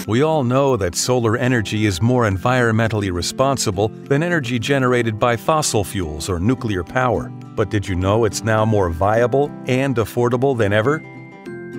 We 0.08 0.22
all 0.22 0.42
know 0.42 0.76
that 0.78 0.96
solar 0.96 1.36
energy 1.36 1.86
is 1.86 2.02
more 2.02 2.28
environmentally 2.28 3.12
responsible 3.12 3.86
than 3.86 4.24
energy 4.24 4.58
generated 4.58 5.16
by 5.16 5.36
fossil 5.36 5.84
fuels 5.84 6.28
or 6.28 6.40
nuclear 6.40 6.82
power. 6.82 7.28
But 7.54 7.70
did 7.70 7.86
you 7.86 7.94
know 7.94 8.24
it's 8.24 8.42
now 8.42 8.64
more 8.64 8.90
viable 8.90 9.48
and 9.66 9.94
affordable 9.94 10.58
than 10.58 10.72
ever? 10.72 11.00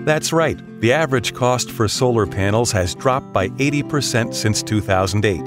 That's 0.06 0.32
right, 0.32 0.58
the 0.80 0.94
average 0.94 1.34
cost 1.34 1.70
for 1.70 1.90
solar 1.90 2.26
panels 2.26 2.72
has 2.72 2.96
dropped 2.96 3.34
by 3.34 3.50
80% 3.50 4.34
since 4.34 4.64
2008. 4.64 5.42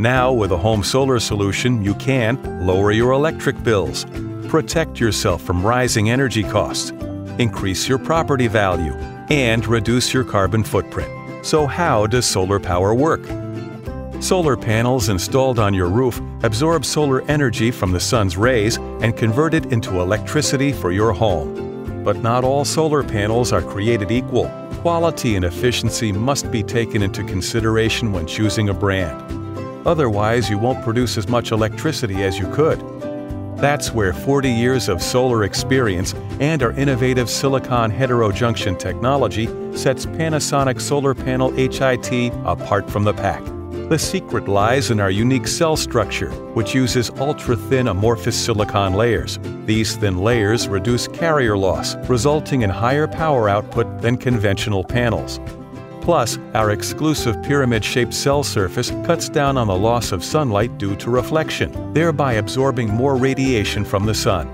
Now, 0.00 0.32
with 0.32 0.50
a 0.50 0.58
home 0.58 0.82
solar 0.82 1.20
solution, 1.20 1.84
you 1.84 1.94
can 1.94 2.66
lower 2.66 2.90
your 2.90 3.12
electric 3.12 3.62
bills, 3.62 4.06
protect 4.48 4.98
yourself 4.98 5.40
from 5.40 5.64
rising 5.64 6.10
energy 6.10 6.42
costs, 6.42 6.90
increase 7.38 7.88
your 7.88 7.98
property 7.98 8.48
value, 8.48 8.92
and 9.30 9.64
reduce 9.66 10.12
your 10.12 10.24
carbon 10.24 10.64
footprint. 10.64 11.15
So, 11.46 11.64
how 11.64 12.08
does 12.08 12.26
solar 12.26 12.58
power 12.58 12.92
work? 12.92 13.24
Solar 14.20 14.56
panels 14.56 15.10
installed 15.10 15.60
on 15.60 15.74
your 15.74 15.86
roof 15.86 16.20
absorb 16.42 16.84
solar 16.84 17.22
energy 17.30 17.70
from 17.70 17.92
the 17.92 18.00
sun's 18.00 18.36
rays 18.36 18.78
and 19.00 19.16
convert 19.16 19.54
it 19.54 19.66
into 19.66 20.00
electricity 20.00 20.72
for 20.72 20.90
your 20.90 21.12
home. 21.12 22.02
But 22.02 22.16
not 22.16 22.42
all 22.42 22.64
solar 22.64 23.04
panels 23.04 23.52
are 23.52 23.62
created 23.62 24.10
equal. 24.10 24.48
Quality 24.80 25.36
and 25.36 25.44
efficiency 25.44 26.10
must 26.10 26.50
be 26.50 26.64
taken 26.64 27.00
into 27.00 27.22
consideration 27.22 28.10
when 28.10 28.26
choosing 28.26 28.70
a 28.70 28.74
brand. 28.74 29.16
Otherwise, 29.86 30.50
you 30.50 30.58
won't 30.58 30.82
produce 30.82 31.16
as 31.16 31.28
much 31.28 31.52
electricity 31.52 32.24
as 32.24 32.40
you 32.40 32.50
could. 32.52 32.80
That's 33.56 33.90
where 33.90 34.12
40 34.12 34.50
years 34.50 34.88
of 34.88 35.02
solar 35.02 35.44
experience 35.44 36.14
and 36.40 36.62
our 36.62 36.72
innovative 36.72 37.30
silicon 37.30 37.90
heterojunction 37.90 38.78
technology 38.78 39.46
sets 39.74 40.04
Panasonic 40.04 40.78
Solar 40.78 41.14
Panel 41.14 41.50
HIT 41.52 42.32
apart 42.44 42.90
from 42.90 43.04
the 43.04 43.14
pack. 43.14 43.42
The 43.88 43.98
secret 43.98 44.46
lies 44.48 44.90
in 44.90 45.00
our 45.00 45.10
unique 45.10 45.46
cell 45.46 45.76
structure, 45.76 46.30
which 46.54 46.74
uses 46.74 47.10
ultra 47.18 47.56
thin 47.56 47.88
amorphous 47.88 48.36
silicon 48.36 48.94
layers. 48.94 49.38
These 49.64 49.96
thin 49.96 50.18
layers 50.18 50.68
reduce 50.68 51.08
carrier 51.08 51.56
loss, 51.56 51.94
resulting 52.08 52.62
in 52.62 52.68
higher 52.68 53.06
power 53.06 53.48
output 53.48 54.02
than 54.02 54.16
conventional 54.16 54.84
panels. 54.84 55.38
Plus, 56.06 56.38
our 56.54 56.70
exclusive 56.70 57.42
pyramid 57.42 57.84
shaped 57.84 58.14
cell 58.14 58.44
surface 58.44 58.90
cuts 59.04 59.28
down 59.28 59.58
on 59.58 59.66
the 59.66 59.76
loss 59.76 60.12
of 60.12 60.22
sunlight 60.22 60.78
due 60.78 60.94
to 60.94 61.10
reflection, 61.10 61.92
thereby 61.92 62.34
absorbing 62.34 62.88
more 62.88 63.16
radiation 63.16 63.84
from 63.84 64.06
the 64.06 64.14
sun. 64.14 64.46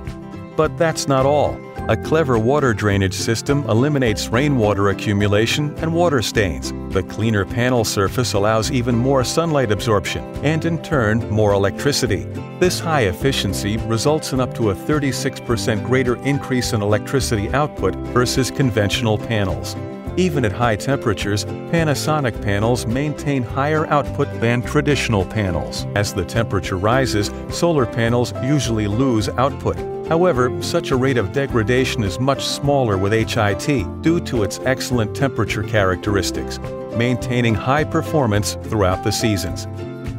But 0.56 0.78
that's 0.78 1.08
not 1.08 1.26
all. 1.26 1.54
A 1.90 1.96
clever 1.96 2.38
water 2.38 2.72
drainage 2.72 3.12
system 3.12 3.68
eliminates 3.68 4.28
rainwater 4.28 4.88
accumulation 4.88 5.74
and 5.76 5.92
water 5.92 6.22
stains. 6.22 6.72
The 6.94 7.02
cleaner 7.02 7.44
panel 7.44 7.84
surface 7.84 8.32
allows 8.32 8.70
even 8.70 8.96
more 8.96 9.22
sunlight 9.22 9.70
absorption 9.70 10.24
and, 10.42 10.64
in 10.64 10.82
turn, 10.82 11.28
more 11.28 11.52
electricity. 11.52 12.24
This 12.60 12.80
high 12.80 13.08
efficiency 13.08 13.76
results 13.76 14.32
in 14.32 14.40
up 14.40 14.54
to 14.54 14.70
a 14.70 14.74
36% 14.74 15.84
greater 15.84 16.16
increase 16.24 16.72
in 16.72 16.80
electricity 16.80 17.50
output 17.50 17.94
versus 18.16 18.50
conventional 18.50 19.18
panels. 19.18 19.76
Even 20.18 20.44
at 20.44 20.52
high 20.52 20.76
temperatures, 20.76 21.44
Panasonic 21.44 22.40
panels 22.42 22.86
maintain 22.86 23.42
higher 23.42 23.86
output 23.86 24.28
than 24.40 24.60
traditional 24.60 25.24
panels. 25.24 25.86
As 25.94 26.12
the 26.12 26.24
temperature 26.24 26.76
rises, 26.76 27.30
solar 27.50 27.86
panels 27.86 28.34
usually 28.42 28.86
lose 28.86 29.30
output. 29.30 29.76
However, 30.08 30.50
such 30.62 30.90
a 30.90 30.96
rate 30.96 31.16
of 31.16 31.32
degradation 31.32 32.04
is 32.04 32.20
much 32.20 32.44
smaller 32.44 32.98
with 32.98 33.12
HIT 33.12 34.02
due 34.02 34.20
to 34.20 34.42
its 34.42 34.60
excellent 34.64 35.16
temperature 35.16 35.62
characteristics. 35.62 36.58
maintaining 36.96 37.54
high 37.54 37.84
performance 37.84 38.56
throughout 38.64 39.02
the 39.02 39.10
seasons. 39.10 39.66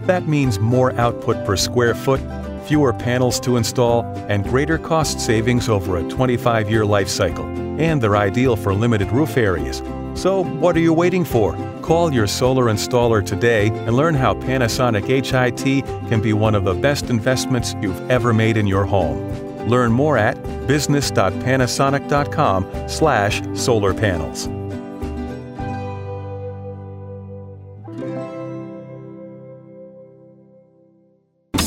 That 0.08 0.28
means 0.28 0.60
more 0.60 0.92
output 0.94 1.46
per 1.46 1.56
square 1.56 1.94
foot, 1.94 2.20
fewer 2.64 2.94
panels 2.94 3.40
to 3.42 3.58
install, 3.58 4.04
and 4.30 4.44
greater 4.44 4.78
cost 4.78 5.20
savings 5.20 5.70
over 5.70 5.98
a 5.98 6.04
25 6.04 6.70
year 6.70 6.86
life 6.86 7.10
cycle. 7.10 7.46
And 7.80 8.00
they're 8.02 8.18
ideal 8.18 8.56
for 8.56 8.74
limited 8.74 9.12
roof 9.12 9.38
areas. 9.38 9.82
So, 10.16 10.44
what 10.44 10.76
are 10.78 10.80
you 10.80 10.94
waiting 10.94 11.26
for? 11.26 11.56
Call 11.82 12.14
your 12.14 12.28
solar 12.28 12.66
installer 12.66 13.26
today 13.26 13.70
and 13.70 13.96
learn 13.96 14.14
how 14.16 14.34
Panasonic 14.36 15.06
HIT 15.06 15.86
can 16.10 16.22
be 16.22 16.34
one 16.34 16.54
of 16.56 16.66
the 16.66 16.74
best 16.74 17.10
investments 17.10 17.76
you've 17.82 18.10
ever 18.10 18.34
made 18.34 18.58
in 18.58 18.68
your 18.68 18.86
home. 18.86 19.30
Learn 19.68 19.92
more 19.92 20.18
at 20.18 20.42
business.panasonic.com/slash 20.68 23.42
solar 23.56 23.94
panels. 23.94 24.50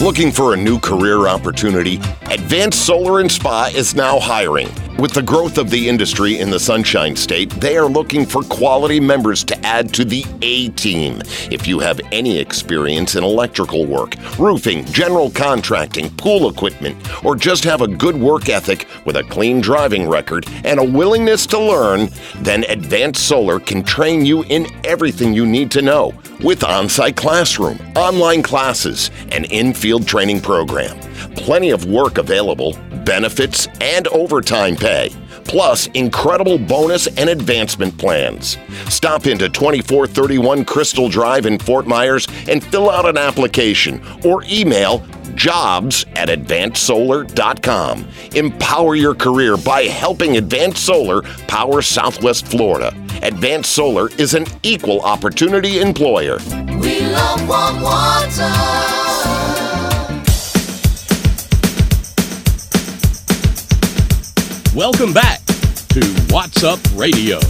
Looking 0.06 0.30
for 0.30 0.54
a 0.54 0.56
new 0.56 0.78
career 0.78 1.26
opportunity? 1.26 1.96
Advanced 2.30 2.86
Solar 2.86 3.18
and 3.18 3.28
Spa 3.30 3.72
is 3.74 3.96
now 3.96 4.20
hiring. 4.20 4.68
With 4.98 5.12
the 5.12 5.20
growth 5.20 5.58
of 5.58 5.68
the 5.68 5.90
industry 5.90 6.38
in 6.38 6.48
the 6.48 6.58
Sunshine 6.58 7.16
State, 7.16 7.50
they 7.50 7.76
are 7.76 7.84
looking 7.84 8.24
for 8.24 8.42
quality 8.44 8.98
members 8.98 9.44
to 9.44 9.66
add 9.66 9.92
to 9.92 10.06
the 10.06 10.24
A 10.40 10.70
team. 10.70 11.20
If 11.50 11.66
you 11.66 11.78
have 11.80 12.00
any 12.12 12.38
experience 12.38 13.14
in 13.14 13.22
electrical 13.22 13.84
work, 13.84 14.14
roofing, 14.38 14.86
general 14.86 15.30
contracting, 15.30 16.08
pool 16.16 16.48
equipment, 16.48 16.96
or 17.22 17.36
just 17.36 17.62
have 17.64 17.82
a 17.82 17.88
good 17.88 18.16
work 18.16 18.48
ethic 18.48 18.88
with 19.04 19.16
a 19.16 19.24
clean 19.24 19.60
driving 19.60 20.08
record 20.08 20.46
and 20.64 20.80
a 20.80 20.84
willingness 20.84 21.46
to 21.48 21.58
learn, 21.58 22.08
then 22.36 22.64
Advanced 22.70 23.28
Solar 23.28 23.60
can 23.60 23.82
train 23.82 24.24
you 24.24 24.44
in 24.44 24.66
everything 24.86 25.34
you 25.34 25.44
need 25.44 25.70
to 25.72 25.82
know 25.82 26.14
with 26.42 26.64
on 26.64 26.88
site 26.88 27.16
classroom, 27.16 27.78
online 27.96 28.42
classes, 28.42 29.10
and 29.30 29.44
in 29.52 29.74
field 29.74 30.08
training 30.08 30.40
program. 30.40 30.98
Plenty 31.34 31.68
of 31.68 31.84
work 31.84 32.16
available, 32.16 32.78
benefits, 33.06 33.68
and 33.80 34.06
overtime 34.08 34.76
pay. 34.76 35.10
Plus, 35.44 35.86
incredible 35.94 36.58
bonus 36.58 37.06
and 37.06 37.30
advancement 37.30 37.96
plans. 37.96 38.58
Stop 38.88 39.26
into 39.26 39.48
2431 39.48 40.64
Crystal 40.64 41.08
Drive 41.08 41.46
in 41.46 41.58
Fort 41.58 41.86
Myers 41.86 42.26
and 42.48 42.62
fill 42.62 42.90
out 42.90 43.08
an 43.08 43.16
application 43.16 44.02
or 44.24 44.42
email 44.50 45.06
jobs 45.36 46.04
at 46.16 46.28
advancedsolar.com. 46.28 48.08
Empower 48.34 48.94
your 48.96 49.14
career 49.14 49.56
by 49.56 49.82
helping 49.82 50.36
Advanced 50.36 50.84
Solar 50.84 51.22
power 51.46 51.80
Southwest 51.82 52.48
Florida. 52.48 52.92
Advanced 53.22 53.72
Solar 53.72 54.08
is 54.18 54.34
an 54.34 54.46
equal 54.62 55.00
opportunity 55.02 55.80
employer. 55.80 56.38
We 56.80 57.00
love 57.00 57.48
warm 57.48 57.80
water. 57.80 58.95
Welcome 64.76 65.14
back 65.14 65.42
to 65.46 66.26
Watts 66.28 66.62
Up 66.62 66.78
Radio. 66.94 67.40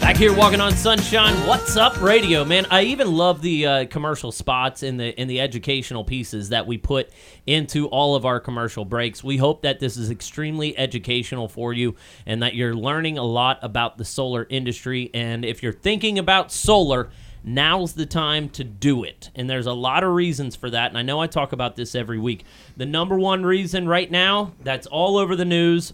Back 0.00 0.18
here 0.18 0.36
walking 0.36 0.60
on 0.60 0.76
sunshine. 0.76 1.34
What's 1.46 1.78
up, 1.78 1.98
radio 2.02 2.44
man? 2.44 2.66
I 2.70 2.82
even 2.82 3.10
love 3.10 3.40
the 3.40 3.66
uh, 3.66 3.86
commercial 3.86 4.32
spots 4.32 4.82
and 4.82 5.00
the 5.00 5.18
in 5.18 5.28
the 5.28 5.40
educational 5.40 6.04
pieces 6.04 6.50
that 6.50 6.66
we 6.66 6.76
put 6.76 7.08
into 7.46 7.86
all 7.88 8.16
of 8.16 8.26
our 8.26 8.38
commercial 8.38 8.84
breaks. 8.84 9.24
We 9.24 9.38
hope 9.38 9.62
that 9.62 9.80
this 9.80 9.96
is 9.96 10.10
extremely 10.10 10.76
educational 10.76 11.48
for 11.48 11.72
you 11.72 11.94
and 12.26 12.42
that 12.42 12.54
you're 12.54 12.74
learning 12.74 13.16
a 13.16 13.24
lot 13.24 13.60
about 13.62 13.96
the 13.96 14.04
solar 14.04 14.46
industry. 14.50 15.10
And 15.14 15.42
if 15.42 15.62
you're 15.62 15.72
thinking 15.72 16.18
about 16.18 16.52
solar, 16.52 17.08
now's 17.44 17.92
the 17.92 18.06
time 18.06 18.48
to 18.48 18.64
do 18.64 19.04
it. 19.04 19.30
And 19.34 19.48
there's 19.48 19.66
a 19.66 19.72
lot 19.72 20.02
of 20.02 20.12
reasons 20.12 20.56
for 20.56 20.70
that. 20.70 20.90
And 20.90 20.98
I 20.98 21.02
know 21.02 21.20
I 21.20 21.26
talk 21.26 21.52
about 21.52 21.76
this 21.76 21.94
every 21.94 22.18
week. 22.18 22.44
The 22.76 22.86
number 22.86 23.18
one 23.18 23.44
reason 23.44 23.86
right 23.86 24.10
now 24.10 24.52
that's 24.62 24.86
all 24.86 25.18
over 25.18 25.36
the 25.36 25.44
news 25.44 25.92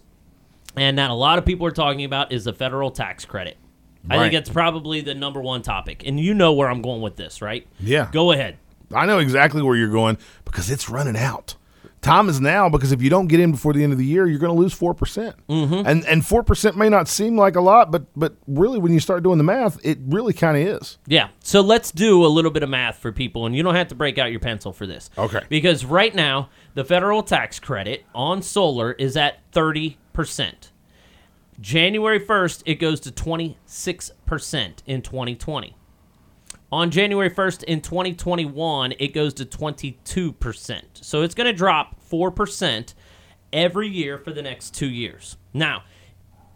and 0.76 0.98
that 0.98 1.10
a 1.10 1.14
lot 1.14 1.38
of 1.38 1.44
people 1.44 1.66
are 1.66 1.72
talking 1.72 2.04
about 2.04 2.32
is 2.32 2.44
the 2.44 2.52
federal 2.52 2.90
tax 2.90 3.24
credit. 3.24 3.56
I 4.08 4.16
think 4.16 4.32
it's 4.32 4.48
probably 4.48 5.02
the 5.02 5.14
number 5.14 5.42
one 5.42 5.60
topic. 5.60 6.04
And 6.06 6.18
you 6.18 6.32
know 6.32 6.52
where 6.54 6.70
I'm 6.70 6.80
going 6.80 7.02
with 7.02 7.16
this, 7.16 7.42
right? 7.42 7.66
Yeah. 7.78 8.08
Go 8.12 8.32
ahead. 8.32 8.56
I 8.94 9.04
know 9.06 9.18
exactly 9.18 9.62
where 9.62 9.76
you're 9.76 9.90
going 9.90 10.16
because 10.44 10.70
it's 10.70 10.88
running 10.88 11.16
out. 11.16 11.54
Time 12.02 12.30
is 12.30 12.40
now 12.40 12.70
because 12.70 12.92
if 12.92 13.02
you 13.02 13.10
don't 13.10 13.26
get 13.26 13.40
in 13.40 13.50
before 13.50 13.74
the 13.74 13.84
end 13.84 13.92
of 13.92 13.98
the 13.98 14.06
year, 14.06 14.26
you're 14.26 14.38
going 14.38 14.54
to 14.54 14.58
lose 14.58 14.72
four 14.72 14.94
percent. 14.94 15.36
Mm-hmm. 15.48 15.86
And 15.86 16.04
and 16.06 16.24
four 16.24 16.42
percent 16.42 16.76
may 16.76 16.88
not 16.88 17.08
seem 17.08 17.36
like 17.36 17.56
a 17.56 17.60
lot, 17.60 17.90
but 17.90 18.06
but 18.16 18.36
really, 18.46 18.78
when 18.78 18.92
you 18.92 19.00
start 19.00 19.22
doing 19.22 19.36
the 19.36 19.44
math, 19.44 19.78
it 19.84 19.98
really 20.06 20.32
kind 20.32 20.56
of 20.56 20.80
is. 20.80 20.98
Yeah. 21.06 21.28
So 21.40 21.60
let's 21.60 21.90
do 21.90 22.24
a 22.24 22.28
little 22.28 22.50
bit 22.50 22.62
of 22.62 22.70
math 22.70 22.98
for 22.98 23.12
people, 23.12 23.44
and 23.44 23.54
you 23.54 23.62
don't 23.62 23.74
have 23.74 23.88
to 23.88 23.94
break 23.94 24.16
out 24.16 24.30
your 24.30 24.40
pencil 24.40 24.72
for 24.72 24.86
this. 24.86 25.10
Okay. 25.18 25.40
Because 25.50 25.84
right 25.84 26.14
now, 26.14 26.48
the 26.74 26.84
federal 26.84 27.22
tax 27.22 27.58
credit 27.58 28.04
on 28.14 28.40
solar 28.40 28.92
is 28.92 29.16
at 29.16 29.38
30%. 29.52 29.96
January 31.60 32.18
1st, 32.18 32.62
it 32.64 32.76
goes 32.76 33.00
to 33.00 33.10
26% 33.10 34.76
in 34.86 35.02
2020. 35.02 35.76
On 36.72 36.90
January 36.90 37.30
1st 37.30 37.64
in 37.64 37.80
2021, 37.80 38.94
it 38.98 39.08
goes 39.12 39.34
to 39.34 39.44
22%. 39.44 40.82
So 40.94 41.22
it's 41.22 41.34
going 41.34 41.46
to 41.48 41.52
drop 41.52 41.96
4% 42.08 42.94
every 43.52 43.88
year 43.88 44.18
for 44.18 44.32
the 44.32 44.42
next 44.42 44.74
2 44.74 44.86
years. 44.86 45.36
Now, 45.52 45.82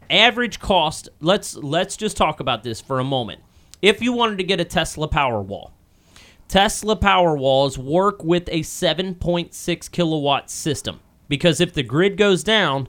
average 0.08 0.60
cost, 0.60 1.08
let's 1.20 1.56
let's 1.56 1.96
just 1.96 2.16
talk 2.16 2.38
about 2.38 2.62
this 2.62 2.80
for 2.80 3.00
a 3.00 3.04
moment. 3.04 3.40
If 3.82 4.00
you 4.00 4.12
wanted 4.12 4.38
to 4.38 4.44
get 4.44 4.60
a 4.60 4.64
Tesla 4.64 5.08
Powerwall, 5.08 5.72
Tesla 6.46 6.96
Powerwalls 6.96 7.76
work 7.76 8.22
with 8.22 8.48
a 8.48 8.60
7.6 8.60 9.90
kilowatt 9.90 10.48
system 10.48 11.00
because 11.28 11.60
if 11.60 11.72
the 11.72 11.82
grid 11.82 12.16
goes 12.16 12.44
down, 12.44 12.88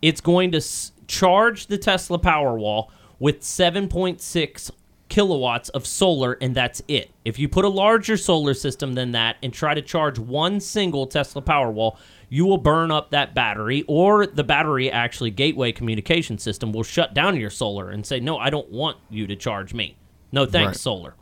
it's 0.00 0.20
going 0.20 0.50
to 0.52 0.58
s- 0.58 0.92
charge 1.06 1.66
the 1.66 1.76
Tesla 1.76 2.18
Powerwall 2.18 2.88
with 3.18 3.40
7.6 3.40 4.70
kilowatts 5.14 5.68
of 5.68 5.86
solar, 5.86 6.32
and 6.40 6.56
that's 6.56 6.82
it. 6.88 7.08
If 7.24 7.38
you 7.38 7.48
put 7.48 7.64
a 7.64 7.68
larger 7.68 8.16
solar 8.16 8.52
system 8.52 8.94
than 8.94 9.12
that 9.12 9.36
and 9.44 9.52
try 9.52 9.72
to 9.72 9.80
charge 9.80 10.18
one 10.18 10.58
single 10.58 11.06
Tesla 11.06 11.40
Powerwall, 11.40 11.96
you 12.28 12.44
will 12.46 12.58
burn 12.58 12.90
up 12.90 13.10
that 13.10 13.32
battery, 13.32 13.84
or 13.86 14.26
the 14.26 14.42
battery 14.42 14.90
actually 14.90 15.30
gateway 15.30 15.70
communication 15.70 16.36
system 16.36 16.72
will 16.72 16.82
shut 16.82 17.14
down 17.14 17.36
your 17.38 17.48
solar 17.50 17.90
and 17.90 18.04
say, 18.04 18.18
No, 18.18 18.38
I 18.38 18.50
don't 18.50 18.68
want 18.72 18.96
you 19.08 19.28
to 19.28 19.36
charge 19.36 19.72
me. 19.72 19.96
No 20.32 20.46
thanks, 20.46 20.66
Right. 20.70 20.76
solar. 20.76 21.14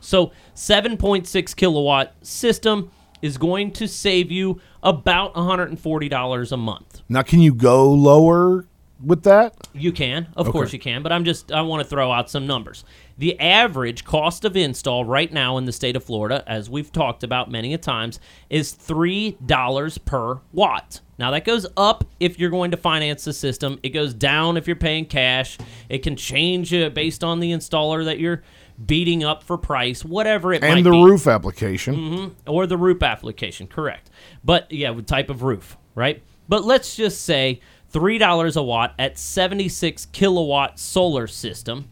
So 0.00 0.30
7.6 0.54 1.54
kilowatt 1.56 2.14
system 2.20 2.90
is 3.22 3.38
going 3.38 3.72
to 3.72 3.88
save 3.88 4.30
you 4.30 4.60
about 4.82 5.34
$140 5.34 6.52
a 6.52 6.56
month. 6.58 7.00
Now, 7.08 7.22
can 7.22 7.40
you 7.40 7.54
go 7.54 7.90
lower 7.90 8.66
with 9.04 9.22
that? 9.22 9.54
You 9.72 9.90
can, 9.92 10.26
of 10.36 10.48
Okay. 10.48 10.52
course 10.52 10.72
you 10.72 10.78
can, 10.78 11.02
but 11.02 11.12
I'm 11.12 11.24
just 11.24 11.50
I 11.50 11.62
want 11.62 11.82
to 11.82 11.88
throw 11.88 12.12
out 12.12 12.28
some 12.30 12.46
numbers. 12.46 12.84
The 13.18 13.38
average 13.40 14.04
cost 14.04 14.44
of 14.44 14.56
install 14.56 15.04
right 15.04 15.32
now 15.32 15.58
in 15.58 15.64
the 15.64 15.72
state 15.72 15.96
of 15.96 16.04
Florida, 16.04 16.44
as 16.46 16.70
we've 16.70 16.92
talked 16.92 17.24
about 17.24 17.50
many 17.50 17.74
a 17.74 17.78
times, 17.78 18.20
is 18.48 18.70
three 18.70 19.36
dollars 19.44 19.98
per 19.98 20.40
watt. 20.52 21.00
Now 21.18 21.32
that 21.32 21.44
goes 21.44 21.66
up 21.76 22.04
if 22.20 22.38
you're 22.38 22.48
going 22.48 22.70
to 22.70 22.76
finance 22.76 23.24
the 23.24 23.32
system. 23.32 23.80
It 23.82 23.88
goes 23.88 24.14
down 24.14 24.56
if 24.56 24.68
you're 24.68 24.76
paying 24.76 25.04
cash. 25.04 25.58
It 25.88 26.04
can 26.04 26.14
change 26.14 26.72
uh, 26.72 26.90
based 26.90 27.24
on 27.24 27.40
the 27.40 27.50
installer 27.50 28.04
that 28.04 28.20
you're 28.20 28.44
beating 28.86 29.24
up 29.24 29.42
for 29.42 29.58
price, 29.58 30.04
whatever 30.04 30.52
it 30.52 30.62
might 30.62 30.74
be. 30.74 30.76
And 30.76 30.86
the 30.86 30.92
roof 30.92 31.26
application. 31.26 32.36
or 32.46 32.68
the 32.68 32.76
roof 32.76 33.02
application, 33.02 33.66
correct. 33.66 34.10
But 34.44 34.70
yeah, 34.70 34.90
with 34.90 35.06
type 35.06 35.28
of 35.28 35.42
roof, 35.42 35.76
right? 35.96 36.22
But 36.48 36.64
let's 36.64 36.94
just 36.94 37.24
say 37.24 37.60
$3 37.92 38.56
a 38.56 38.62
watt 38.62 38.94
at 38.96 39.18
76 39.18 40.06
kilowatt 40.06 40.78
solar 40.78 41.26
system 41.26 41.90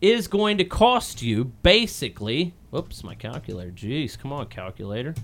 is 0.00 0.28
going 0.28 0.56
to 0.58 0.64
cost 0.64 1.22
you 1.22 1.44
basically, 1.44 2.54
whoops, 2.70 3.04
my 3.04 3.14
calculator. 3.14 3.70
Jeez, 3.70 4.18
come 4.18 4.32
on, 4.32 4.46
calculator. 4.46 5.14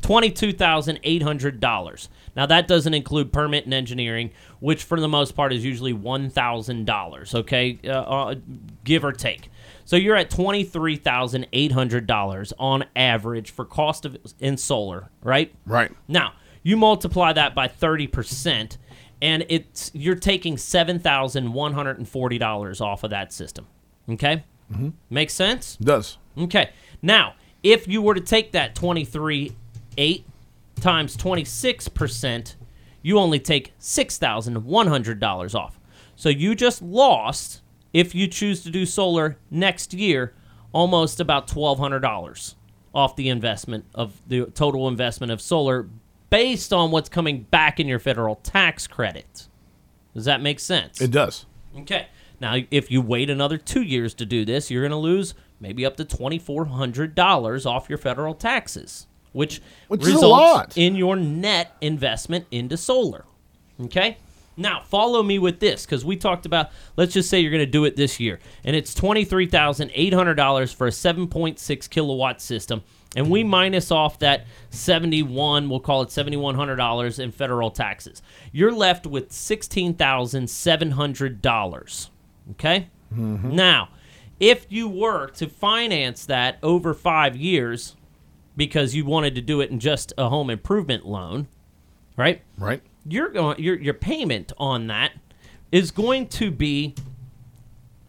$22,800. 0.00 2.08
Now, 2.34 2.46
that 2.46 2.66
doesn't 2.68 2.94
include 2.94 3.30
permit 3.32 3.64
and 3.64 3.74
engineering, 3.74 4.30
which 4.60 4.84
for 4.84 5.00
the 5.00 5.08
most 5.08 5.36
part 5.36 5.52
is 5.52 5.64
usually 5.64 5.94
$1,000, 5.94 7.34
okay? 7.34 7.78
Uh, 7.84 7.90
uh, 7.90 8.34
give 8.84 9.04
or 9.04 9.12
take. 9.12 9.50
So 9.84 9.96
you're 9.96 10.16
at 10.16 10.30
$23,800 10.30 12.52
on 12.58 12.84
average 12.96 13.52
for 13.52 13.64
cost 13.64 14.04
of 14.04 14.16
in 14.40 14.56
solar, 14.56 15.10
right? 15.22 15.54
Right. 15.64 15.92
Now, 16.08 16.32
you 16.62 16.76
multiply 16.76 17.32
that 17.32 17.54
by 17.54 17.68
30% 17.68 18.78
and 19.22 19.46
it's 19.48 19.90
you're 19.94 20.14
taking 20.14 20.56
$7,140 20.56 22.80
off 22.80 23.04
of 23.04 23.10
that 23.10 23.32
system. 23.32 23.66
Okay? 24.08 24.44
Mm-hmm. 24.72 24.90
Makes 25.10 25.34
sense? 25.34 25.76
Does. 25.76 26.18
Okay. 26.38 26.70
Now, 27.02 27.34
if 27.62 27.88
you 27.88 28.02
were 28.02 28.14
to 28.14 28.20
take 28.20 28.52
that 28.52 28.74
23 28.74 29.52
8 29.98 30.26
times 30.80 31.16
26%, 31.16 32.54
you 33.02 33.18
only 33.18 33.38
take 33.38 33.72
$6,100 33.78 35.54
off. 35.54 35.80
So 36.16 36.28
you 36.28 36.54
just 36.54 36.82
lost, 36.82 37.62
if 37.92 38.14
you 38.14 38.26
choose 38.26 38.62
to 38.64 38.70
do 38.70 38.84
solar 38.86 39.38
next 39.50 39.94
year, 39.94 40.34
almost 40.72 41.20
about 41.20 41.46
$1,200 41.48 42.54
off 42.94 43.16
the 43.16 43.28
investment 43.28 43.84
of 43.94 44.20
the 44.26 44.46
total 44.46 44.88
investment 44.88 45.30
of 45.30 45.40
solar 45.40 45.88
based 46.30 46.72
on 46.72 46.90
what's 46.90 47.08
coming 47.08 47.42
back 47.42 47.78
in 47.78 47.86
your 47.86 47.98
federal 47.98 48.36
tax 48.36 48.86
credit. 48.86 49.48
Does 50.14 50.24
that 50.24 50.40
make 50.40 50.58
sense? 50.60 51.00
It 51.00 51.10
does. 51.10 51.46
Okay. 51.78 52.08
Now, 52.40 52.56
if 52.70 52.90
you 52.90 53.00
wait 53.00 53.30
another 53.30 53.58
two 53.58 53.82
years 53.82 54.14
to 54.14 54.26
do 54.26 54.44
this, 54.44 54.70
you're 54.70 54.82
going 54.82 54.90
to 54.90 54.96
lose 54.96 55.34
maybe 55.60 55.86
up 55.86 55.96
to 55.96 56.04
$2,400 56.04 57.66
off 57.66 57.88
your 57.88 57.98
federal 57.98 58.34
taxes, 58.34 59.06
which, 59.32 59.62
Which 59.88 60.04
results 60.04 60.76
in 60.76 60.96
your 60.96 61.16
net 61.16 61.76
investment 61.80 62.46
into 62.50 62.76
solar. 62.76 63.24
Okay? 63.80 64.18
Now, 64.58 64.80
follow 64.82 65.22
me 65.22 65.38
with 65.38 65.60
this 65.60 65.84
because 65.84 66.02
we 66.04 66.16
talked 66.16 66.46
about, 66.46 66.70
let's 66.96 67.12
just 67.12 67.28
say 67.28 67.40
you're 67.40 67.50
going 67.50 67.60
to 67.60 67.66
do 67.66 67.84
it 67.84 67.96
this 67.96 68.18
year, 68.18 68.40
and 68.64 68.74
it's 68.74 68.94
$23,800 68.94 70.74
for 70.74 70.86
a 70.86 70.90
7.6 70.90 71.90
kilowatt 71.90 72.40
system. 72.40 72.82
And 73.14 73.30
we 73.30 73.44
minus 73.44 73.90
off 73.90 74.18
that 74.20 74.46
71, 74.70 75.68
we'll 75.68 75.80
call 75.80 76.00
it 76.02 76.08
$7,100 76.08 77.18
in 77.18 77.32
federal 77.32 77.70
taxes. 77.70 78.22
You're 78.52 78.72
left 78.72 79.06
with 79.06 79.28
$16,700. 79.30 82.08
Okay? 82.52 82.88
Mm-hmm. 83.14 83.54
Now, 83.54 83.88
if 84.38 84.66
you 84.68 84.88
were 84.88 85.28
to 85.28 85.48
finance 85.48 86.26
that 86.26 86.58
over 86.62 86.94
five 86.94 87.36
years 87.36 87.96
because 88.56 88.94
you 88.94 89.04
wanted 89.04 89.34
to 89.34 89.40
do 89.40 89.60
it 89.60 89.70
in 89.70 89.78
just 89.78 90.12
a 90.18 90.28
home 90.28 90.50
improvement 90.50 91.06
loan, 91.06 91.46
right? 92.16 92.42
Right. 92.58 92.82
You're 93.08 93.28
going 93.28 93.58
your 93.62 93.78
your 93.78 93.94
payment 93.94 94.52
on 94.58 94.88
that 94.88 95.12
is 95.70 95.90
going 95.90 96.28
to 96.28 96.50
be 96.50 96.94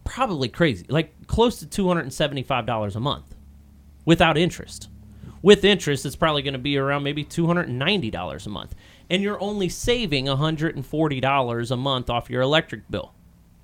probably 0.04 0.48
crazy, 0.48 0.86
like 0.90 1.28
close 1.28 1.60
to 1.60 1.66
two 1.66 1.88
hundred 1.88 2.02
and 2.02 2.14
seventy 2.14 2.44
five 2.44 2.66
dollars 2.66 2.96
a 2.96 3.00
month 3.00 3.36
without 4.06 4.38
interest. 4.38 4.90
With 5.44 5.64
interest, 5.64 6.06
it's 6.06 6.16
probably 6.16 6.42
going 6.42 6.54
to 6.54 6.60
be 6.60 6.78
around 6.78 7.04
maybe 7.04 7.24
two 7.24 7.46
hundred 7.46 7.68
and 7.68 7.78
ninety 7.78 8.10
dollars 8.10 8.48
a 8.48 8.50
month, 8.50 8.74
and 9.10 9.22
you're 9.22 9.42
only 9.42 9.70
saving 9.70 10.28
hundred 10.28 10.76
and 10.76 10.86
forty 10.86 11.20
dollars 11.20 11.70
a 11.70 11.78
month 11.78 12.10
off 12.10 12.30
your 12.30 12.42
electric 12.42 12.90
bill. 12.90 13.14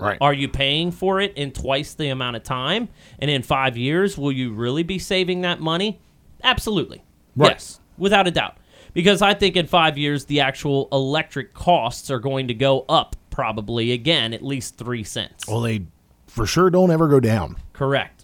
Right. 0.03 0.17
Are 0.21 0.33
you 0.33 0.47
paying 0.47 0.91
for 0.91 1.19
it 1.19 1.33
in 1.35 1.51
twice 1.51 1.93
the 1.93 2.09
amount 2.09 2.35
of 2.35 2.43
time? 2.43 2.89
And 3.19 3.31
in 3.31 3.41
five 3.41 3.77
years, 3.77 4.17
will 4.17 4.31
you 4.31 4.53
really 4.53 4.83
be 4.83 4.99
saving 4.99 5.41
that 5.41 5.59
money? 5.59 5.99
Absolutely. 6.43 7.03
Right. 7.35 7.51
Yes, 7.51 7.79
without 7.97 8.27
a 8.27 8.31
doubt. 8.31 8.57
Because 8.93 9.21
I 9.21 9.33
think 9.33 9.55
in 9.55 9.65
five 9.65 9.97
years, 9.97 10.25
the 10.25 10.41
actual 10.41 10.87
electric 10.91 11.53
costs 11.53 12.11
are 12.11 12.19
going 12.19 12.47
to 12.49 12.53
go 12.53 12.85
up 12.87 13.15
probably 13.31 13.91
again, 13.91 14.33
at 14.33 14.43
least 14.43 14.77
three 14.77 15.03
cents. 15.03 15.47
Well, 15.47 15.61
they 15.61 15.85
for 16.27 16.45
sure 16.45 16.69
don't 16.69 16.91
ever 16.91 17.07
go 17.07 17.19
down. 17.19 17.57
Correct. 17.73 18.22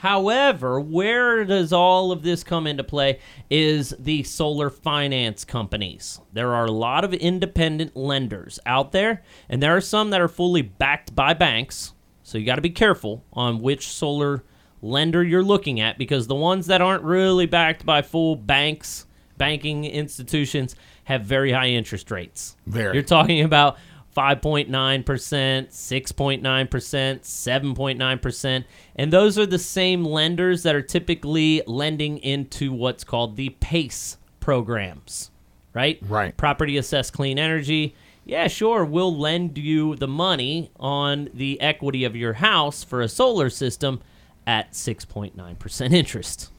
However, 0.00 0.80
where 0.80 1.44
does 1.44 1.74
all 1.74 2.10
of 2.10 2.22
this 2.22 2.42
come 2.42 2.66
into 2.66 2.82
play 2.82 3.18
is 3.50 3.94
the 3.98 4.22
solar 4.22 4.70
finance 4.70 5.44
companies. 5.44 6.22
There 6.32 6.54
are 6.54 6.64
a 6.64 6.70
lot 6.70 7.04
of 7.04 7.12
independent 7.12 7.94
lenders 7.94 8.58
out 8.64 8.92
there, 8.92 9.22
and 9.50 9.62
there 9.62 9.76
are 9.76 9.82
some 9.82 10.08
that 10.08 10.22
are 10.22 10.26
fully 10.26 10.62
backed 10.62 11.14
by 11.14 11.34
banks. 11.34 11.92
So 12.22 12.38
you 12.38 12.46
got 12.46 12.54
to 12.54 12.62
be 12.62 12.70
careful 12.70 13.26
on 13.34 13.60
which 13.60 13.88
solar 13.88 14.42
lender 14.80 15.22
you're 15.22 15.42
looking 15.42 15.80
at 15.80 15.98
because 15.98 16.26
the 16.26 16.34
ones 16.34 16.68
that 16.68 16.80
aren't 16.80 17.04
really 17.04 17.44
backed 17.44 17.84
by 17.84 18.00
full 18.00 18.36
banks, 18.36 19.04
banking 19.36 19.84
institutions, 19.84 20.76
have 21.04 21.26
very 21.26 21.52
high 21.52 21.68
interest 21.68 22.10
rates. 22.10 22.56
Very. 22.66 22.94
You're 22.94 23.02
talking 23.02 23.42
about 23.42 23.76
5.9%, 24.16 25.68
6.9%, 25.68 26.40
7.9%. 26.40 28.64
And 28.96 29.12
those 29.12 29.38
are 29.38 29.46
the 29.46 29.58
same 29.58 30.04
lenders 30.04 30.62
that 30.64 30.74
are 30.74 30.82
typically 30.82 31.62
lending 31.66 32.18
into 32.18 32.72
what's 32.72 33.04
called 33.04 33.36
the 33.36 33.50
PACE 33.60 34.16
programs, 34.40 35.30
right? 35.74 35.98
Right. 36.08 36.36
Property 36.36 36.76
Assessed 36.76 37.12
Clean 37.12 37.38
Energy. 37.38 37.94
Yeah, 38.24 38.48
sure, 38.48 38.84
we'll 38.84 39.16
lend 39.16 39.58
you 39.58 39.96
the 39.96 40.08
money 40.08 40.70
on 40.78 41.28
the 41.34 41.60
equity 41.60 42.04
of 42.04 42.14
your 42.14 42.34
house 42.34 42.84
for 42.84 43.00
a 43.00 43.08
solar 43.08 43.50
system 43.50 44.00
at 44.46 44.72
6.9% 44.72 45.92
interest. 45.92 46.50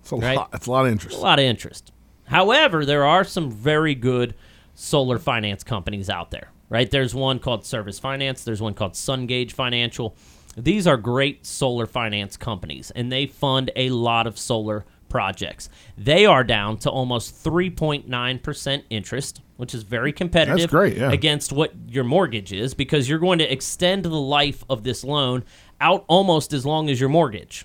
It's 0.00 0.12
a 0.12 0.16
Right. 0.16 0.36
lot. 0.36 0.50
It's 0.54 0.66
a 0.66 0.70
lot 0.70 0.86
of 0.86 0.92
interest. 0.92 1.18
A 1.18 1.20
lot 1.20 1.38
of 1.38 1.44
interest. 1.44 1.92
However, 2.26 2.84
there 2.84 3.04
are 3.04 3.24
some 3.24 3.50
very 3.50 3.94
good 3.94 4.34
solar 4.74 5.18
finance 5.18 5.64
companies 5.64 6.08
out 6.08 6.30
there, 6.30 6.50
right? 6.68 6.90
There's 6.90 7.14
one 7.14 7.38
called 7.38 7.64
Service 7.64 7.98
Finance, 7.98 8.44
there's 8.44 8.62
one 8.62 8.74
called 8.74 8.92
Sungage 8.92 9.52
Financial. 9.52 10.16
These 10.56 10.86
are 10.86 10.96
great 10.96 11.46
solar 11.46 11.86
finance 11.86 12.36
companies, 12.36 12.90
and 12.90 13.12
they 13.12 13.26
fund 13.26 13.70
a 13.76 13.90
lot 13.90 14.26
of 14.26 14.38
solar 14.38 14.84
projects. 15.08 15.68
They 15.96 16.26
are 16.26 16.44
down 16.44 16.78
to 16.78 16.90
almost 16.90 17.42
3.9% 17.44 18.82
interest, 18.90 19.40
which 19.56 19.74
is 19.74 19.82
very 19.82 20.12
competitive 20.12 20.68
great, 20.70 20.96
yeah. 20.96 21.12
against 21.12 21.52
what 21.52 21.72
your 21.88 22.04
mortgage 22.04 22.52
is 22.52 22.74
because 22.74 23.08
you're 23.08 23.18
going 23.18 23.38
to 23.38 23.50
extend 23.50 24.04
the 24.04 24.10
life 24.10 24.64
of 24.68 24.82
this 24.82 25.04
loan 25.04 25.44
out 25.80 26.04
almost 26.08 26.52
as 26.52 26.66
long 26.66 26.90
as 26.90 27.00
your 27.00 27.08
mortgage 27.08 27.64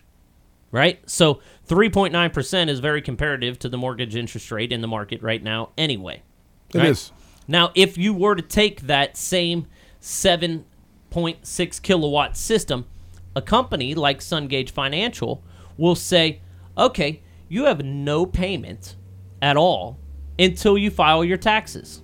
right? 0.73 0.99
So 1.07 1.35
3.9% 1.69 2.67
is 2.67 2.79
very 2.79 3.01
comparative 3.01 3.59
to 3.59 3.69
the 3.69 3.77
mortgage 3.77 4.15
interest 4.17 4.51
rate 4.51 4.73
in 4.73 4.81
the 4.81 4.87
market 4.87 5.21
right 5.21 5.41
now, 5.41 5.69
anyway. 5.77 6.23
It 6.73 6.79
right? 6.79 6.89
is. 6.89 7.11
Now, 7.47 7.71
if 7.75 7.97
you 7.97 8.13
were 8.13 8.35
to 8.35 8.41
take 8.41 8.81
that 8.81 9.17
same 9.17 9.67
7.6 10.01 11.81
kilowatt 11.81 12.37
system, 12.37 12.85
a 13.35 13.41
company 13.41 13.95
like 13.95 14.19
Sungage 14.19 14.69
Financial 14.69 15.43
will 15.77 15.95
say, 15.95 16.41
okay, 16.77 17.21
you 17.49 17.65
have 17.65 17.83
no 17.83 18.25
payment 18.25 18.95
at 19.41 19.57
all 19.57 19.97
until 20.39 20.77
you 20.77 20.89
file 20.89 21.23
your 21.23 21.37
taxes. 21.37 22.01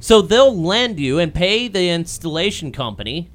So 0.00 0.22
they'll 0.22 0.56
lend 0.56 1.00
you 1.00 1.18
and 1.18 1.34
pay 1.34 1.68
the 1.68 1.90
installation 1.90 2.72
company 2.72 3.30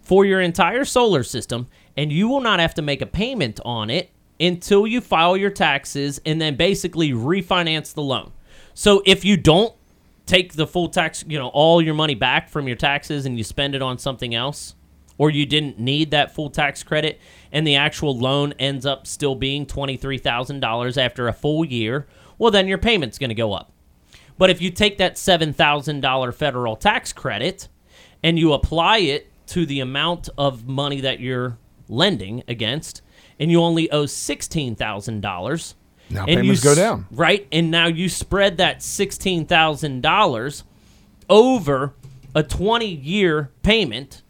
for 0.00 0.24
your 0.24 0.40
entire 0.40 0.84
solar 0.84 1.22
system, 1.22 1.68
and 1.96 2.12
you 2.12 2.28
will 2.28 2.40
not 2.40 2.60
have 2.60 2.74
to 2.74 2.82
make 2.82 3.02
a 3.02 3.06
payment 3.06 3.60
on 3.64 3.88
it 3.88 4.10
until 4.40 4.86
you 4.86 5.00
file 5.00 5.36
your 5.36 5.50
taxes 5.50 6.20
and 6.26 6.40
then 6.40 6.56
basically 6.56 7.12
refinance 7.12 7.94
the 7.94 8.02
loan. 8.02 8.32
So 8.74 9.02
if 9.06 9.24
you 9.24 9.36
don't 9.36 9.74
take 10.26 10.54
the 10.54 10.66
full 10.66 10.88
tax, 10.88 11.24
you 11.26 11.38
know, 11.38 11.48
all 11.48 11.82
your 11.82 11.94
money 11.94 12.14
back 12.14 12.48
from 12.48 12.66
your 12.66 12.76
taxes 12.76 13.26
and 13.26 13.36
you 13.36 13.44
spend 13.44 13.74
it 13.74 13.82
on 13.82 13.98
something 13.98 14.34
else, 14.34 14.74
or 15.18 15.30
you 15.30 15.46
didn't 15.46 15.78
need 15.78 16.10
that 16.10 16.34
full 16.34 16.50
tax 16.50 16.82
credit 16.82 17.20
and 17.52 17.66
the 17.66 17.76
actual 17.76 18.16
loan 18.16 18.52
ends 18.58 18.86
up 18.86 19.06
still 19.06 19.34
being 19.34 19.66
$23,000 19.66 20.96
after 20.96 21.28
a 21.28 21.32
full 21.32 21.64
year, 21.64 22.06
well, 22.38 22.50
then 22.50 22.66
your 22.66 22.78
payment's 22.78 23.18
going 23.18 23.28
to 23.28 23.34
go 23.34 23.52
up. 23.52 23.72
But 24.38 24.50
if 24.50 24.60
you 24.60 24.70
take 24.70 24.98
that 24.98 25.16
$7,000 25.16 26.34
federal 26.34 26.76
tax 26.76 27.12
credit 27.12 27.68
and 28.22 28.38
you 28.38 28.52
apply 28.52 28.98
it 28.98 29.30
to 29.48 29.66
the 29.66 29.80
amount 29.80 30.28
of 30.38 30.66
money 30.66 31.00
that 31.02 31.20
you're 31.20 31.58
lending 31.88 32.42
against, 32.48 33.02
and 33.38 33.50
you 33.50 33.60
only 33.60 33.90
owe 33.90 34.04
$16,000, 34.04 35.74
Now 36.12 36.22
and 36.22 36.30
you 36.30 36.36
payments 36.36 36.62
go 36.62 36.74
down. 36.74 37.06
Right? 37.10 37.46
And 37.50 37.70
now 37.70 37.86
you 37.86 38.08
spread 38.08 38.58
that 38.58 38.80
$16,000 38.80 40.62
over 41.28 41.94
a 42.34 42.42
20 42.42 42.86
year 42.86 43.50
payment, 43.62 44.22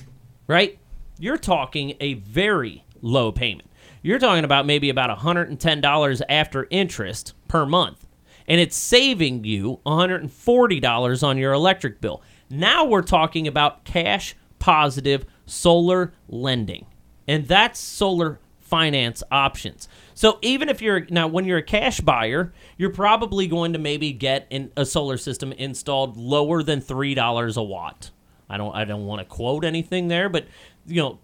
right? 0.46 0.78
You're 1.18 1.38
talking 1.38 1.94
a 2.00 2.14
very 2.14 2.84
low 3.00 3.32
payment. 3.32 3.68
You're 4.02 4.18
talking 4.18 4.44
about 4.44 4.66
maybe 4.66 4.90
about 4.90 5.16
$110 5.16 6.22
after 6.28 6.66
interest 6.70 7.34
per 7.48 7.64
month. 7.64 8.06
And 8.48 8.60
it's 8.60 8.76
saving 8.76 9.44
you 9.44 9.78
$140 9.86 11.22
on 11.22 11.38
your 11.38 11.52
electric 11.52 12.00
bill. 12.00 12.22
Now 12.50 12.84
we're 12.84 13.02
talking 13.02 13.46
about 13.46 13.84
cash 13.84 14.34
positive 14.58 15.24
solar 15.46 16.12
lending. 16.28 16.86
And 17.28 17.46
that's 17.46 17.78
solar 17.78 18.40
finance 18.60 19.22
options. 19.30 19.88
So 20.22 20.38
even 20.40 20.68
if 20.68 20.80
you're 20.80 21.04
now 21.10 21.26
when 21.26 21.46
you're 21.46 21.58
a 21.58 21.64
cash 21.64 22.00
buyer, 22.00 22.52
you're 22.78 22.90
probably 22.90 23.48
going 23.48 23.72
to 23.72 23.80
maybe 23.80 24.12
get 24.12 24.46
in 24.50 24.70
a 24.76 24.86
solar 24.86 25.16
system 25.16 25.50
installed 25.50 26.16
lower 26.16 26.62
than 26.62 26.80
three 26.80 27.16
dollars 27.16 27.56
a 27.56 27.62
watt. 27.64 28.12
I 28.48 28.56
don't 28.56 28.72
I 28.72 28.84
don't 28.84 29.04
want 29.04 29.18
to 29.18 29.24
quote 29.24 29.64
anything 29.64 30.06
there, 30.06 30.28
but 30.28 30.46
you 30.86 31.02
know, 31.02 31.18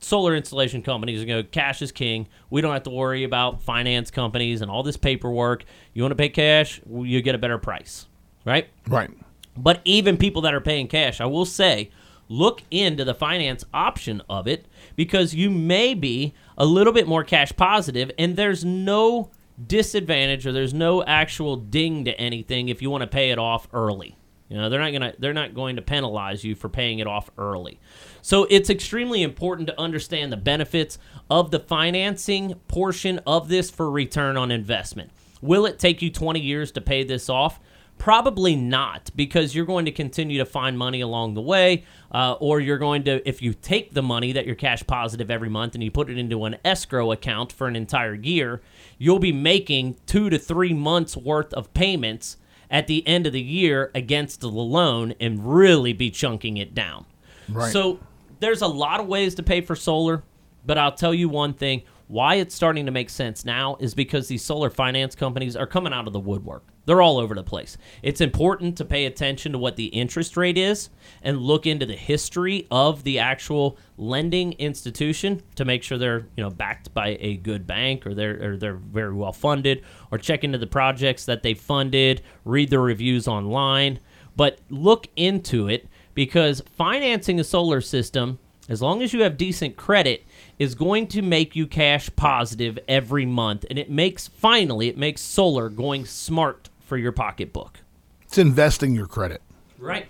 solar 0.00 0.34
installation 0.34 0.82
companies 0.82 1.22
are 1.22 1.26
going 1.26 1.44
to 1.44 1.48
cash 1.48 1.80
is 1.80 1.92
king. 1.92 2.26
We 2.50 2.60
don't 2.60 2.72
have 2.72 2.82
to 2.82 2.90
worry 2.90 3.22
about 3.22 3.62
finance 3.62 4.10
companies 4.10 4.62
and 4.62 4.68
all 4.68 4.82
this 4.82 4.96
paperwork. 4.96 5.64
You 5.94 6.02
want 6.02 6.10
to 6.10 6.16
pay 6.16 6.28
cash, 6.28 6.80
you 6.90 7.22
get 7.22 7.36
a 7.36 7.38
better 7.38 7.58
price, 7.58 8.08
right? 8.44 8.68
Right. 8.88 9.12
But 9.56 9.80
even 9.84 10.16
people 10.16 10.42
that 10.42 10.54
are 10.54 10.60
paying 10.60 10.88
cash, 10.88 11.20
I 11.20 11.26
will 11.26 11.44
say, 11.44 11.92
look 12.28 12.64
into 12.72 13.04
the 13.04 13.14
finance 13.14 13.64
option 13.72 14.22
of 14.28 14.48
it 14.48 14.66
because 14.96 15.34
you 15.34 15.50
may 15.50 15.94
be 15.94 16.34
a 16.56 16.64
little 16.66 16.92
bit 16.92 17.06
more 17.06 17.24
cash 17.24 17.52
positive 17.56 18.10
and 18.18 18.36
there's 18.36 18.64
no 18.64 19.30
disadvantage 19.66 20.46
or 20.46 20.52
there's 20.52 20.74
no 20.74 21.02
actual 21.04 21.56
ding 21.56 22.04
to 22.04 22.18
anything 22.18 22.68
if 22.68 22.80
you 22.80 22.90
want 22.90 23.02
to 23.02 23.06
pay 23.06 23.30
it 23.30 23.38
off 23.38 23.68
early. 23.72 24.16
You 24.48 24.56
know, 24.56 24.68
they're 24.68 24.80
not 24.80 24.92
gonna 24.92 25.14
they're 25.18 25.32
not 25.32 25.54
going 25.54 25.76
to 25.76 25.82
penalize 25.82 26.42
you 26.42 26.56
for 26.56 26.68
paying 26.68 26.98
it 26.98 27.06
off 27.06 27.30
early. 27.38 27.78
So 28.20 28.48
it's 28.50 28.68
extremely 28.68 29.22
important 29.22 29.68
to 29.68 29.80
understand 29.80 30.32
the 30.32 30.36
benefits 30.36 30.98
of 31.30 31.52
the 31.52 31.60
financing 31.60 32.54
portion 32.66 33.20
of 33.26 33.48
this 33.48 33.70
for 33.70 33.88
return 33.88 34.36
on 34.36 34.50
investment. 34.50 35.10
Will 35.40 35.66
it 35.66 35.78
take 35.78 36.02
you 36.02 36.10
20 36.10 36.40
years 36.40 36.72
to 36.72 36.80
pay 36.80 37.04
this 37.04 37.28
off? 37.28 37.60
Probably 38.00 38.56
not, 38.56 39.10
because 39.14 39.54
you're 39.54 39.66
going 39.66 39.84
to 39.84 39.92
continue 39.92 40.38
to 40.38 40.46
find 40.46 40.78
money 40.78 41.02
along 41.02 41.34
the 41.34 41.42
way, 41.42 41.84
uh, 42.10 42.32
or 42.40 42.58
you're 42.58 42.78
going 42.78 43.04
to, 43.04 43.28
if 43.28 43.42
you 43.42 43.52
take 43.52 43.92
the 43.92 44.00
money 44.02 44.32
that 44.32 44.46
you're 44.46 44.54
cash 44.54 44.82
positive 44.86 45.30
every 45.30 45.50
month 45.50 45.74
and 45.74 45.84
you 45.84 45.90
put 45.90 46.08
it 46.08 46.16
into 46.16 46.46
an 46.46 46.56
escrow 46.64 47.12
account 47.12 47.52
for 47.52 47.68
an 47.68 47.76
entire 47.76 48.14
year, 48.14 48.62
you'll 48.96 49.18
be 49.18 49.32
making 49.34 49.96
two 50.06 50.30
to 50.30 50.38
three 50.38 50.72
months 50.72 51.14
worth 51.14 51.52
of 51.52 51.74
payments 51.74 52.38
at 52.70 52.86
the 52.86 53.06
end 53.06 53.26
of 53.26 53.34
the 53.34 53.42
year 53.42 53.90
against 53.94 54.40
the 54.40 54.48
loan 54.48 55.12
and 55.20 55.52
really 55.54 55.92
be 55.92 56.10
chunking 56.10 56.56
it 56.56 56.74
down. 56.74 57.04
Right. 57.50 57.70
So 57.70 57.98
there's 58.38 58.62
a 58.62 58.66
lot 58.66 59.00
of 59.00 59.08
ways 59.08 59.34
to 59.34 59.42
pay 59.42 59.60
for 59.60 59.76
solar, 59.76 60.22
but 60.64 60.78
I'll 60.78 60.92
tell 60.92 61.12
you 61.12 61.28
one 61.28 61.52
thing. 61.52 61.82
Why 62.08 62.36
it's 62.36 62.54
starting 62.54 62.86
to 62.86 62.92
make 62.92 63.10
sense 63.10 63.44
now 63.44 63.76
is 63.78 63.94
because 63.94 64.26
these 64.26 64.42
solar 64.42 64.70
finance 64.70 65.14
companies 65.14 65.54
are 65.54 65.66
coming 65.66 65.92
out 65.92 66.06
of 66.06 66.12
the 66.12 66.18
woodwork. 66.18 66.64
They're 66.90 67.02
all 67.02 67.18
over 67.18 67.36
the 67.36 67.44
place. 67.44 67.78
It's 68.02 68.20
important 68.20 68.76
to 68.78 68.84
pay 68.84 69.06
attention 69.06 69.52
to 69.52 69.58
what 69.58 69.76
the 69.76 69.86
interest 69.86 70.36
rate 70.36 70.58
is 70.58 70.90
and 71.22 71.38
look 71.38 71.64
into 71.64 71.86
the 71.86 71.94
history 71.94 72.66
of 72.68 73.04
the 73.04 73.20
actual 73.20 73.78
lending 73.96 74.54
institution 74.54 75.40
to 75.54 75.64
make 75.64 75.84
sure 75.84 75.98
they're, 75.98 76.26
you 76.36 76.42
know, 76.42 76.50
backed 76.50 76.92
by 76.92 77.16
a 77.20 77.36
good 77.36 77.64
bank 77.64 78.08
or 78.08 78.14
they're 78.14 78.54
or 78.54 78.56
they're 78.56 78.74
very 78.74 79.14
well 79.14 79.32
funded 79.32 79.84
or 80.10 80.18
check 80.18 80.42
into 80.42 80.58
the 80.58 80.66
projects 80.66 81.26
that 81.26 81.44
they 81.44 81.54
funded, 81.54 82.22
read 82.44 82.70
the 82.70 82.80
reviews 82.80 83.28
online, 83.28 84.00
but 84.34 84.58
look 84.68 85.06
into 85.14 85.68
it 85.68 85.86
because 86.14 86.60
financing 86.74 87.38
a 87.38 87.44
solar 87.44 87.80
system 87.80 88.40
as 88.68 88.82
long 88.82 89.00
as 89.00 89.12
you 89.12 89.22
have 89.22 89.36
decent 89.36 89.76
credit 89.76 90.24
is 90.58 90.74
going 90.74 91.06
to 91.08 91.22
make 91.22 91.54
you 91.54 91.68
cash 91.68 92.10
positive 92.16 92.80
every 92.88 93.26
month 93.26 93.64
and 93.70 93.78
it 93.78 93.90
makes 93.90 94.26
finally 94.26 94.88
it 94.88 94.98
makes 94.98 95.20
solar 95.20 95.68
going 95.68 96.04
smart 96.04 96.69
for 96.90 96.98
your 96.98 97.12
pocketbook. 97.12 97.78
It's 98.22 98.36
investing 98.36 98.96
your 98.96 99.06
credit. 99.06 99.40
right. 99.78 100.08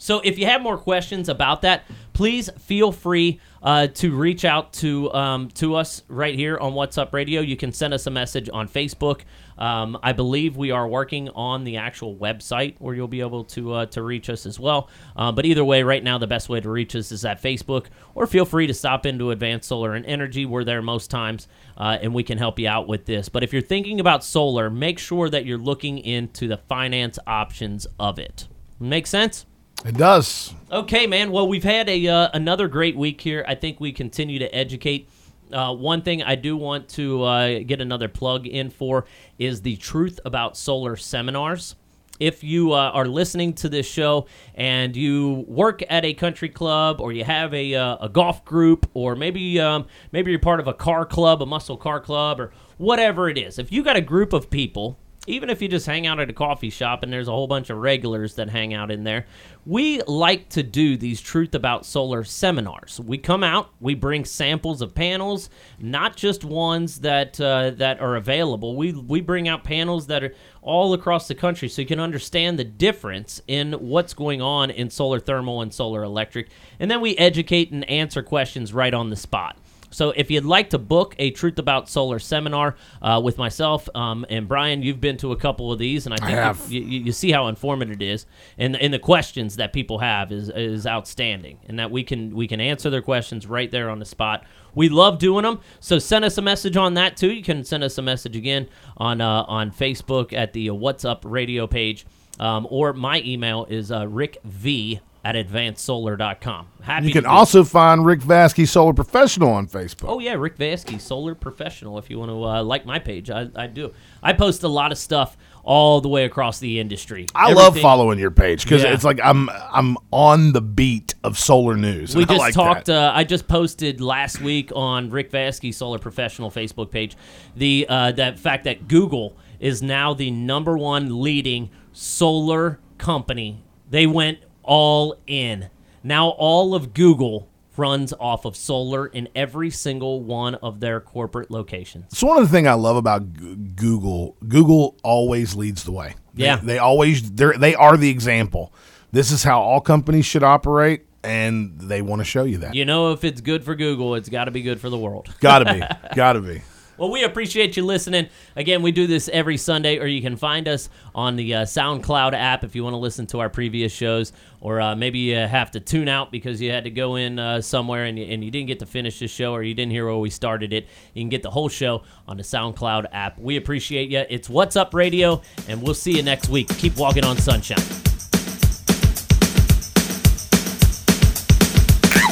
So 0.00 0.20
if 0.20 0.38
you 0.38 0.46
have 0.46 0.62
more 0.62 0.78
questions 0.78 1.28
about 1.28 1.62
that 1.62 1.82
please 2.18 2.50
feel 2.58 2.90
free 2.90 3.38
uh, 3.62 3.86
to 3.86 4.12
reach 4.12 4.44
out 4.44 4.72
to 4.72 5.08
um, 5.12 5.48
to 5.50 5.76
us 5.76 6.02
right 6.08 6.34
here 6.34 6.58
on 6.58 6.74
watts 6.74 6.98
up 6.98 7.14
radio. 7.14 7.40
You 7.40 7.56
can 7.56 7.72
send 7.72 7.94
us 7.94 8.08
a 8.08 8.10
message 8.10 8.50
on 8.52 8.68
facebook 8.68 9.20
um, 9.58 9.98
I 10.02 10.12
believe 10.12 10.56
we 10.56 10.70
are 10.70 10.86
working 10.86 11.28
on 11.30 11.64
the 11.64 11.76
actual 11.76 12.16
website 12.16 12.76
where 12.78 12.94
you'll 12.94 13.08
be 13.08 13.20
able 13.20 13.44
to 13.44 13.72
uh, 13.72 13.86
to 13.86 14.02
reach 14.02 14.30
us 14.30 14.46
as 14.46 14.58
well. 14.58 14.88
Uh, 15.16 15.32
but 15.32 15.44
either 15.44 15.64
way, 15.64 15.82
right 15.82 16.02
now 16.02 16.18
the 16.18 16.26
best 16.26 16.48
way 16.48 16.60
to 16.60 16.70
reach 16.70 16.94
us 16.96 17.12
is 17.12 17.24
at 17.24 17.42
Facebook, 17.42 17.86
or 18.14 18.26
feel 18.26 18.44
free 18.44 18.66
to 18.66 18.74
stop 18.74 19.04
into 19.04 19.30
Advanced 19.30 19.68
Solar 19.68 19.94
and 19.94 20.06
Energy. 20.06 20.46
We're 20.46 20.64
there 20.64 20.80
most 20.80 21.10
times, 21.10 21.48
uh, 21.76 21.98
and 22.00 22.14
we 22.14 22.22
can 22.22 22.38
help 22.38 22.58
you 22.58 22.68
out 22.68 22.88
with 22.88 23.04
this. 23.06 23.28
But 23.28 23.42
if 23.42 23.52
you're 23.52 23.62
thinking 23.62 24.00
about 24.00 24.24
solar, 24.24 24.70
make 24.70 24.98
sure 24.98 25.28
that 25.28 25.44
you're 25.44 25.58
looking 25.58 25.98
into 25.98 26.48
the 26.48 26.56
finance 26.56 27.18
options 27.26 27.86
of 27.98 28.18
it. 28.18 28.48
Make 28.80 29.06
sense? 29.06 29.44
It 29.84 29.96
does. 29.96 30.54
Okay, 30.72 31.06
man. 31.06 31.30
Well, 31.30 31.46
we've 31.46 31.64
had 31.64 31.88
a 31.88 32.08
uh, 32.08 32.28
another 32.34 32.68
great 32.68 32.96
week 32.96 33.20
here. 33.20 33.44
I 33.46 33.54
think 33.54 33.80
we 33.80 33.92
continue 33.92 34.38
to 34.40 34.52
educate. 34.54 35.08
Uh, 35.52 35.74
one 35.74 36.02
thing 36.02 36.22
I 36.22 36.34
do 36.34 36.56
want 36.56 36.88
to 36.90 37.22
uh, 37.22 37.58
get 37.60 37.80
another 37.80 38.08
plug 38.08 38.46
in 38.46 38.70
for 38.70 39.06
is 39.38 39.62
the 39.62 39.76
Truth 39.76 40.20
About 40.24 40.56
Solar 40.56 40.96
seminars. 40.96 41.74
If 42.20 42.42
you 42.42 42.72
uh, 42.72 42.90
are 42.92 43.06
listening 43.06 43.52
to 43.54 43.68
this 43.68 43.86
show 43.86 44.26
and 44.54 44.96
you 44.96 45.44
work 45.46 45.82
at 45.88 46.04
a 46.04 46.14
country 46.14 46.48
club 46.48 47.00
or 47.00 47.12
you 47.12 47.22
have 47.22 47.54
a, 47.54 47.74
uh, 47.74 47.96
a 48.00 48.08
golf 48.08 48.44
group 48.44 48.90
or 48.92 49.14
maybe 49.14 49.60
um, 49.60 49.86
maybe 50.10 50.32
you're 50.32 50.40
part 50.40 50.58
of 50.58 50.66
a 50.66 50.74
car 50.74 51.06
club, 51.06 51.42
a 51.42 51.46
muscle 51.46 51.76
car 51.76 52.00
club, 52.00 52.40
or 52.40 52.52
whatever 52.76 53.28
it 53.28 53.38
is, 53.38 53.58
if 53.58 53.70
you 53.70 53.84
got 53.84 53.96
a 53.96 54.00
group 54.00 54.32
of 54.32 54.50
people 54.50 54.98
even 55.28 55.50
if 55.50 55.60
you 55.60 55.68
just 55.68 55.86
hang 55.86 56.06
out 56.06 56.18
at 56.18 56.30
a 56.30 56.32
coffee 56.32 56.70
shop 56.70 57.02
and 57.02 57.12
there's 57.12 57.28
a 57.28 57.32
whole 57.32 57.46
bunch 57.46 57.68
of 57.70 57.76
regulars 57.76 58.34
that 58.36 58.48
hang 58.48 58.72
out 58.72 58.90
in 58.90 59.04
there, 59.04 59.26
we 59.66 60.00
like 60.02 60.48
to 60.48 60.62
do 60.62 60.96
these 60.96 61.20
Truth 61.20 61.54
About 61.54 61.84
Solar 61.84 62.24
seminars. 62.24 62.98
We 62.98 63.18
come 63.18 63.44
out, 63.44 63.70
we 63.80 63.94
bring 63.94 64.24
samples 64.24 64.80
of 64.80 64.94
panels, 64.94 65.50
not 65.78 66.16
just 66.16 66.44
ones 66.44 67.00
that 67.00 67.38
uh, 67.40 67.70
that 67.72 68.00
are 68.00 68.16
available. 68.16 68.74
We 68.76 68.92
we 68.92 69.20
bring 69.20 69.46
out 69.46 69.64
panels 69.64 70.06
that 70.06 70.24
are 70.24 70.34
all 70.62 70.94
across 70.94 71.28
the 71.28 71.34
country 71.34 71.68
so 71.68 71.82
you 71.82 71.88
can 71.88 72.00
understand 72.00 72.58
the 72.58 72.64
difference 72.64 73.42
in 73.46 73.74
what's 73.74 74.14
going 74.14 74.40
on 74.40 74.70
in 74.70 74.88
solar 74.90 75.20
thermal 75.20 75.60
and 75.60 75.72
solar 75.72 76.02
electric, 76.02 76.48
and 76.80 76.90
then 76.90 77.00
we 77.02 77.16
educate 77.18 77.70
and 77.70 77.88
answer 77.90 78.22
questions 78.22 78.72
right 78.72 78.94
on 78.94 79.10
the 79.10 79.16
spot. 79.16 79.58
So 79.90 80.10
if 80.10 80.30
you'd 80.30 80.44
like 80.44 80.70
to 80.70 80.78
book 80.78 81.14
a 81.18 81.30
Truth 81.30 81.58
About 81.58 81.88
Solar 81.88 82.18
seminar 82.18 82.76
uh, 83.00 83.20
with 83.22 83.38
myself 83.38 83.88
um, 83.94 84.26
and 84.28 84.46
Brian, 84.46 84.82
you've 84.82 85.00
been 85.00 85.16
to 85.18 85.32
a 85.32 85.36
couple 85.36 85.72
of 85.72 85.78
these, 85.78 86.06
and 86.06 86.14
I 86.14 86.18
think 86.18 86.30
have. 86.30 86.70
You, 86.70 86.80
you, 86.80 87.00
you 87.00 87.12
see 87.12 87.30
how 87.30 87.48
informative 87.48 87.96
it 88.00 88.02
is, 88.02 88.26
and 88.58 88.76
and 88.76 88.92
the 88.92 88.98
questions 88.98 89.56
that 89.56 89.72
people 89.72 89.98
have 89.98 90.32
is 90.32 90.50
is 90.50 90.86
outstanding, 90.86 91.58
and 91.66 91.78
that 91.78 91.90
we 91.90 92.02
can 92.02 92.34
we 92.34 92.46
can 92.46 92.60
answer 92.60 92.90
their 92.90 93.02
questions 93.02 93.46
right 93.46 93.70
there 93.70 93.90
on 93.90 93.98
the 93.98 94.04
spot. 94.04 94.44
We 94.74 94.88
love 94.88 95.18
doing 95.18 95.44
them, 95.44 95.60
so 95.80 95.98
send 95.98 96.24
us 96.24 96.38
a 96.38 96.42
message 96.42 96.76
on 96.76 96.94
that 96.94 97.16
too. 97.16 97.32
You 97.32 97.42
can 97.42 97.64
send 97.64 97.82
us 97.82 97.98
a 97.98 98.02
message 98.02 98.36
again 98.36 98.68
on 98.96 99.20
uh, 99.20 99.44
on 99.48 99.70
Facebook 99.70 100.32
at 100.32 100.52
the 100.52 100.70
Watts 100.70 101.04
Up 101.04 101.22
Radio 101.24 101.66
page, 101.66 102.06
um, 102.38 102.66
or 102.70 102.92
my 102.92 103.22
email 103.24 103.66
is 103.68 103.90
uh, 103.90 104.06
Rick 104.06 104.38
V 104.44 105.00
at 105.28 105.34
advancedsolar.com. 105.34 106.68
Happy 106.80 107.06
You 107.08 107.12
can 107.12 107.26
also 107.26 107.62
find 107.62 108.06
Rick 108.06 108.20
Vasky 108.20 108.66
Solar 108.66 108.94
Professional 108.94 109.50
on 109.52 109.66
Facebook. 109.66 110.06
Oh 110.08 110.20
yeah, 110.20 110.32
Rick 110.34 110.56
Vasky, 110.56 110.98
Solar 110.98 111.34
Professional. 111.34 111.98
If 111.98 112.08
you 112.08 112.18
want 112.18 112.30
to 112.30 112.42
uh, 112.44 112.62
like 112.62 112.86
my 112.86 112.98
page, 112.98 113.28
I, 113.28 113.48
I 113.54 113.66
do. 113.66 113.92
I 114.22 114.32
post 114.32 114.62
a 114.62 114.68
lot 114.68 114.90
of 114.90 114.96
stuff 114.96 115.36
all 115.62 116.00
the 116.00 116.08
way 116.08 116.24
across 116.24 116.60
the 116.60 116.80
industry. 116.80 117.26
I 117.34 117.52
love 117.52 117.78
following 117.78 118.18
your 118.18 118.30
page 118.30 118.62
because 118.64 118.82
Yeah. 118.82 118.94
it's 118.94 119.04
like 119.04 119.20
I'm 119.22 119.50
I'm 119.50 119.98
on 120.10 120.52
the 120.52 120.62
beat 120.62 121.14
of 121.22 121.38
solar 121.38 121.76
news. 121.76 122.16
We 122.16 122.22
and 122.22 122.30
I 122.30 122.34
just 122.34 122.40
like 122.40 122.54
talked. 122.54 122.88
Uh, 122.88 123.12
I 123.14 123.24
just 123.24 123.46
posted 123.48 124.00
last 124.00 124.40
week 124.40 124.72
on 124.74 125.10
Rick 125.10 125.30
Vasky 125.30 125.74
Solar 125.74 125.98
Professional 125.98 126.50
Facebook 126.50 126.90
page 126.90 127.16
the 127.54 127.84
uh, 127.86 128.12
that 128.12 128.38
fact 128.38 128.64
that 128.64 128.88
Google 128.88 129.36
is 129.60 129.82
now 129.82 130.14
the 130.14 130.30
number 130.30 130.78
one 130.78 131.20
leading 131.20 131.68
solar 131.92 132.78
company. 132.96 133.62
They 133.90 134.06
went 134.06 134.38
all 134.68 135.16
in. 135.26 135.68
Now 136.04 136.28
all 136.28 136.74
of 136.74 136.94
Google 136.94 137.48
runs 137.76 138.12
off 138.18 138.44
of 138.44 138.56
solar 138.56 139.06
in 139.06 139.28
every 139.36 139.70
single 139.70 140.20
one 140.20 140.56
of 140.56 140.80
their 140.80 141.00
corporate 141.00 141.50
locations. 141.50 142.16
So 142.16 142.26
one 142.26 142.36
of 142.38 142.44
the 142.44 142.50
things 142.50 142.66
I 142.68 142.72
love 142.74 142.96
about 142.96 143.32
Google, 143.76 144.36
Google 144.46 144.96
always 145.02 145.54
leads 145.54 145.84
the 145.84 145.92
way. 145.92 146.14
They- 146.34 146.44
Yeah. 146.44 146.56
they, 146.62 146.78
always 146.78 147.30
they 147.32 147.56
they 147.56 147.74
are 147.74 147.96
the 147.96 148.10
example. 148.10 148.72
This 149.12 149.30
is 149.32 149.42
how 149.44 149.60
all 149.60 149.80
companies 149.80 150.26
should 150.26 150.42
operate, 150.42 151.06
and 151.24 151.80
they 151.80 152.02
want 152.02 152.20
to 152.20 152.24
show 152.24 152.44
you 152.44 152.58
that. 152.58 152.74
You 152.74 152.84
know, 152.84 153.12
if 153.12 153.24
it's 153.24 153.40
good 153.40 153.64
for 153.64 153.74
Google, 153.74 154.14
it's 154.16 154.28
got 154.28 154.44
to 154.44 154.50
be 154.50 154.60
good 154.62 154.80
for 154.80 154.90
the 154.90 154.98
world. 154.98 155.32
Gotta 155.40 155.64
be, 155.72 155.82
gotta 156.14 156.40
be. 156.40 156.60
Well, 156.98 157.12
we 157.12 157.22
appreciate 157.22 157.76
you 157.76 157.84
listening. 157.84 158.28
Again, 158.56 158.82
we 158.82 158.90
do 158.90 159.06
this 159.06 159.28
every 159.32 159.56
Sunday, 159.56 159.98
or 159.98 160.06
you 160.06 160.20
can 160.20 160.36
find 160.36 160.66
us 160.66 160.90
on 161.14 161.36
the 161.36 161.54
uh, 161.54 161.62
SoundCloud 161.62 162.34
app 162.34 162.64
if 162.64 162.74
you 162.74 162.82
want 162.82 162.94
to 162.94 162.98
listen 162.98 163.24
to 163.28 163.38
our 163.38 163.48
previous 163.48 163.92
shows, 163.92 164.32
or 164.60 164.80
uh, 164.80 164.96
maybe 164.96 165.20
you 165.20 165.36
have 165.36 165.70
to 165.70 165.80
tune 165.80 166.08
out 166.08 166.32
because 166.32 166.60
you 166.60 166.72
had 166.72 166.82
to 166.84 166.90
go 166.90 167.14
in 167.14 167.38
uh, 167.38 167.60
somewhere 167.60 168.06
and 168.06 168.18
you, 168.18 168.24
and 168.24 168.42
you 168.42 168.50
didn't 168.50 168.66
get 168.66 168.80
to 168.80 168.86
finish 168.86 169.20
the 169.20 169.28
show, 169.28 169.52
or 169.52 169.62
you 169.62 169.74
didn't 169.74 169.92
hear 169.92 170.06
where 170.06 170.16
we 170.16 170.28
started 170.28 170.72
it. 170.72 170.88
You 171.14 171.22
can 171.22 171.28
get 171.28 171.44
the 171.44 171.50
whole 171.50 171.68
show 171.68 172.02
on 172.26 172.36
the 172.36 172.42
SoundCloud 172.42 173.06
app. 173.12 173.38
We 173.38 173.56
appreciate 173.56 174.10
you. 174.10 174.24
It's 174.28 174.50
Watts 174.50 174.74
Up 174.74 174.92
Radio, 174.92 175.40
and 175.68 175.80
we'll 175.80 175.94
see 175.94 176.16
you 176.16 176.24
next 176.24 176.48
week. 176.48 176.68
Keep 176.78 176.96
walking 176.96 177.24
on 177.24 177.36
sunshine. 177.36 178.07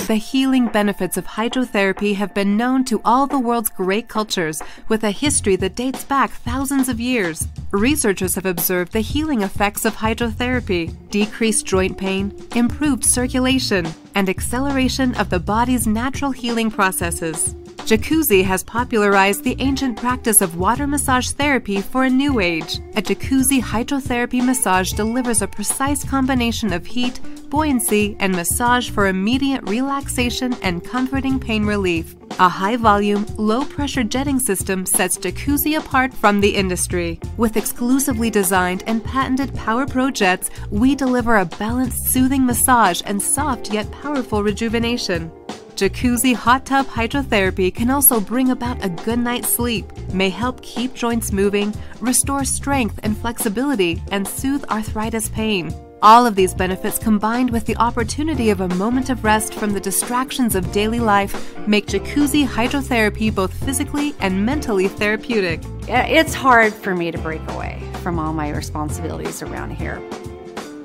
The 0.07 0.15
healing 0.15 0.69
benefits 0.69 1.17
of 1.17 1.27
hydrotherapy 1.27 2.15
have 2.15 2.33
been 2.33 2.57
known 2.57 2.85
to 2.85 3.01
all 3.05 3.27
the 3.27 3.41
world's 3.41 3.71
great 3.71 4.07
cultures 4.07 4.63
with 4.87 5.03
a 5.03 5.11
history 5.11 5.57
that 5.57 5.75
dates 5.75 6.05
back 6.05 6.31
thousands 6.31 6.89
of 6.89 7.01
years. 7.01 7.49
Researchers 7.73 8.37
have 8.37 8.47
observed 8.47 8.93
the 8.93 9.01
healing 9.01 9.43
effects 9.43 9.85
of 9.85 9.97
hydrotherapy, 9.97 10.95
decreased 11.11 11.67
joint 11.67 11.99
pain, 11.99 12.33
improved 12.55 13.05
circulation, 13.05 13.85
and 14.15 14.29
acceleration 14.29 15.13
of 15.17 15.29
the 15.29 15.41
body's 15.41 15.89
natural 15.89 16.31
healing 16.31 16.71
processes. 16.71 17.57
Jacuzzi 17.85 18.43
has 18.43 18.65
popularized 18.65 19.45
the 19.45 19.57
ancient 19.61 19.97
practice 19.97 20.41
of 20.41 20.57
water 20.57 20.87
massage 20.87 21.31
therapy 21.31 21.81
for 21.81 22.05
a 22.05 22.11
new 22.11 22.41
age. 22.41 22.79
A 22.97 23.03
jacuzzi 23.03 23.61
hydrotherapy 23.61 24.45
massage 24.45 24.91
delivers 24.93 25.41
a 25.41 25.47
precise 25.47 26.03
combination 26.03 26.73
of 26.73 26.85
heat, 26.85 27.21
buoyancy, 27.49 28.17
and 28.19 28.35
massage 28.35 28.91
for 28.91 29.07
immediate 29.07 29.63
relaxation 29.69 30.55
and 30.63 30.85
comforting 30.85 31.39
pain 31.39 31.65
relief. 31.65 32.17
A 32.39 32.49
high 32.49 32.77
volume, 32.77 33.25
low 33.39 33.65
pressure 33.65 34.05
jetting 34.05 34.41
system 34.41 34.85
sets 34.85 35.17
Jacuzzi 35.17 35.79
apart 35.79 36.13
from 36.13 36.41
the 36.41 36.55
industry. 36.55 37.19
With 37.37 37.57
exclusively 37.57 38.31
designed 38.31 38.83
and 38.87 39.03
patented 39.03 39.55
Power 39.55 39.87
Pro 39.87 40.11
jets, 40.11 40.51
we 40.71 40.95
deliver 40.95 41.37
a 41.37 41.47
balanced, 41.47 42.09
soothing 42.09 42.45
massage 42.45 43.01
and 43.07 43.23
soft 43.23 43.73
yet 43.73 43.91
powerful 43.91 44.43
rejuvenation. 44.43 45.31
Jacuzzi 45.77 46.35
hot 46.35 46.65
tub 46.65 46.87
hydrotherapy 46.87 47.75
can 47.75 47.91
also 47.91 48.19
bring 48.19 48.51
about 48.51 48.83
a 48.83 48.89
good 48.89 49.19
night's 49.19 49.51
sleep, 49.53 49.85
may 50.11 50.31
help 50.31 50.63
keep 50.63 50.95
joints 50.95 51.33
moving, 51.33 51.75
restore 52.01 52.47
strength 52.47 52.99
and 53.03 53.15
flexibility, 53.15 54.03
and 54.11 54.27
soothe 54.27 54.65
arthritis 54.71 55.29
pain. 55.29 55.71
All 56.01 56.25
of 56.25 56.35
these 56.35 56.55
benefits 56.55 56.99
combined 56.99 57.51
with 57.51 57.67
the 57.67 57.77
opportunity 57.77 58.49
of 58.49 58.63
a 58.63 58.75
moment 58.77 59.11
of 59.11 59.23
rest 59.23 59.53
from 59.53 59.75
the 59.75 59.81
distractions 59.81 60.55
of 60.55 60.73
daily 60.73 60.99
life 60.99 61.55
make 61.69 61.85
jacuzzi 61.85 62.47
hydrotherapy 62.47 63.35
both 63.35 63.53
physically 63.53 64.15
and 64.21 64.47
mentally 64.47 64.89
therapeutic. 64.89 65.61
It's 65.89 66.33
hard 66.33 66.73
for 66.73 66.95
me 66.95 67.11
to 67.11 67.19
break 67.19 67.47
away 67.51 67.83
from 68.03 68.19
all 68.19 68.33
my 68.33 68.49
responsibilities 68.49 69.43
around 69.43 69.73
here, 69.73 70.01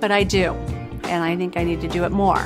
but 0.02 0.12
I 0.12 0.26
do, 0.26 0.52
and 1.06 1.24
I 1.24 1.38
think 1.38 1.56
I 1.56 1.64
need 1.64 1.80
to 1.80 1.88
do 1.88 2.04
it 2.04 2.12
more. 2.12 2.46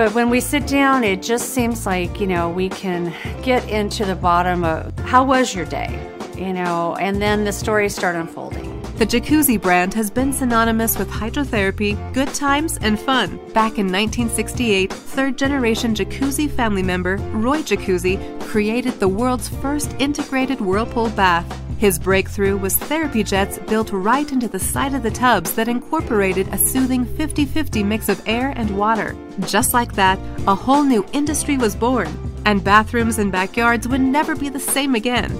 But 0.00 0.14
when 0.14 0.30
we 0.30 0.40
sit 0.40 0.66
down, 0.66 1.04
it 1.04 1.20
just 1.20 1.50
seems 1.50 1.84
like, 1.84 2.22
you 2.22 2.26
know, 2.26 2.48
we 2.48 2.70
can 2.70 3.12
get 3.42 3.68
into 3.68 4.06
the 4.06 4.14
bottom 4.14 4.64
of 4.64 4.98
how 5.00 5.24
was 5.24 5.54
your 5.54 5.66
day, 5.66 5.90
you 6.38 6.54
know, 6.54 6.96
and 6.96 7.20
then 7.20 7.44
the 7.44 7.52
stories 7.52 7.96
start 7.96 8.16
unfolding. 8.16 8.80
The 8.96 9.04
Jacuzzi 9.04 9.60
brand 9.60 9.92
has 9.92 10.10
been 10.10 10.32
synonymous 10.32 10.96
with 10.98 11.10
hydrotherapy, 11.10 11.98
good 12.14 12.32
times, 12.32 12.78
and 12.78 12.98
fun. 12.98 13.36
Back 13.52 13.76
in 13.76 13.92
1968, 13.92 14.90
third 14.90 15.36
generation 15.36 15.94
Jacuzzi 15.94 16.50
family 16.50 16.82
member 16.82 17.18
Roy 17.34 17.58
Jacuzzi 17.58 18.40
created 18.40 18.98
the 19.00 19.08
world's 19.08 19.50
first 19.50 19.94
integrated 19.98 20.62
whirlpool 20.62 21.10
bath. 21.10 21.46
His 21.80 21.98
breakthrough 21.98 22.58
was 22.58 22.76
therapy 22.76 23.24
jets 23.24 23.58
built 23.58 23.90
right 23.90 24.30
into 24.30 24.48
the 24.48 24.58
side 24.58 24.92
of 24.92 25.02
the 25.02 25.10
tubs 25.10 25.54
that 25.54 25.66
incorporated 25.66 26.46
a 26.48 26.58
soothing 26.58 27.06
50 27.06 27.46
50 27.46 27.82
mix 27.82 28.10
of 28.10 28.20
air 28.28 28.52
and 28.54 28.76
water. 28.76 29.16
Just 29.46 29.72
like 29.72 29.94
that, 29.94 30.18
a 30.46 30.54
whole 30.54 30.82
new 30.82 31.06
industry 31.14 31.56
was 31.56 31.74
born, 31.74 32.06
and 32.44 32.62
bathrooms 32.62 33.18
and 33.18 33.32
backyards 33.32 33.88
would 33.88 34.02
never 34.02 34.36
be 34.36 34.50
the 34.50 34.60
same 34.60 34.94
again. 34.94 35.30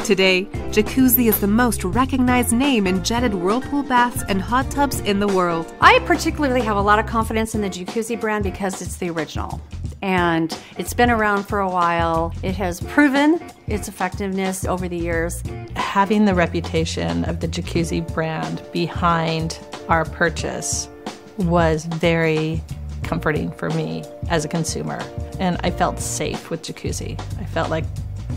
Today, 0.00 0.44
Jacuzzi 0.70 1.30
is 1.30 1.40
the 1.40 1.46
most 1.46 1.82
recognized 1.82 2.52
name 2.52 2.86
in 2.86 3.02
jetted 3.02 3.32
whirlpool 3.32 3.82
baths 3.82 4.22
and 4.28 4.42
hot 4.42 4.70
tubs 4.70 5.00
in 5.00 5.18
the 5.18 5.28
world. 5.28 5.72
I 5.80 5.98
particularly 6.00 6.60
have 6.60 6.76
a 6.76 6.82
lot 6.82 6.98
of 6.98 7.06
confidence 7.06 7.54
in 7.54 7.62
the 7.62 7.70
Jacuzzi 7.70 8.20
brand 8.20 8.44
because 8.44 8.82
it's 8.82 8.96
the 8.96 9.08
original. 9.08 9.62
And 10.02 10.56
it's 10.78 10.94
been 10.94 11.10
around 11.10 11.44
for 11.44 11.58
a 11.58 11.68
while. 11.68 12.32
It 12.42 12.54
has 12.56 12.80
proven 12.80 13.40
its 13.66 13.88
effectiveness 13.88 14.64
over 14.64 14.88
the 14.88 14.96
years. 14.96 15.42
Having 15.76 16.24
the 16.24 16.34
reputation 16.34 17.24
of 17.24 17.40
the 17.40 17.48
Jacuzzi 17.48 18.00
brand 18.14 18.62
behind 18.72 19.58
our 19.88 20.04
purchase 20.04 20.88
was 21.36 21.84
very 21.84 22.62
comforting 23.02 23.50
for 23.50 23.70
me 23.70 24.04
as 24.28 24.44
a 24.44 24.48
consumer. 24.48 25.00
And 25.38 25.58
I 25.64 25.70
felt 25.70 26.00
safe 26.00 26.50
with 26.50 26.62
Jacuzzi. 26.62 27.20
I 27.38 27.44
felt 27.44 27.70
like 27.70 27.84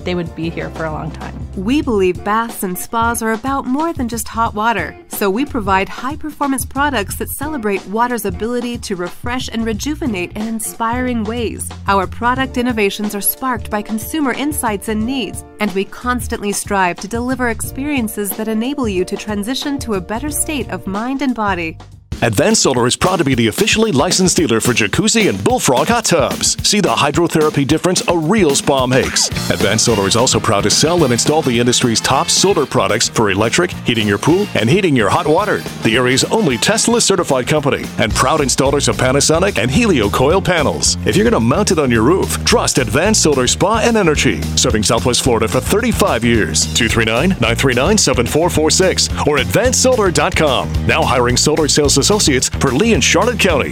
they 0.03 0.15
would 0.15 0.35
be 0.35 0.49
here 0.49 0.69
for 0.71 0.85
a 0.85 0.91
long 0.91 1.11
time. 1.11 1.37
We 1.55 1.81
believe 1.81 2.23
baths 2.23 2.63
and 2.63 2.77
spas 2.77 3.21
are 3.21 3.33
about 3.33 3.65
more 3.65 3.93
than 3.93 4.07
just 4.07 4.27
hot 4.27 4.53
water, 4.53 4.97
so 5.07 5.29
we 5.29 5.45
provide 5.45 5.87
high 5.87 6.15
performance 6.15 6.65
products 6.65 7.15
that 7.15 7.29
celebrate 7.29 7.85
water's 7.87 8.25
ability 8.25 8.79
to 8.79 8.95
refresh 8.95 9.49
and 9.49 9.65
rejuvenate 9.65 10.33
in 10.33 10.47
inspiring 10.47 11.23
ways. 11.23 11.69
Our 11.87 12.07
product 12.07 12.57
innovations 12.57 13.13
are 13.13 13.21
sparked 13.21 13.69
by 13.69 13.81
consumer 13.81 14.31
insights 14.33 14.89
and 14.89 15.05
needs, 15.05 15.43
and 15.59 15.71
we 15.71 15.85
constantly 15.85 16.51
strive 16.51 16.97
to 16.97 17.07
deliver 17.07 17.49
experiences 17.49 18.31
that 18.31 18.47
enable 18.47 18.87
you 18.87 19.05
to 19.05 19.15
transition 19.15 19.77
to 19.79 19.93
a 19.93 20.01
better 20.01 20.31
state 20.31 20.69
of 20.69 20.87
mind 20.87 21.21
and 21.21 21.35
body. 21.35 21.77
Advanced 22.21 22.61
Solar 22.61 22.87
is 22.87 22.95
proud 22.95 23.17
to 23.17 23.23
be 23.23 23.35
the 23.35 23.47
officially 23.47 23.91
licensed 23.91 24.37
dealer 24.37 24.59
for 24.61 24.71
jacuzzi 24.73 25.29
and 25.29 25.43
bullfrog 25.43 25.87
hot 25.87 26.05
tubs. 26.05 26.57
See 26.67 26.79
the 26.79 26.89
hydrotherapy 26.89 27.65
difference 27.67 28.01
a 28.07 28.17
real 28.17 28.55
spa 28.55 28.85
makes. 28.85 29.29
Advanced 29.49 29.85
Solar 29.85 30.07
is 30.07 30.15
also 30.15 30.39
proud 30.39 30.63
to 30.63 30.69
sell 30.69 31.03
and 31.03 31.13
install 31.13 31.41
the 31.41 31.59
industry's 31.59 31.99
top 31.99 32.29
solar 32.29 32.65
products 32.65 33.09
for 33.09 33.31
electric, 33.31 33.71
heating 33.85 34.07
your 34.07 34.17
pool, 34.17 34.47
and 34.55 34.69
heating 34.69 34.95
your 34.95 35.09
hot 35.09 35.27
water. 35.27 35.59
The 35.83 35.95
area's 35.95 36.23
only 36.25 36.57
Tesla 36.57 37.01
certified 37.01 37.47
company 37.47 37.85
and 37.97 38.13
proud 38.13 38.39
installers 38.39 38.87
of 38.87 38.97
Panasonic 38.97 39.57
and 39.57 39.69
Heliocol 39.69 40.43
panels. 40.43 40.97
If 41.05 41.15
you're 41.15 41.29
going 41.29 41.33
to 41.33 41.39
mount 41.39 41.71
it 41.71 41.79
on 41.79 41.91
your 41.91 42.03
roof, 42.03 42.43
trust 42.45 42.77
Advanced 42.77 43.23
Solar 43.23 43.47
Spa 43.47 43.79
and 43.83 43.97
Energy, 43.97 44.41
serving 44.55 44.83
Southwest 44.83 45.23
Florida 45.23 45.47
for 45.47 45.59
35 45.59 46.23
years. 46.23 46.65
239 46.73 47.29
939 47.29 47.97
7446 47.97 49.09
or 49.27 49.37
advancedsolar.com. 49.37 50.85
Now 50.85 51.03
hiring 51.03 51.37
solar 51.37 51.67
sales 51.67 51.93
associates 52.03 52.49
for 52.49 52.73
Lee 52.73 52.93
and 52.93 53.01
Charlotte 53.01 53.39
County. 53.39 53.71